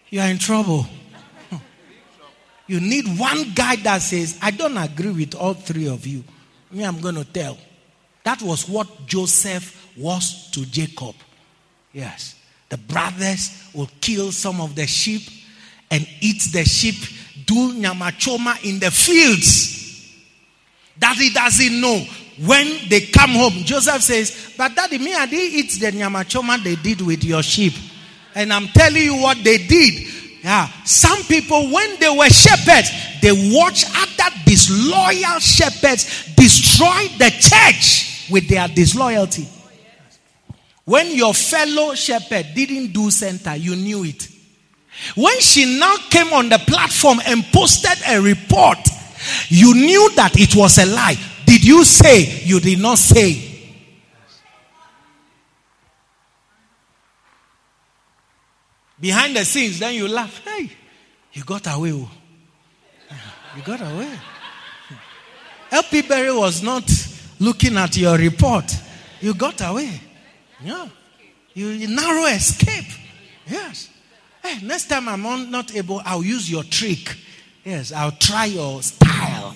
[0.10, 0.88] You are in trouble.
[2.68, 6.24] You need one guy that says, I don't agree with all three of you.
[6.72, 7.60] Me, I'm going to tell.
[8.24, 11.14] That was what Joseph was to Jacob.
[11.94, 12.34] Yes.
[12.70, 15.22] The brothers will kill some of the sheep
[15.92, 16.96] and eat the sheep,
[17.46, 20.12] do nyamachoma in the fields.
[20.98, 22.04] That he doesn't know.
[22.44, 26.76] When they come home, Joseph says, But daddy, me, I didn't eat the nyamachoma they
[26.76, 27.74] did with your sheep.
[28.34, 30.08] And I'm telling you what they did.
[30.44, 30.68] Yeah.
[30.84, 32.92] Some people, when they were shepherds,
[33.22, 39.48] they watched other disloyal shepherds destroy the church with their disloyalty.
[40.84, 44.30] When your fellow shepherd didn't do center, you knew it.
[45.16, 48.78] When she now came on the platform and posted a report,
[49.48, 51.18] you knew that it was a lie.
[51.46, 52.42] Did you say?
[52.44, 53.52] You did not say.
[59.00, 60.44] Behind the scenes, then you laugh.
[60.44, 60.72] Hey,
[61.34, 61.92] you got away.
[61.92, 62.12] Oh.
[63.56, 64.12] You got away.
[65.72, 66.90] LP Berry was not
[67.40, 68.72] looking at your report.
[69.20, 70.02] You got away.
[70.64, 70.88] Yeah.
[71.54, 72.92] You, narrow escape.
[73.48, 73.90] Yes.
[74.44, 77.16] Hey, next time I'm not able, I'll use your trick.
[77.64, 79.56] Yes, I'll try your style.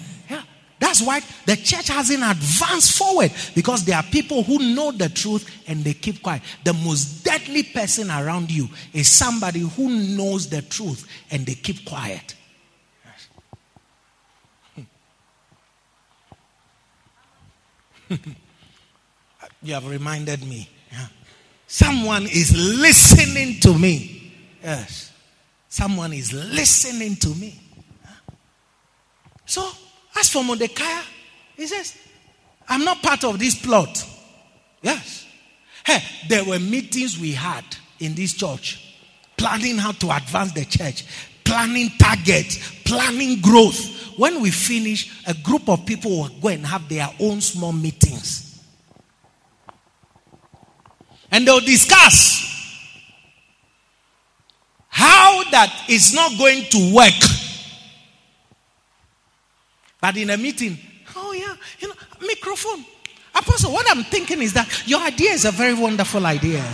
[0.81, 0.88] Yeah.
[0.88, 5.64] That's why the church hasn't advanced forward because there are people who know the truth
[5.68, 6.41] and they keep quiet.
[6.64, 11.85] The most deadly person around you is somebody who knows the truth and they keep
[11.85, 12.35] quiet.
[19.61, 20.69] You have reminded me.
[21.68, 24.34] Someone is listening to me.
[24.64, 25.11] Yes.
[25.68, 27.60] Someone is listening to me.
[29.45, 29.69] So,
[30.20, 31.02] as for Mordecai,
[31.56, 31.98] he says,
[32.68, 34.06] I'm not part of this plot.
[34.82, 35.26] Yes.
[35.86, 37.64] Hey, there were meetings we had
[38.00, 38.96] in this church,
[39.38, 41.06] planning how to advance the church,
[41.44, 44.18] planning targets, planning growth.
[44.18, 48.64] When we finish, a group of people will go and have their own small meetings.
[51.32, 52.46] And they'll discuss
[54.88, 57.49] how that is not going to work.
[60.02, 60.78] But in a meeting,
[61.16, 62.86] oh yeah, you know, microphone.
[63.36, 66.66] Apostle, what I'm thinking is that your idea is a very wonderful idea.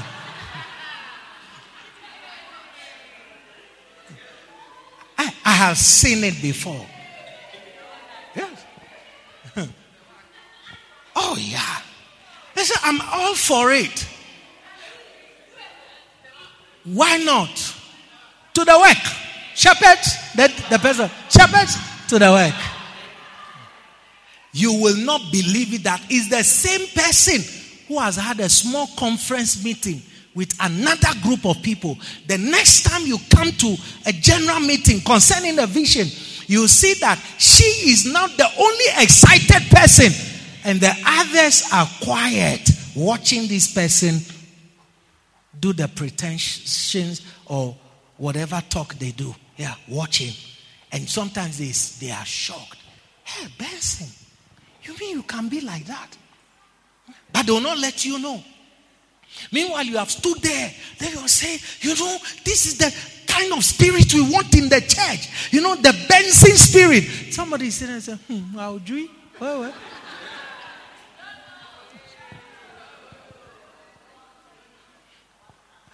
[5.17, 6.85] I, I have seen it before.
[8.35, 8.65] Yes.
[11.15, 11.77] oh, yeah.
[12.55, 14.07] Listen, I'm all for it.
[16.85, 17.75] Why not?
[18.53, 19.13] To the work.
[19.55, 21.09] Shepherds, the, the person.
[21.29, 21.77] Shepherds,
[22.07, 22.74] to the work.
[24.55, 27.43] You will not believe it that is the same person
[27.89, 30.01] who has had a small conference meeting
[30.33, 31.97] with another group of people.
[32.27, 33.75] The next time you come to
[34.05, 36.07] a general meeting concerning the vision,
[36.47, 40.13] you see that she is not the only excited person,
[40.63, 44.21] and the others are quiet watching this person
[45.59, 47.75] do the pretensions or
[48.15, 49.35] whatever talk they do.
[49.57, 50.31] Yeah, watching.
[50.93, 52.77] And sometimes they, they are shocked.
[53.25, 54.07] Hey, Benson,
[54.87, 56.17] you mean you can be like that?
[57.31, 58.43] But they'll not let you know.
[59.51, 60.71] Meanwhile, you have stood there.
[60.97, 62.95] Then you'll say, you know, this is the
[63.27, 65.51] kind of spirit we want in the church.
[65.51, 67.03] You know, the Benson spirit.
[67.33, 69.09] Somebody sitting and say, hmm, I'll do.
[69.39, 69.73] Well, well.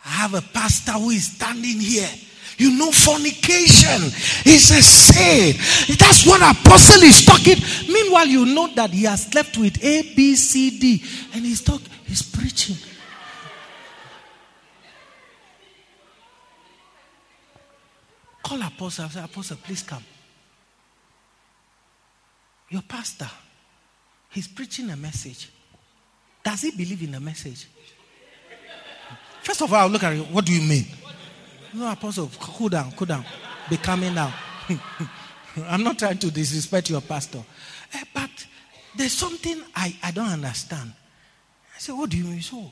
[0.04, 2.10] I have a pastor who is standing here.
[2.62, 4.04] You know, fornication
[4.46, 5.56] is a sin.
[5.98, 7.58] That's what apostle is talking.
[7.92, 11.88] Meanwhile, you know that he has slept with A, B, C, D, and he's talking,
[12.06, 12.76] he's preaching.
[18.44, 19.10] Call apostle.
[19.10, 20.04] Say, apostle, please come.
[22.70, 23.30] Your pastor,
[24.30, 25.50] he's preaching a message.
[26.44, 27.66] Does he believe in the message?
[29.42, 30.26] First of all, I'll look at you.
[30.26, 30.86] What do you mean?
[31.74, 33.26] No, apostle, cool down, cool down.
[33.70, 34.34] Be coming down.
[35.68, 37.44] I'm not trying to disrespect your pastor.
[37.94, 38.30] Uh, but
[38.96, 40.92] there's something I, I don't understand.
[41.76, 42.42] I said, What do you mean?
[42.42, 42.72] So,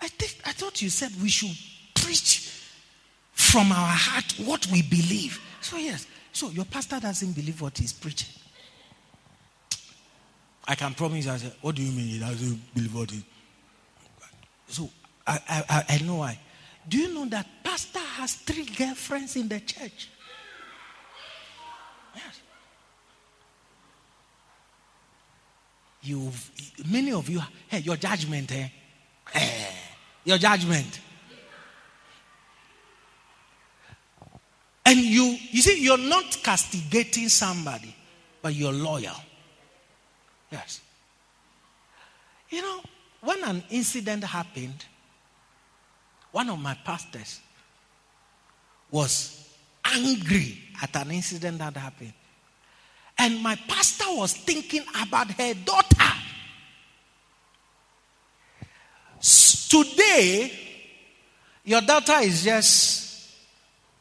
[0.00, 1.56] I, think, I thought you said we should
[1.94, 2.50] preach
[3.32, 5.40] from our heart what we believe.
[5.60, 6.06] So, yes.
[6.32, 8.28] So, your pastor doesn't believe what he's preaching.
[10.66, 13.24] I can promise you, I said, What do you mean he doesn't believe what he.
[14.68, 14.90] So,
[15.26, 16.38] I, I, I know why.
[16.88, 20.08] Do you know that pastor has three girlfriends in the church?
[22.14, 22.40] Yes.
[26.02, 26.30] You,
[26.90, 28.68] many of you, hey, your judgment, eh?
[29.32, 29.68] Hey,
[30.24, 31.00] your judgment.
[34.86, 37.96] And you, you see, you're not castigating somebody,
[38.42, 39.16] but you're loyal.
[40.52, 40.82] Yes.
[42.50, 42.80] You know,
[43.22, 44.84] when an incident happened,
[46.34, 47.40] one of my pastors
[48.90, 49.48] was
[49.84, 52.12] angry at an incident that happened.
[53.16, 56.12] And my pastor was thinking about her daughter.
[59.68, 60.50] Today,
[61.62, 63.30] your daughter is just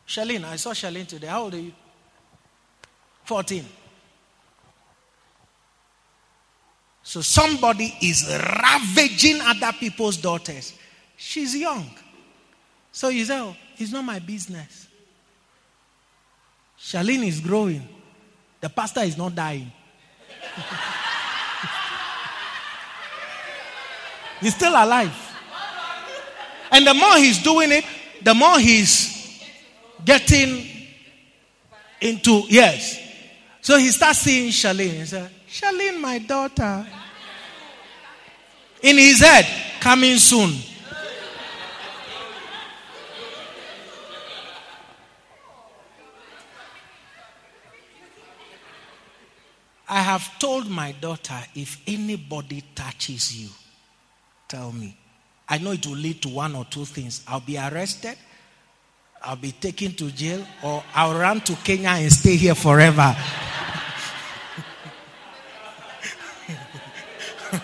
[0.07, 0.45] Charlene.
[0.45, 1.27] I saw Charlene today.
[1.27, 1.73] How old are you?
[3.25, 3.63] 14.
[7.03, 10.73] So somebody is ravaging other people's daughters.
[11.15, 11.87] She's young.
[12.93, 14.87] So you say, oh, it's not my business.
[16.79, 17.81] Charlene is growing.
[18.61, 19.71] The pastor is not dying.
[24.39, 25.11] he's still alive.
[26.71, 27.83] And the more he's doing it,
[28.21, 29.43] the more he's
[30.05, 30.63] getting
[31.99, 32.99] into, yes.
[33.61, 34.99] So he starts seeing Charlene.
[34.99, 36.85] He said, Charlene, my daughter.
[38.83, 39.47] In his head,
[39.79, 40.53] coming soon.
[49.93, 53.49] I have told my daughter if anybody touches you,
[54.47, 54.97] tell me.
[55.47, 57.23] I know it will lead to one or two things.
[57.27, 58.17] I'll be arrested,
[59.21, 63.15] I'll be taken to jail, or I'll run to Kenya and stay here forever.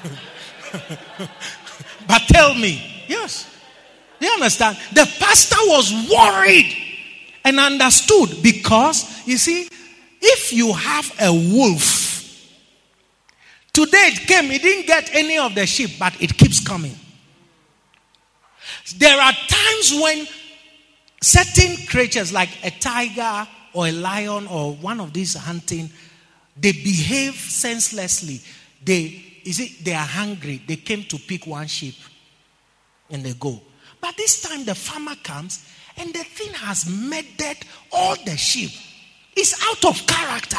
[2.08, 3.52] but tell me, yes.
[4.20, 4.78] Do you understand?
[4.94, 6.78] The pastor was worried
[7.44, 9.68] and understood because, you see,
[10.22, 11.99] if you have a wolf,
[13.86, 16.96] today it came, it didn't get any of the sheep, but it keeps coming.
[18.98, 20.28] There are times when
[21.22, 25.90] certain creatures like a tiger or a lion or one of these hunting,
[26.58, 28.42] they behave senselessly.
[28.84, 30.62] They is it they are hungry.
[30.68, 31.96] They came to pick one sheep
[33.10, 33.62] and they go.
[34.02, 35.66] But this time the farmer comes
[35.96, 37.58] and the thing has murdered
[37.94, 38.72] all the sheep.
[39.36, 40.58] It's out of character.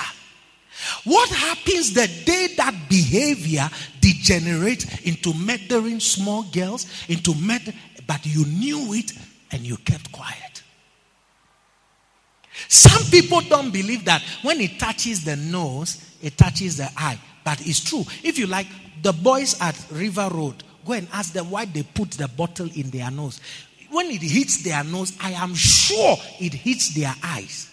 [1.04, 3.68] What happens the day that behavior
[4.00, 7.72] degenerates into murdering small girls, into murder,
[8.06, 9.12] but you knew it
[9.50, 10.62] and you kept quiet?
[12.68, 17.18] Some people don't believe that when it touches the nose, it touches the eye.
[17.44, 18.04] But it's true.
[18.22, 18.66] If you like,
[19.02, 22.90] the boys at River Road, go and ask them why they put the bottle in
[22.90, 23.40] their nose.
[23.90, 27.69] When it hits their nose, I am sure it hits their eyes.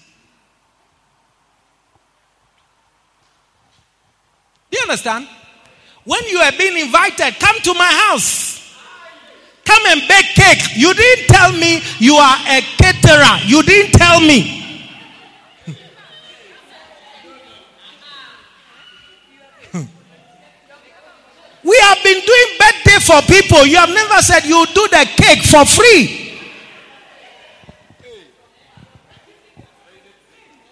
[4.72, 5.28] Do you understand?
[6.04, 8.56] When you are being invited, come to my house.
[9.66, 10.78] Come and bake cake.
[10.78, 13.40] You didn't tell me you are a caterer.
[13.46, 14.54] You didn't tell me.
[21.64, 23.66] we have been doing birthday for people.
[23.66, 26.24] You have never said you do the cake for free.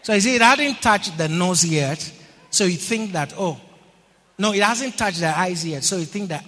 [0.03, 2.13] So you see, it hadn't touched the nose yet.
[2.49, 3.59] So you think that, oh,
[4.37, 5.83] no, it hasn't touched the eyes yet.
[5.83, 6.43] So you think that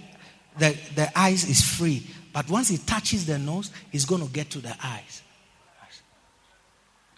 [0.58, 2.06] the, the eyes is free.
[2.34, 5.22] But once it touches the nose, it's going to get to the eyes.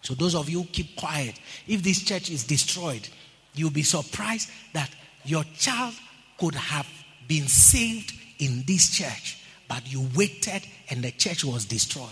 [0.01, 1.39] So those of you keep quiet.
[1.67, 3.07] If this church is destroyed,
[3.53, 4.89] you'll be surprised that
[5.25, 5.93] your child
[6.37, 6.87] could have
[7.27, 12.07] been saved in this church, but you waited and the church was destroyed.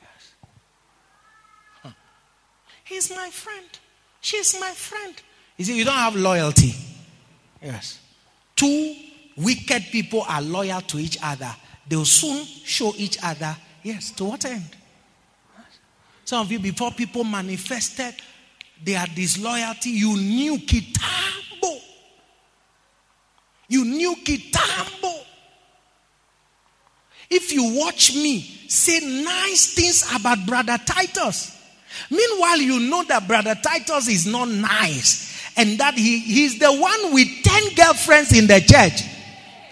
[0.00, 0.34] Yes.
[1.82, 1.90] Huh.
[2.84, 3.66] He's my friend.
[4.20, 5.14] She's my friend.
[5.56, 6.74] You see, you don't have loyalty.
[7.62, 7.98] Yes.
[8.54, 8.94] Two
[9.36, 11.54] wicked people are loyal to each other.
[11.88, 14.64] They'll soon show each other, yes, to what end?
[16.24, 18.14] Some of you, before people manifested
[18.84, 21.80] their disloyalty, you knew Kitambo.
[23.68, 25.20] You knew Kitambo.
[27.30, 31.56] If you watch me say nice things about Brother Titus,
[32.10, 37.14] meanwhile, you know that Brother Titus is not nice and that he, he's the one
[37.14, 39.02] with 10 girlfriends in the church.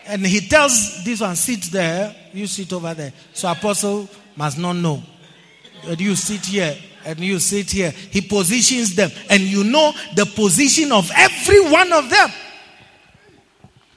[0.06, 3.12] And he tells this one, sit there, you sit over there.
[3.32, 5.02] So apostle must not know.
[5.84, 7.90] And you sit here, and you sit here.
[7.90, 12.30] He positions them, and you know the position of every one of them.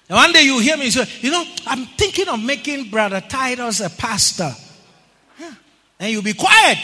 [0.09, 3.79] And one day you hear me say, you know, I'm thinking of making Brother Titus
[3.79, 4.53] a pastor.
[5.99, 6.77] And you'll be quiet.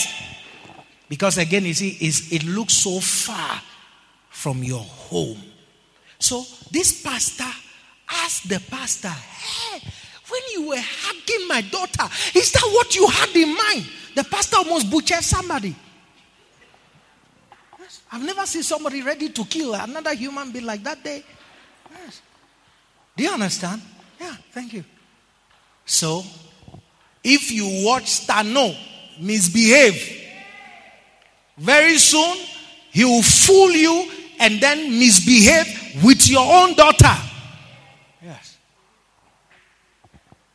[1.08, 3.62] Because again, you see, it looks so far
[4.44, 5.42] from your home.
[6.20, 7.50] So this pastor
[8.10, 9.80] asked the pastor, Hey,
[10.28, 13.86] when you were hugging my daughter, is that what you had in mind?
[14.14, 15.74] The pastor almost butchered somebody.
[17.80, 18.02] Yes.
[18.12, 21.24] I've never seen somebody ready to kill another human being like that day.
[21.90, 22.22] Yes.
[23.16, 23.82] Do you understand?
[24.20, 24.84] Yeah, thank you.
[25.86, 26.22] So,
[27.24, 28.76] if you watch Stano
[29.22, 30.22] misbehave,
[31.58, 32.36] very soon
[32.92, 37.16] he will fool you and then misbehave with your own daughter.
[38.22, 38.58] Yes.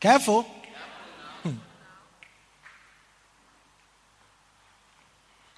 [0.01, 0.43] Careful.
[1.43, 1.57] Hmm.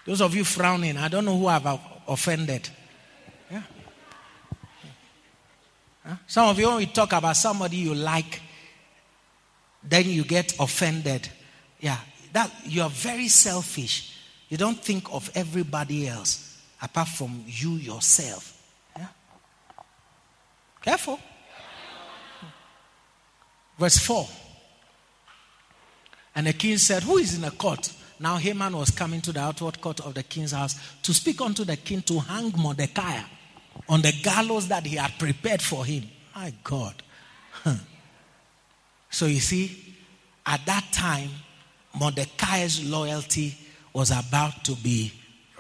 [0.04, 2.68] Those of you frowning, I don't know who I've offended.
[3.50, 3.62] Yeah.
[6.06, 6.16] Huh?
[6.26, 8.40] Some of you, when we talk about somebody you like,
[9.82, 11.28] then you get offended.
[11.78, 11.98] Yeah,
[12.32, 14.18] that you are very selfish.
[14.48, 16.49] You don't think of everybody else
[16.82, 18.60] apart from you yourself.
[18.96, 19.06] Yeah?
[20.82, 21.18] Careful.
[23.78, 24.28] Verse 4.
[26.34, 27.92] And the king said, Who is in the court?
[28.18, 31.64] Now Haman was coming to the outward court of the king's house to speak unto
[31.64, 33.20] the king to hang Mordecai
[33.88, 36.04] on the gallows that he had prepared for him.
[36.34, 37.02] My God.
[39.10, 39.96] So you see,
[40.46, 41.30] at that time,
[41.98, 43.56] Mordecai's loyalty
[43.92, 45.12] was about to be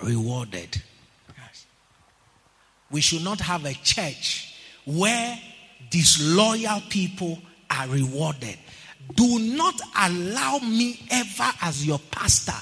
[0.02, 0.80] rewarded.
[2.90, 4.54] We should not have a church
[4.84, 5.38] where
[5.90, 7.38] disloyal people
[7.70, 8.58] are rewarded.
[9.14, 12.52] Do not allow me ever, as your pastor,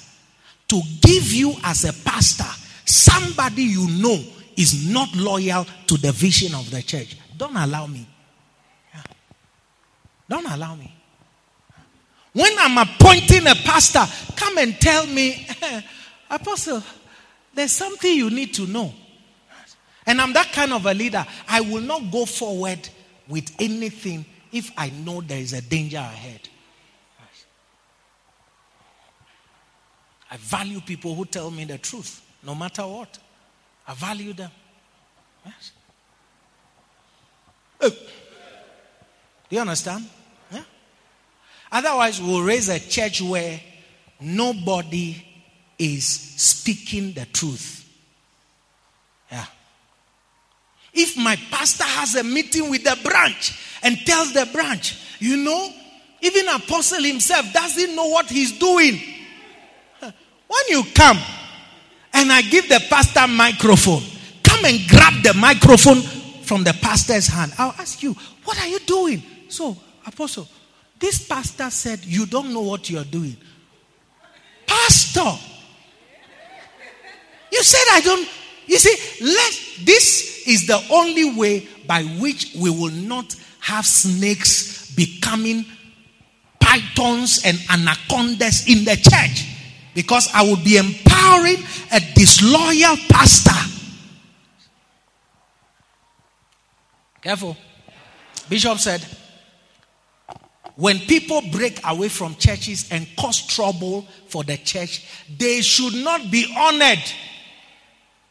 [0.68, 2.44] to give you as a pastor
[2.84, 4.18] somebody you know
[4.56, 7.16] is not loyal to the vision of the church.
[7.36, 8.06] Don't allow me.
[10.28, 10.92] Don't allow me.
[12.32, 14.05] When I'm appointing a pastor,
[14.36, 15.80] come and tell me, eh,
[16.30, 16.82] Apostle,
[17.55, 18.92] there's something you need to know.
[20.09, 21.24] And I'm that kind of a leader.
[21.47, 22.89] I will not go forward
[23.28, 26.48] with anything if I know there is a danger ahead.
[30.30, 33.18] I value people who tell me the truth, no matter what.
[33.86, 34.51] I value them.
[35.44, 35.72] Yes.
[37.82, 37.90] Oh.
[37.90, 37.97] Do
[39.56, 40.06] you understand?
[40.51, 40.64] Yeah.
[41.70, 43.60] Otherwise, we'll raise a church where
[44.20, 45.22] nobody
[45.78, 47.86] is speaking the truth.
[49.30, 49.44] Yeah.
[50.93, 55.73] If my pastor has a meeting with the branch and tells the branch, you know,
[56.20, 58.98] even apostle himself doesn't know what he's doing.
[60.01, 61.19] When you come
[62.15, 64.02] and I give the pastor microphone,
[64.43, 66.01] come and grab the microphone
[66.43, 67.52] from the pastor's hand.
[67.59, 69.23] I'll ask you, what are you doing?
[69.48, 70.48] So, apostle,
[70.98, 73.36] this pastor said you don't know what you're doing.
[74.66, 75.39] Pastor,
[77.52, 78.28] you said I don't.
[78.68, 84.94] You see, let this is the only way by which we will not have snakes
[84.94, 85.64] becoming
[86.60, 89.46] pythons and anacondas in the church.
[89.94, 91.56] Because I will be empowering
[91.92, 93.50] a disloyal pastor.
[97.22, 97.56] Careful.
[98.48, 99.04] Bishop said,
[100.76, 105.04] when people break away from churches and cause trouble for the church,
[105.36, 107.02] they should not be honored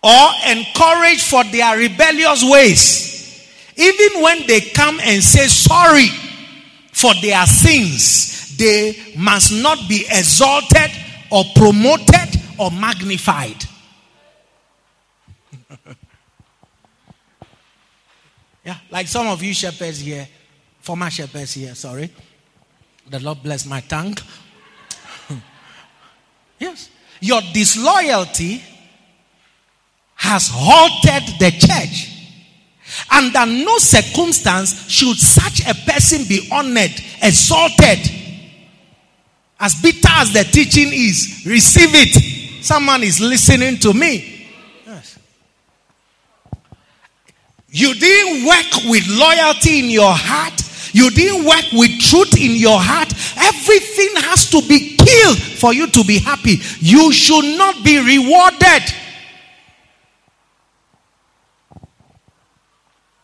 [0.07, 3.43] or encouraged for their rebellious ways.
[3.75, 6.07] Even when they come and say sorry
[6.93, 10.91] for their sins, they must not be exalted
[11.29, 13.65] or promoted or magnified.
[18.63, 20.25] yeah, like some of you shepherds here,
[20.79, 22.09] former shepherds here, sorry.
[23.09, 24.17] The Lord bless my tongue.
[26.59, 26.89] yes.
[27.19, 28.63] Your disloyalty
[30.27, 32.13] has halted the church.
[33.11, 36.91] Under no circumstance should such a person be honored,
[37.21, 37.99] exalted,
[39.59, 42.63] as bitter as the teaching is, receive it.
[42.63, 44.45] Someone is listening to me.
[44.85, 45.17] Yes.
[47.69, 50.61] You didn't work with loyalty in your heart.
[50.93, 53.11] You didn't work with truth in your heart.
[53.37, 56.57] Everything has to be killed for you to be happy.
[56.79, 58.83] You should not be rewarded.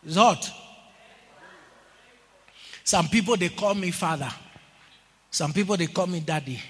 [0.04, 0.50] It's hot.
[2.84, 4.30] Some people they call me father.
[5.30, 6.60] Some people they call me daddy.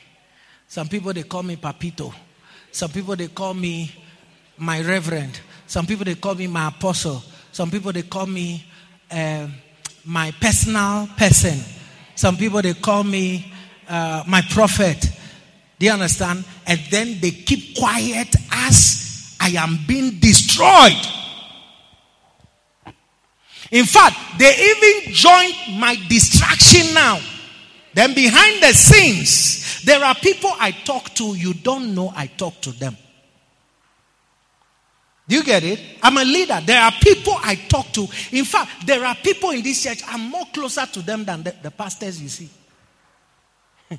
[0.68, 2.14] Some people they call me papito.
[2.70, 3.92] Some people they call me
[4.58, 5.40] my reverend.
[5.66, 7.22] Some people they call me my apostle.
[7.52, 8.64] Some people they call me
[9.10, 9.48] uh,
[10.04, 11.58] my personal person.
[12.14, 13.52] Some people they call me
[13.88, 15.04] uh, my prophet.
[15.78, 16.44] Do you understand?
[16.66, 21.23] And then they keep quiet as I am being destroyed.
[23.70, 27.20] In fact, they even joined my distraction now.
[27.94, 32.60] Then behind the scenes, there are people I talk to, you don't know I talk
[32.62, 32.96] to them.
[35.26, 35.80] Do you get it?
[36.02, 36.60] I'm a leader.
[36.64, 38.06] There are people I talk to.
[38.32, 41.54] In fact, there are people in this church, I'm more closer to them than the,
[41.62, 42.50] the pastors you see.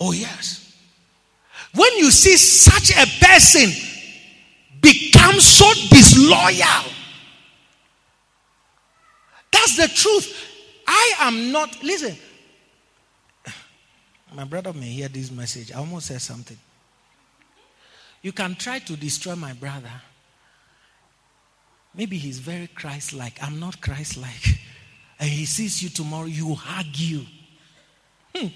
[0.00, 0.64] oh, yes.
[1.74, 3.70] When you see such a person
[4.80, 6.92] become so disloyal,
[9.52, 10.34] that's the truth.
[10.86, 12.16] I am not, listen,
[14.34, 15.72] my brother may hear this message.
[15.72, 16.58] I almost said something.
[18.22, 19.90] You can try to destroy my brother.
[21.94, 23.42] Maybe he's very Christ like.
[23.42, 24.58] I'm not Christ like.
[25.20, 27.24] And he sees you tomorrow, you hug you.
[28.34, 28.48] Hmm.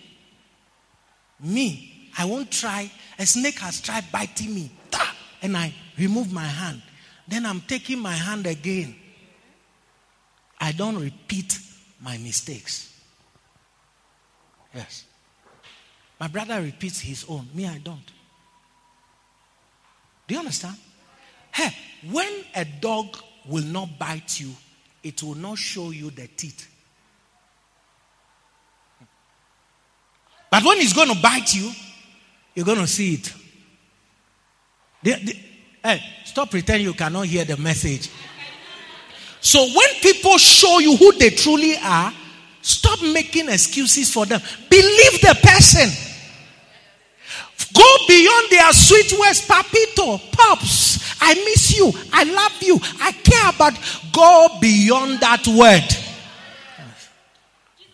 [1.40, 2.90] Me, I won't try.
[3.18, 4.70] A snake has tried biting me.
[5.42, 6.82] And I remove my hand.
[7.26, 8.94] Then I'm taking my hand again.
[10.60, 11.58] I don't repeat
[12.00, 12.92] my mistakes.
[14.74, 15.04] Yes.
[16.18, 17.48] My brother repeats his own.
[17.52, 18.12] Me, I don't.
[20.26, 20.76] Do you understand?
[21.52, 21.74] Hey,
[22.10, 24.50] when a dog will not bite you,
[25.02, 26.68] it will not show you the teeth.
[30.50, 31.72] But when it's going to bite you,
[32.54, 33.32] you're going to see it.
[35.02, 35.36] The, the,
[35.82, 38.10] hey, stop pretending you cannot hear the message.
[39.40, 42.12] So when people show you who they truly are,
[42.62, 44.40] stop making excuses for them.
[44.70, 45.90] Believe the person.
[47.74, 51.20] Go beyond their sweet words, papito, pops.
[51.20, 51.92] I miss you.
[52.12, 52.78] I love you.
[53.00, 53.78] I care about.
[54.12, 55.88] Go beyond that word.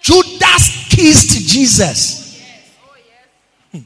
[0.01, 2.43] Judas kissed Jesus.
[2.82, 2.97] Oh,
[3.73, 3.82] hmm.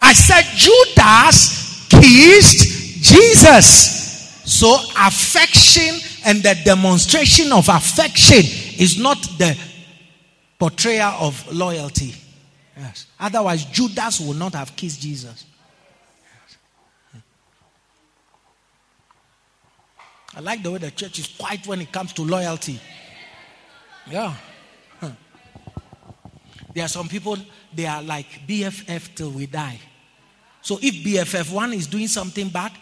[0.00, 1.61] I said Judas
[2.02, 4.00] kissed Jesus.
[4.44, 8.42] So affection and the demonstration of affection
[8.78, 9.56] is not the
[10.58, 12.14] portrayal of loyalty.
[12.76, 13.06] Yes.
[13.18, 15.46] Otherwise, Judas would not have kissed Jesus.
[20.34, 22.80] I like the way the church is quiet when it comes to loyalty.
[24.10, 24.34] Yeah.
[26.74, 27.36] There are some people,
[27.74, 29.78] they are like BFF till we die.
[30.62, 32.72] So if BFF 1 is doing something bad,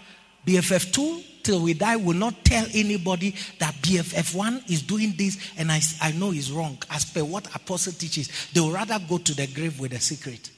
[0.47, 5.39] BFF 2 till we die will not tell anybody that BFF 1 is doing this
[5.57, 6.79] and I, I know is wrong.
[6.91, 10.51] As per what apostle teaches, they will rather go to the grave with a secret.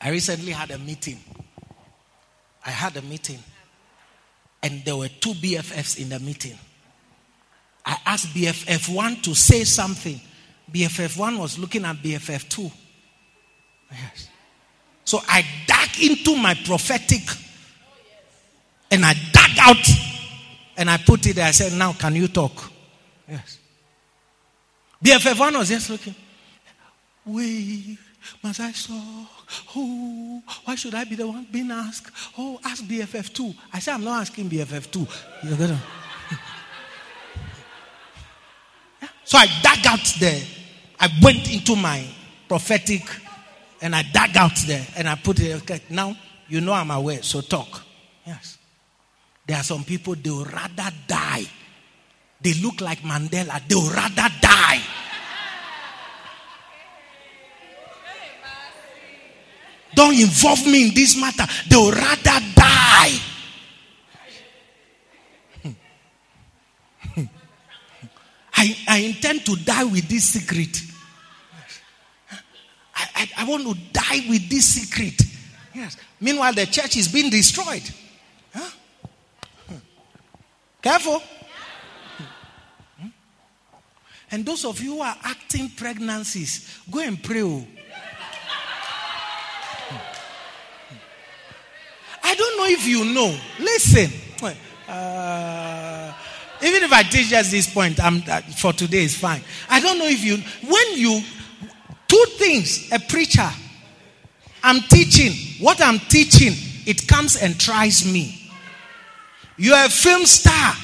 [0.00, 1.18] I recently had a meeting.
[2.64, 3.38] I had a meeting.
[4.62, 6.56] And there were two BFFs in the meeting.
[7.84, 10.20] I asked BFF1 to say something.
[10.70, 12.70] BFF1 was looking at BFF2.
[13.90, 14.28] Yes.
[15.04, 17.22] So I dug into my prophetic
[18.90, 19.88] and I dug out
[20.76, 21.46] and I put it there.
[21.46, 22.70] I said, Now can you talk?
[23.28, 23.58] Yes.
[25.04, 26.14] BFF1 was just looking.
[27.24, 27.98] We
[28.42, 29.28] must I talk?
[29.76, 32.10] Oh, why should I be the one being asked?
[32.36, 33.54] Oh, ask BFF2.
[33.72, 35.08] I said, I'm not asking BFF2.
[35.44, 35.80] You're gonna.
[39.24, 40.42] So I dug out there.
[40.98, 42.02] I went into my
[42.48, 43.02] prophetic
[43.80, 45.54] and I dug out there and I put it.
[45.62, 46.16] Okay, now
[46.48, 47.82] you know I'm aware, so talk.
[48.26, 48.58] Yes.
[49.46, 51.44] There are some people, they will rather die.
[52.40, 54.80] They look like Mandela, they will rather die.
[59.94, 61.44] Don't involve me in this matter.
[61.68, 63.18] They will rather die.
[65.62, 65.70] Hmm.
[67.14, 67.22] Hmm.
[67.22, 67.24] Hmm.
[68.54, 70.82] I, I intend to die with this secret.
[72.98, 75.22] I, I, I, want to die with this secret.
[75.72, 75.96] Yes.
[76.20, 77.82] Meanwhile, the church is being destroyed.
[78.52, 78.70] Huh?
[80.82, 81.22] Careful.
[84.30, 87.42] And those of you who are acting pregnancies, go and pray.
[87.42, 87.64] Oh.
[92.22, 93.38] I don't know if you know.
[93.58, 94.10] Listen.
[94.88, 96.12] Uh,
[96.62, 99.42] even if I teach just this point, I'm, uh, for today is fine.
[99.68, 101.22] I don't know if you, when you,
[102.08, 103.48] two things, a preacher,
[104.62, 105.32] I'm teaching,
[105.62, 106.54] what I'm teaching,
[106.86, 108.50] it comes and tries me.
[109.56, 110.74] You're a film star.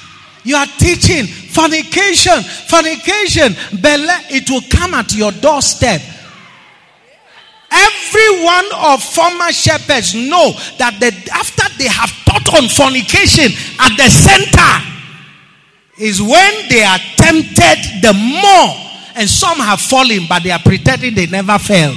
[0.43, 6.01] You are teaching fornication, fornication, Bele, it will come at your doorstep.
[7.71, 13.97] Every one of former shepherds know that the, after they have taught on fornication at
[13.97, 14.95] the center,
[15.97, 18.84] is when they are tempted the more.
[19.15, 21.95] And some have fallen, but they are pretending they never fell.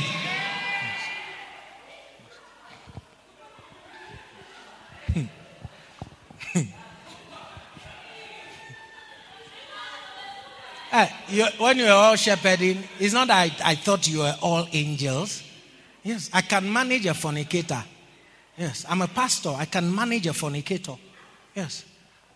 [10.93, 14.37] Uh, you, when you are all shepherding, it's not that I, I, thought you were
[14.41, 15.43] all angels.
[16.05, 17.83] Yes, I can manage a fornicator.
[18.57, 19.51] Yes, I'm a pastor.
[19.51, 20.95] I can manage a fornicator.
[21.53, 21.85] Yes.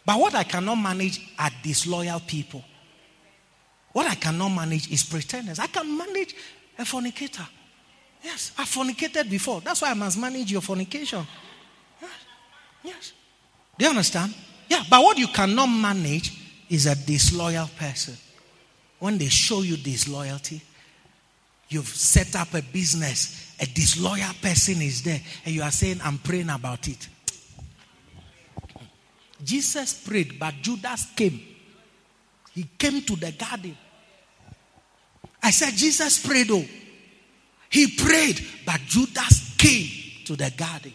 [0.04, 2.64] But what I cannot manage are disloyal people.
[3.93, 5.59] What I cannot manage is pretenders.
[5.59, 6.35] I can manage
[6.78, 7.47] a fornicator.
[8.23, 9.60] Yes, I fornicated before.
[9.60, 11.27] That's why I must manage your fornication.
[12.01, 12.10] Yes.
[12.85, 13.12] yes.
[13.77, 14.35] Do you understand?
[14.69, 16.32] Yeah, but what you cannot manage
[16.70, 18.16] is a disloyal person.
[18.98, 20.62] When they show you disloyalty,
[21.69, 26.19] you've set up a business, a disloyal person is there, and you are saying, I'm
[26.19, 27.09] praying about it.
[29.43, 31.40] Jesus prayed, but Judas came.
[32.55, 33.77] He came to the garden.
[35.43, 36.64] I said, Jesus prayed, oh.
[37.69, 39.89] He prayed, but Judas came
[40.27, 40.93] to the garden.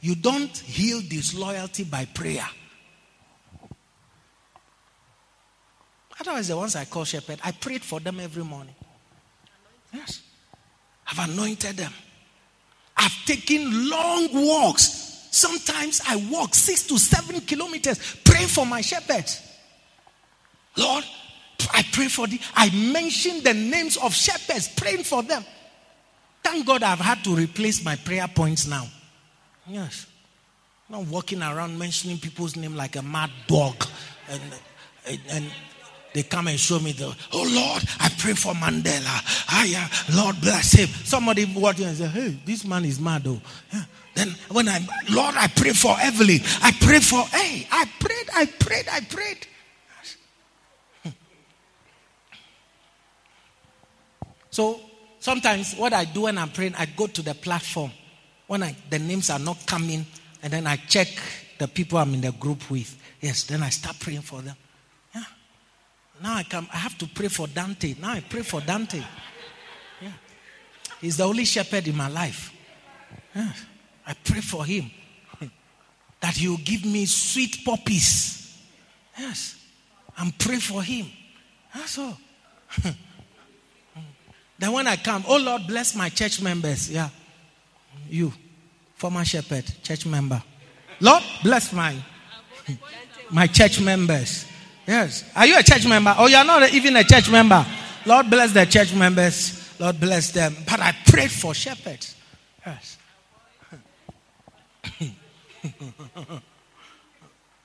[0.00, 2.48] You don't heal disloyalty by prayer.
[6.20, 8.74] Otherwise, the ones I call shepherd, I prayed for them every morning.
[9.92, 10.22] Yes.
[11.06, 11.92] I've anointed them.
[12.96, 19.40] I've taken long walks Sometimes I walk six to seven kilometers praying for my shepherds.
[20.76, 21.04] Lord,
[21.72, 22.40] I pray for the.
[22.54, 25.44] I mention the names of shepherds, praying for them.
[26.42, 28.86] Thank God I've had to replace my prayer points now.
[29.66, 30.06] Yes.
[30.88, 33.86] I'm not walking around mentioning people's name like a mad dog.
[34.28, 34.42] And,
[35.06, 35.50] and, and
[36.12, 39.46] they come and show me the, oh Lord, I pray for Mandela.
[39.48, 40.88] Ah, yeah, Lord bless him.
[40.88, 43.40] Somebody watching and say, hey, this man is mad though.
[43.72, 43.84] Yeah.
[44.14, 44.80] Then when I,
[45.10, 46.40] Lord, I pray for Evelyn.
[46.60, 49.46] I pray for, hey, I prayed, I prayed, I prayed.
[54.52, 54.78] So
[55.18, 57.90] sometimes what I do when I'm praying, I go to the platform
[58.46, 60.04] When I, the names are not coming,
[60.42, 61.08] and then I check
[61.58, 62.98] the people I'm in the group with.
[63.20, 64.54] Yes, then I start praying for them.
[65.14, 65.24] Yeah.
[66.22, 67.94] Now I come, I have to pray for Dante.
[67.98, 69.02] Now I pray for Dante.
[70.02, 70.12] Yeah.
[71.00, 72.52] He's the only shepherd in my life.
[73.34, 73.52] Yeah.
[74.06, 74.90] I pray for him
[76.20, 78.58] that he will give me sweet puppies.
[79.18, 79.56] Yes.
[80.18, 81.06] And pray for him.
[81.74, 82.18] That's all.
[84.62, 86.88] then when I come, oh Lord, bless my church members.
[86.88, 87.08] Yeah.
[88.08, 88.32] You,
[88.94, 90.40] former shepherd, church member.
[91.00, 91.96] Lord, bless my
[93.32, 94.46] my church members.
[94.86, 95.28] Yes.
[95.34, 96.14] Are you a church member?
[96.16, 97.66] Oh, you're not even a church member.
[98.06, 99.68] Lord, bless the church members.
[99.80, 100.54] Lord, bless them.
[100.64, 102.14] But I prayed for shepherds.
[102.64, 102.98] Yes.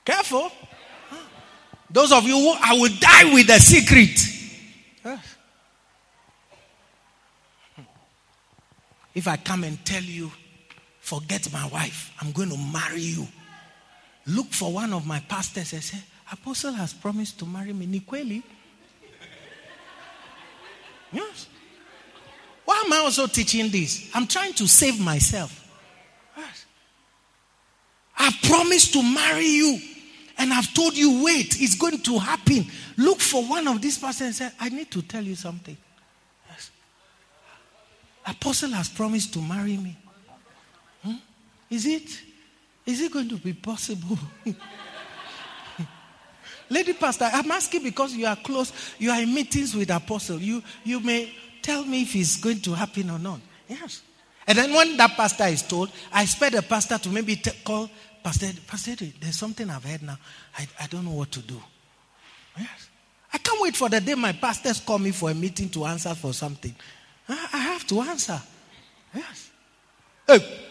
[0.03, 0.51] Careful.
[1.91, 4.19] Those of you who I will die with a secret.
[9.18, 10.31] If I come and tell you,
[10.99, 13.27] forget my wife, I'm going to marry you.
[14.27, 15.98] Look for one of my pastors and say,
[16.31, 17.88] Apostle has promised to marry me.
[17.88, 18.44] Nikweli?
[21.11, 21.48] Yes.
[22.64, 24.07] Why am I also teaching this?
[24.14, 25.68] I'm trying to save myself.
[26.38, 26.68] Yes.
[28.19, 29.80] I've promised to marry you.
[30.38, 32.68] And I've told you, wait, it's going to happen.
[32.98, 35.76] Look for one of these pastors and say, I need to tell you something.
[38.27, 39.97] Apostle has promised to marry me.
[41.03, 41.15] Hmm?
[41.69, 42.21] Is it?
[42.85, 44.17] Is it going to be possible?
[46.69, 50.39] Lady Pastor, I'm asking because you are close, you are in meetings with Apostle.
[50.39, 51.31] You, you may
[51.61, 53.39] tell me if it's going to happen or not.
[53.67, 54.01] Yes.
[54.45, 57.89] And then when that pastor is told, I expect the pastor to maybe t- call
[58.23, 60.17] Pastor, Pastor, there's something I've heard now.
[60.57, 61.61] I, I don't know what to do.
[62.57, 62.89] Yes.
[63.31, 66.13] I can't wait for the day my pastors call me for a meeting to answer
[66.15, 66.73] for something.
[67.29, 68.41] I, have to answer.
[69.13, 69.49] Yes.
[70.25, 70.63] Hey.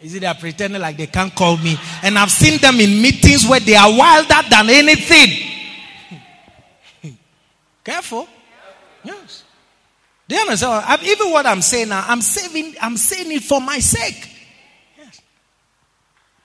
[0.00, 1.78] Is it they're pretending like they can't call me?
[2.02, 5.46] And I've seen them in meetings where they are wilder than anything.
[7.84, 8.26] Careful.
[9.04, 9.44] Yes.
[10.26, 11.02] Do you understand?
[11.02, 14.28] Even what I'm saying now, I'm saving, I'm saying it for my sake.
[14.96, 15.20] Yes.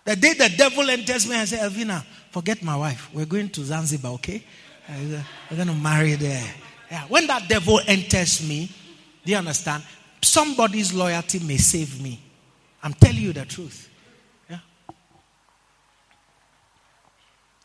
[0.03, 3.09] The day the devil enters me, I say, Elvina, forget my wife.
[3.13, 4.43] We're going to Zanzibar, okay?
[4.89, 6.43] Uh, we're going to marry there.
[6.91, 7.03] Yeah.
[7.07, 8.69] When that devil enters me,
[9.25, 9.83] do you understand?
[10.21, 12.19] Somebody's loyalty may save me.
[12.81, 13.89] I'm telling you the truth.
[14.49, 14.59] Yeah.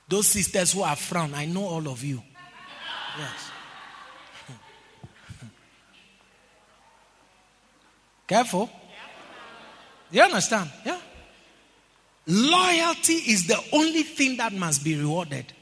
[0.08, 2.22] Those sisters who are frowned, I know all of you.
[3.18, 3.50] Yes.
[8.26, 8.70] Careful.
[10.10, 10.70] Do You understand?
[10.84, 10.98] Yeah.
[12.26, 15.52] Loyalty is the only thing that must be rewarded.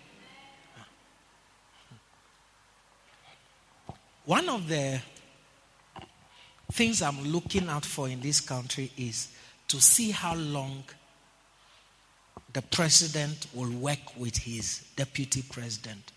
[4.24, 5.00] One of the
[6.72, 9.28] things I'm looking out for in this country is
[9.68, 10.84] to see how long
[12.52, 16.12] the president will work with his deputy president.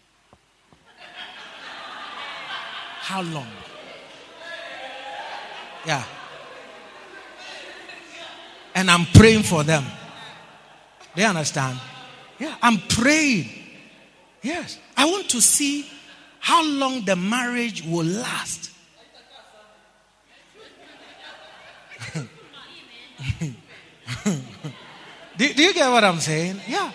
[3.02, 3.48] How long?
[5.86, 6.04] Yeah.
[8.74, 9.84] And I'm praying for them.
[11.16, 11.80] They understand?
[12.40, 13.50] Yeah, I'm praying.
[14.42, 14.78] Yes.
[14.96, 15.88] I want to see
[16.40, 18.71] how long the marriage will last.
[25.38, 26.60] do, do you get what I'm saying?
[26.68, 26.92] Yeah.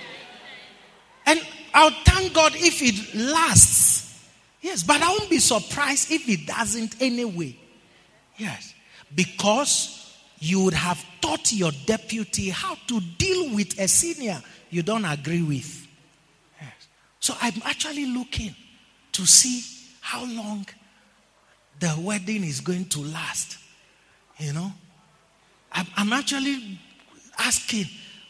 [1.27, 1.41] And
[1.75, 4.29] I'll thank God if it lasts.
[4.61, 7.57] Yes, but I won't be surprised if it doesn't anyway.
[8.37, 8.75] Yes.
[9.15, 15.05] Because you would have taught your deputy how to deal with a senior you don't
[15.05, 15.87] agree with.
[16.61, 16.89] Yes.
[17.21, 18.55] So I'm actually looking
[19.13, 19.63] to see
[20.01, 20.67] how long
[21.79, 23.59] the wedding is going to last.
[24.39, 24.73] You know?
[25.97, 26.79] I'm, actually
[27.39, 27.87] asking,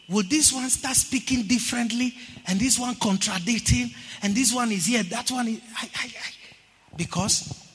[0.09, 2.13] will this one start speaking differently
[2.47, 3.91] and this one contradicting
[4.21, 5.61] and this one is here, that one is.
[5.75, 6.95] I, I, I.
[6.95, 7.67] Because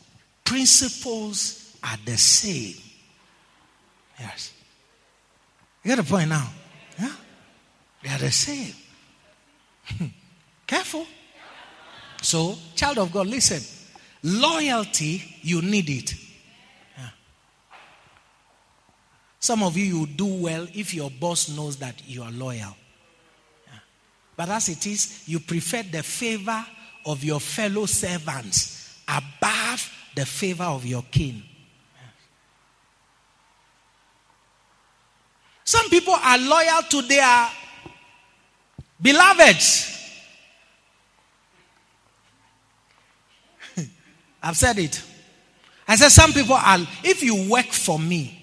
[0.44, 2.74] principles are the same.
[4.18, 4.52] Yes.
[5.84, 6.48] You get the point now?
[6.98, 7.12] Yeah?
[8.02, 8.74] They are the same.
[10.66, 11.06] Careful.
[12.20, 13.62] So, child of God, listen.
[14.22, 16.14] Loyalty, you need it.
[19.42, 22.76] Some of you, you do well if your boss knows that you are loyal.
[23.66, 23.78] Yeah.
[24.36, 26.64] But as it is, you prefer the favor
[27.04, 31.42] of your fellow servants above the favor of your king.
[35.64, 37.50] Some people are loyal to their
[39.02, 40.22] beloveds.
[44.40, 45.02] I've said it.
[45.88, 48.38] I said, some people are, if you work for me,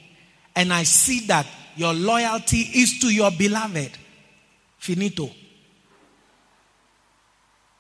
[0.59, 3.91] and I see that your loyalty is to your beloved.
[4.77, 5.29] Finito.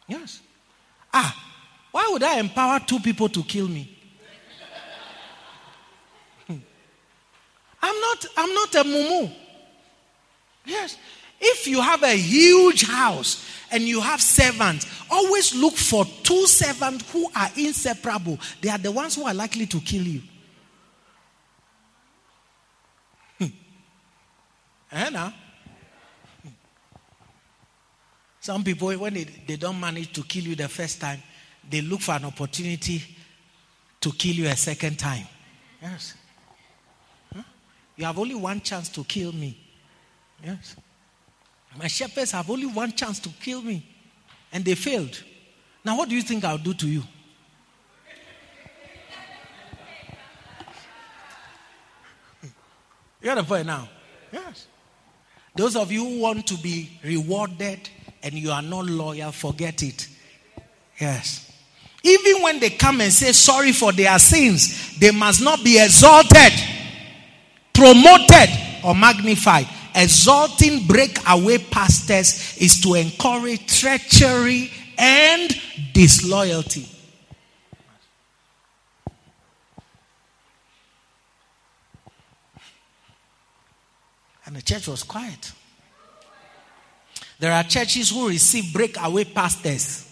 [0.07, 0.39] Yes.
[1.13, 1.35] Ah,
[1.91, 3.93] why would I empower two people to kill me?
[6.47, 6.55] Hmm.
[7.81, 9.29] I'm not I'm not a mumu.
[10.65, 10.97] Yes.
[11.41, 17.11] If you have a huge house and you have servants, always look for two servants
[17.11, 18.39] who are inseparable.
[18.61, 20.21] They are the ones who are likely to kill you.
[24.91, 25.31] Eh.
[28.41, 31.21] Some people, when they, they don't manage to kill you the first time,
[31.69, 33.03] they look for an opportunity
[34.01, 35.25] to kill you a second time.
[35.81, 36.15] Yes.
[37.33, 37.43] Huh?
[37.95, 39.57] You have only one chance to kill me.
[40.43, 40.75] Yes.
[41.77, 43.85] My shepherds have only one chance to kill me,
[44.51, 45.21] and they failed.
[45.83, 47.03] Now, what do you think I'll do to you?
[53.21, 53.89] You got a point now?
[54.31, 54.67] Yes.
[55.55, 57.89] Those of you who want to be rewarded
[58.23, 60.07] and you are not loyal, forget it.
[60.99, 61.45] Yes.
[62.03, 66.53] Even when they come and say sorry for their sins, they must not be exalted,
[67.73, 68.49] promoted,
[68.83, 75.55] or magnified exalting breakaway pastors is to encourage treachery and
[75.93, 76.85] disloyalty.
[84.49, 85.51] And the church was quiet.
[87.37, 90.11] There are churches who receive breakaway pastors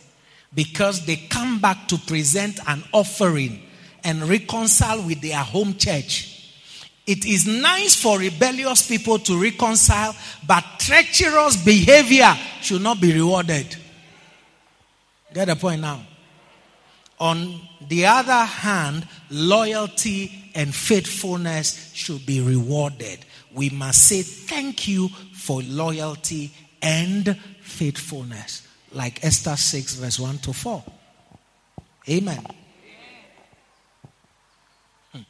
[0.54, 3.64] because they come back to present an offering
[4.04, 6.54] and reconcile with their home church.
[7.08, 10.16] It is nice for rebellious people to reconcile,
[10.46, 12.32] but treacherous behavior
[12.62, 13.76] should not be rewarded.
[15.34, 16.00] Get the point now?
[17.20, 23.26] On the other hand, loyalty and faithfulness should be rewarded.
[23.58, 30.54] We must say thank you for loyalty and faithfulness, like Esther 6, verse 1 to
[30.54, 30.84] 4.
[32.08, 32.46] Amen.
[35.12, 35.22] Hmm.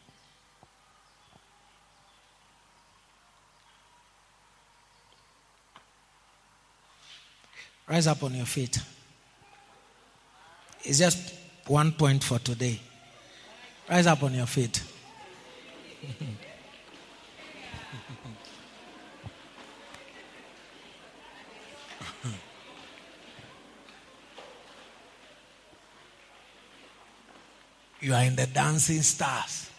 [7.88, 8.78] Rise up on your feet.
[10.84, 11.34] It's just
[11.66, 12.78] one point for today.
[13.90, 14.84] Rise up on your feet.
[28.08, 29.70] you are in the dancing stars.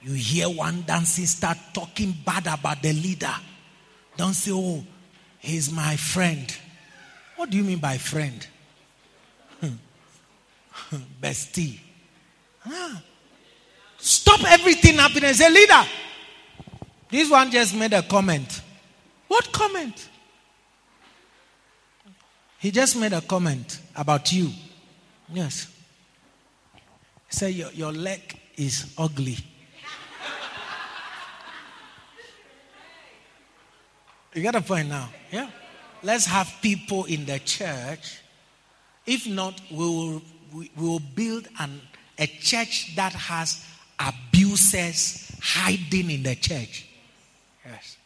[0.00, 3.34] You hear one dancing star talking bad about the leader.
[4.16, 4.82] Don't say, Oh,
[5.38, 6.50] he's my friend.
[7.36, 8.46] What do you mean by friend?
[11.20, 11.78] Bestie.
[12.64, 13.02] Ah.
[13.98, 15.84] Stop everything happening say, leader.
[17.10, 18.62] This one just made a comment.
[19.26, 20.08] What comment?
[22.60, 24.52] He just made a comment about you.
[25.30, 25.77] Yes.
[27.28, 29.36] Said, Your, your leg is ugly.
[34.34, 35.08] you got a point now?
[35.30, 35.50] Yeah.
[36.02, 38.20] Let's have people in the church.
[39.04, 40.22] If not, we will,
[40.54, 41.80] we will build an,
[42.18, 43.64] a church that has
[43.98, 46.86] abusers hiding in the church.
[47.64, 47.96] Yes.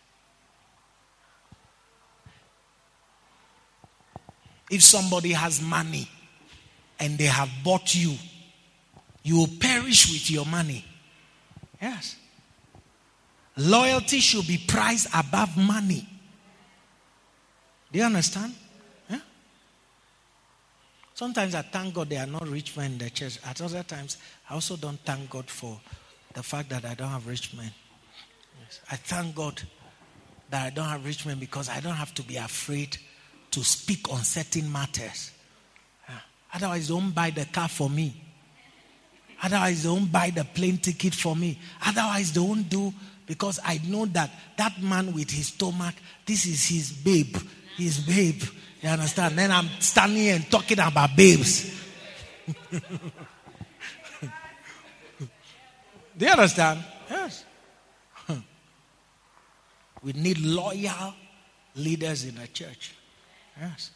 [4.70, 6.08] If somebody has money
[6.98, 8.14] and they have bought you,
[9.22, 10.84] you will perish with your money.
[11.80, 12.16] Yes.
[13.56, 16.08] Loyalty should be priced above money.
[17.90, 18.54] Do you understand?
[19.10, 19.18] Yeah?
[21.14, 23.38] Sometimes I thank God they are not rich men in the church.
[23.46, 24.16] At other times,
[24.48, 25.78] I also don't thank God for
[26.32, 27.70] the fact that I don't have rich men.
[28.60, 28.80] Yes.
[28.90, 29.60] I thank God
[30.48, 32.96] that I don't have rich men because I don't have to be afraid
[33.50, 35.30] to speak on certain matters.
[36.08, 36.14] Yeah.
[36.54, 38.31] Otherwise, don't buy the car for me.
[39.42, 41.58] Otherwise, don't buy the plane ticket for me.
[41.84, 42.92] Otherwise, don't do
[43.26, 45.94] because I know that that man with his stomach,
[46.26, 47.36] this is his babe
[47.76, 48.42] his babe.
[48.80, 49.38] You understand?
[49.38, 51.70] Then I'm standing and talking about babes.
[56.18, 56.84] Do you understand?
[57.10, 57.44] Yes.
[60.02, 61.14] We need loyal
[61.76, 62.94] leaders in the church.
[63.58, 63.92] Yes.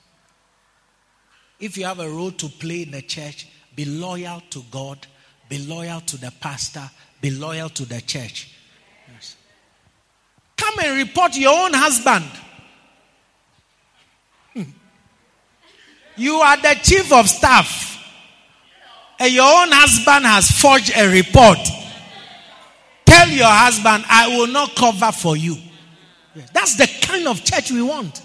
[1.59, 5.07] If you have a role to play in the church, be loyal to God,
[5.49, 6.89] be loyal to the pastor,
[7.21, 8.55] be loyal to the church.
[9.13, 9.37] Yes.
[10.57, 12.25] Come and report your own husband.
[14.53, 14.71] Hmm.
[16.17, 17.93] You are the chief of staff.
[19.19, 21.59] And your own husband has forged a report.
[23.07, 25.57] Tell your husband, I will not cover for you.
[26.35, 26.51] Yes.
[26.53, 28.23] That's the kind of church we want.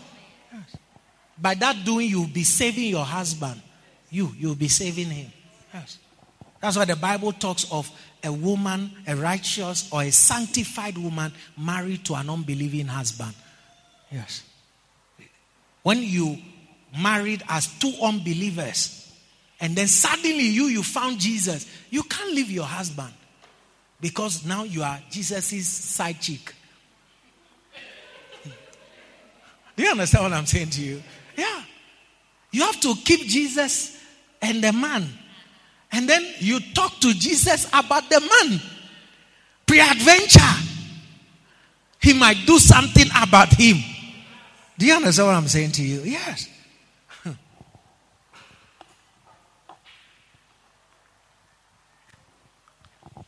[1.38, 3.62] By that doing, you'll be saving your husband.
[4.10, 5.32] You, you'll be saving him.
[5.74, 5.98] Yes.
[6.62, 7.92] That's why the Bible talks of
[8.24, 13.34] a woman, a righteous or a sanctified woman married to an unbelieving husband.
[14.12, 14.44] Yes.
[15.82, 16.38] When you
[17.02, 19.12] married as two unbelievers,
[19.60, 23.14] and then suddenly you you found Jesus, you can't leave your husband
[24.00, 26.54] because now you are Jesus' side chick.
[29.76, 31.02] Do you understand what I'm saying to you?
[31.36, 31.64] Yeah.
[32.52, 33.98] You have to keep Jesus
[34.42, 35.08] and the man.
[35.92, 38.62] And then you talk to Jesus about the man.
[39.66, 40.40] Pre-adventure.
[42.02, 43.78] He might do something about him.
[44.78, 46.02] Do you understand what I'm saying to you?
[46.02, 46.48] Yes.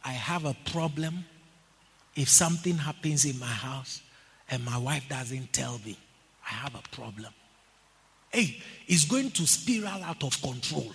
[0.03, 1.25] I have a problem
[2.15, 4.01] if something happens in my house
[4.49, 5.97] and my wife doesn't tell me.
[6.45, 7.33] I have a problem.
[8.31, 10.91] Hey, it's going to spiral out of control.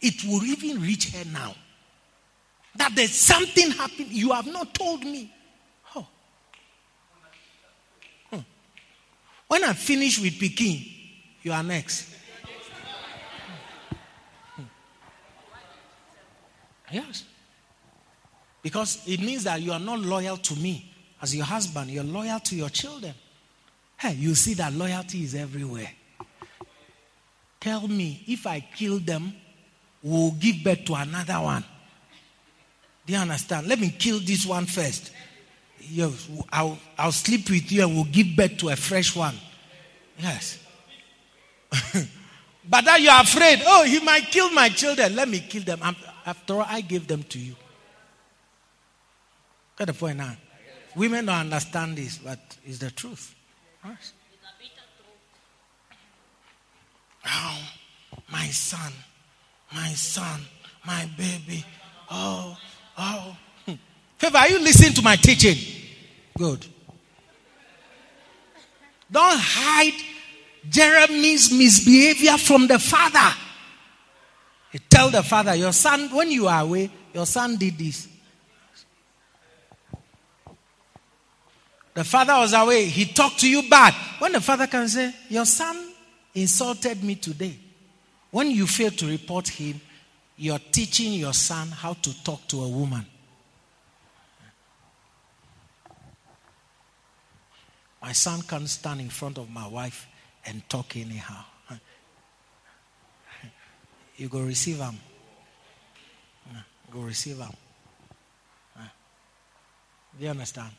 [0.00, 1.54] It will even reach her now.
[2.76, 4.08] That there's something happening.
[4.10, 5.32] You have not told me.
[5.96, 6.06] Oh.
[8.30, 8.40] Hmm.
[9.48, 10.84] When I finish with Peking,
[11.42, 12.14] you are next.
[14.54, 14.62] Hmm.
[16.92, 17.24] Yes.
[18.62, 22.38] Because it means that you are not loyal to me as your husband, you're loyal
[22.40, 23.14] to your children.
[23.96, 25.90] Hey, you see that loyalty is everywhere.
[27.60, 29.34] Tell me, if I kill them,
[30.02, 31.64] we'll give birth to another one.
[33.06, 33.66] Do you understand?
[33.66, 35.12] Let me kill this one first.
[35.80, 39.34] Yes, I'll, I'll sleep with you and we'll give birth to a fresh one.
[40.18, 40.58] Yes.
[42.68, 45.14] but that you're afraid, oh, he might kill my children.
[45.14, 45.80] Let me kill them.
[46.26, 47.56] After all, I gave them to you.
[49.78, 50.36] Get the point now.
[50.96, 53.34] Women don't understand this, but it's the truth.
[53.84, 54.12] Yes.
[57.26, 57.58] Oh,
[58.30, 58.92] my son,
[59.72, 60.40] my son,
[60.86, 61.64] my baby.
[62.10, 62.56] Oh,
[62.96, 63.36] oh.
[64.18, 65.56] Favor, are you listening to my teaching?
[66.36, 66.66] Good.
[69.10, 70.00] Don't hide
[70.68, 73.34] Jeremy's misbehavior from the father.
[74.90, 78.08] tell the father, your son, when you are away, your son did this.
[81.94, 82.84] The father was away.
[82.84, 83.92] He talked to you bad.
[84.20, 85.76] When the father can say, Your son
[86.32, 87.58] insulted me today.
[88.30, 89.80] When you fail to report him,
[90.36, 93.04] you're teaching your son how to talk to a woman.
[98.00, 100.06] My son can't stand in front of my wife
[100.46, 101.44] and talk anyhow.
[104.16, 104.98] You go receive him.
[106.90, 107.52] Go receive him.
[110.18, 110.70] Do you understand?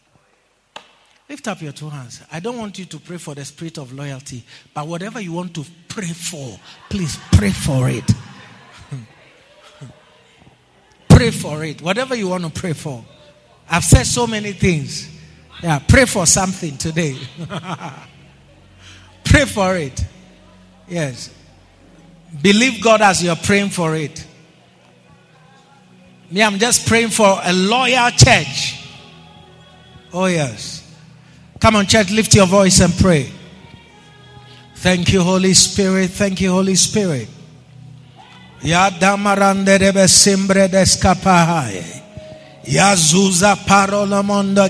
[1.29, 2.23] Lift up your two hands.
[2.31, 4.43] I don't want you to pray for the spirit of loyalty,
[4.73, 8.11] but whatever you want to pray for, please pray for it.
[11.07, 11.83] pray for it.
[11.83, 13.05] Whatever you want to pray for.
[13.69, 15.07] I've said so many things.
[15.61, 17.15] Yeah, pray for something today.
[19.23, 20.03] pray for it.
[20.87, 21.31] Yes.
[22.41, 24.25] Believe God as you're praying for it.
[26.31, 28.83] Me, I'm just praying for a loyal church.
[30.11, 30.78] Oh, yes.
[31.59, 33.31] Come on, church, lift your voice and pray.
[34.75, 36.11] Thank you, Holy Spirit.
[36.11, 37.27] Thank you, Holy Spirit.
[38.61, 40.67] Ya damarande debe simbre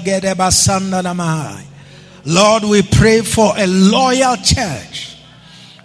[0.03, 1.63] gede basanda.
[2.25, 5.17] Lord, we pray for a loyal church.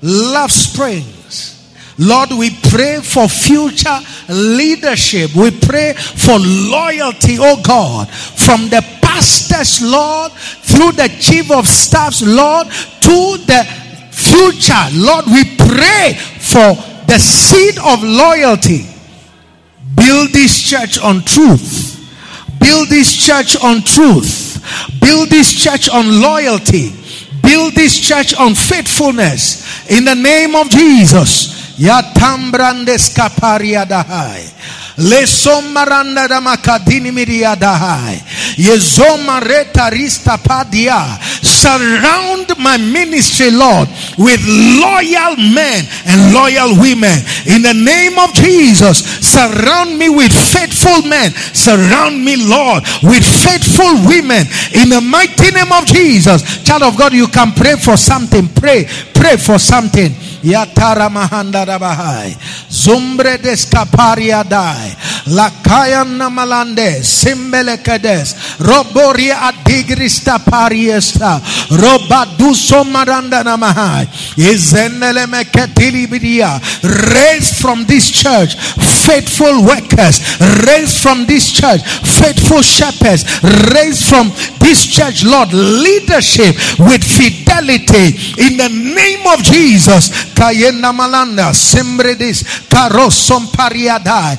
[0.03, 1.55] Love Springs.
[1.99, 3.99] Lord, we pray for future
[4.29, 5.35] leadership.
[5.35, 8.83] We pray for loyalty, oh God, from the
[9.25, 13.65] pastors, Lord, through the chief of staffs, Lord, to the
[14.13, 14.85] future.
[14.93, 16.77] Lord, we pray for
[17.07, 18.87] the seed of loyalty.
[19.97, 21.93] Build this church on truth.
[22.61, 24.61] Build this church on truth.
[25.01, 26.93] Build this church on loyalty.
[27.43, 29.89] Build this church on faithfulness.
[29.91, 31.55] In the name of Jesus.
[31.79, 33.85] Yatambrandes kaparia
[34.97, 34.99] dahai.
[34.99, 38.23] Le somaranda makadini miriadahai.
[38.57, 41.19] Yezoma reta rista padia.
[41.43, 43.89] Surround my ministry, Lord,
[44.19, 47.19] with loyal men and loyal women.
[47.47, 51.31] In the name of Jesus, surround me with faithful men.
[51.53, 54.47] Surround me, Lord, with faithful women.
[54.75, 56.63] In the mighty name of Jesus.
[56.63, 58.49] Child of God, you can pray for something.
[58.49, 58.87] Pray.
[59.15, 60.13] Pray for something.
[60.45, 62.37] Yatara mahanda rabahai.
[62.69, 64.93] Zumbre descaparia dai.
[65.27, 67.03] Lakaya namalande.
[67.03, 68.35] Simbelekades.
[68.59, 71.41] Roboria adigrista pariesta.
[71.71, 74.09] Robaduso maranda namahai.
[74.37, 76.61] Izenele meketilibidia.
[77.15, 78.55] Raise from this church
[79.05, 80.21] faithful workers.
[80.67, 83.25] Raise from this church faithful shepherds.
[83.73, 84.31] Raise from
[84.61, 90.11] this church, Lord, leadership with fidelity in the name of Jesus.
[90.35, 94.37] Kayena malanda simbredis karosom pariadai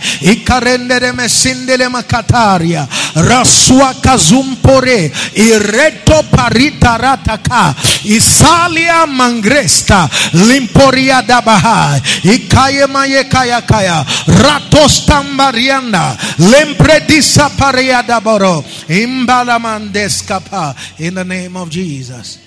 [0.76, 5.12] ikarendere mesindele makataria rasua kazumpore.
[5.36, 7.76] Ireto parita rataka.
[8.04, 10.10] Isalia mangresta.
[10.34, 14.06] Limporia dabahai ikaye maye kaya kaya.
[14.28, 22.40] Ratos tambarianda lempredisa paria daboro imbalamandeskapa in the name of Jesus.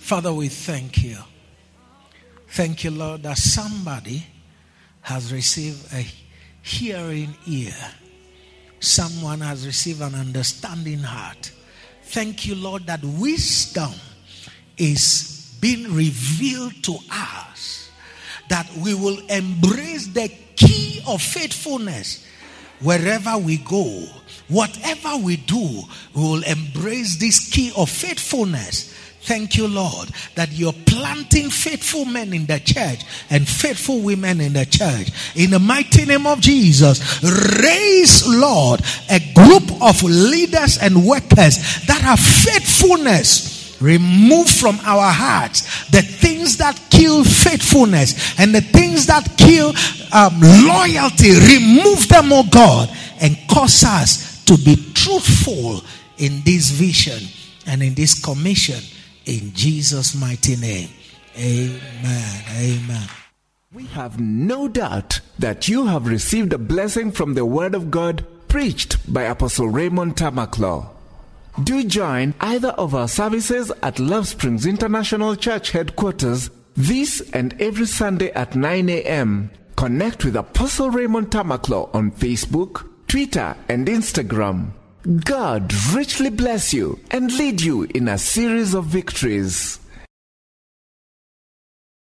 [0.00, 1.16] Father, we thank you.
[2.48, 4.26] Thank you, Lord, that somebody
[5.00, 6.04] has received a
[6.62, 7.74] hearing ear.
[8.80, 11.52] Someone has received an understanding heart.
[12.04, 13.92] Thank you, Lord, that wisdom
[14.76, 17.90] is being revealed to us.
[18.48, 22.26] That we will embrace the key of faithfulness
[22.80, 24.04] wherever we go.
[24.48, 25.82] Whatever we do,
[26.14, 28.92] we will embrace this key of faithfulness.
[29.24, 34.52] Thank you, Lord, that you're planting faithful men in the church and faithful women in
[34.52, 35.10] the church.
[35.36, 42.00] In the mighty name of Jesus, raise, Lord, a group of leaders and workers that
[42.00, 43.80] have faithfulness.
[43.80, 49.72] Remove from our hearts the things that kill faithfulness and the things that kill
[50.12, 51.30] um, loyalty.
[51.30, 52.90] Remove them, oh God,
[53.20, 55.80] and cause us to be truthful
[56.18, 57.28] in this vision
[57.66, 58.82] and in this commission
[59.26, 60.88] in Jesus' mighty name.
[61.36, 62.42] Amen.
[62.56, 63.08] Amen.
[63.72, 68.26] We have no doubt that you have received a blessing from the Word of God
[68.48, 70.90] preached by Apostle Raymond Tamakloe.
[71.64, 77.86] Do join either of our services at Love Springs International Church headquarters this and every
[77.86, 79.50] Sunday at 9 a.m.
[79.76, 84.72] Connect with Apostle Raymond Tamakloe on Facebook, Twitter, and Instagram.
[85.02, 89.80] God richly bless you and lead you in a series of victories.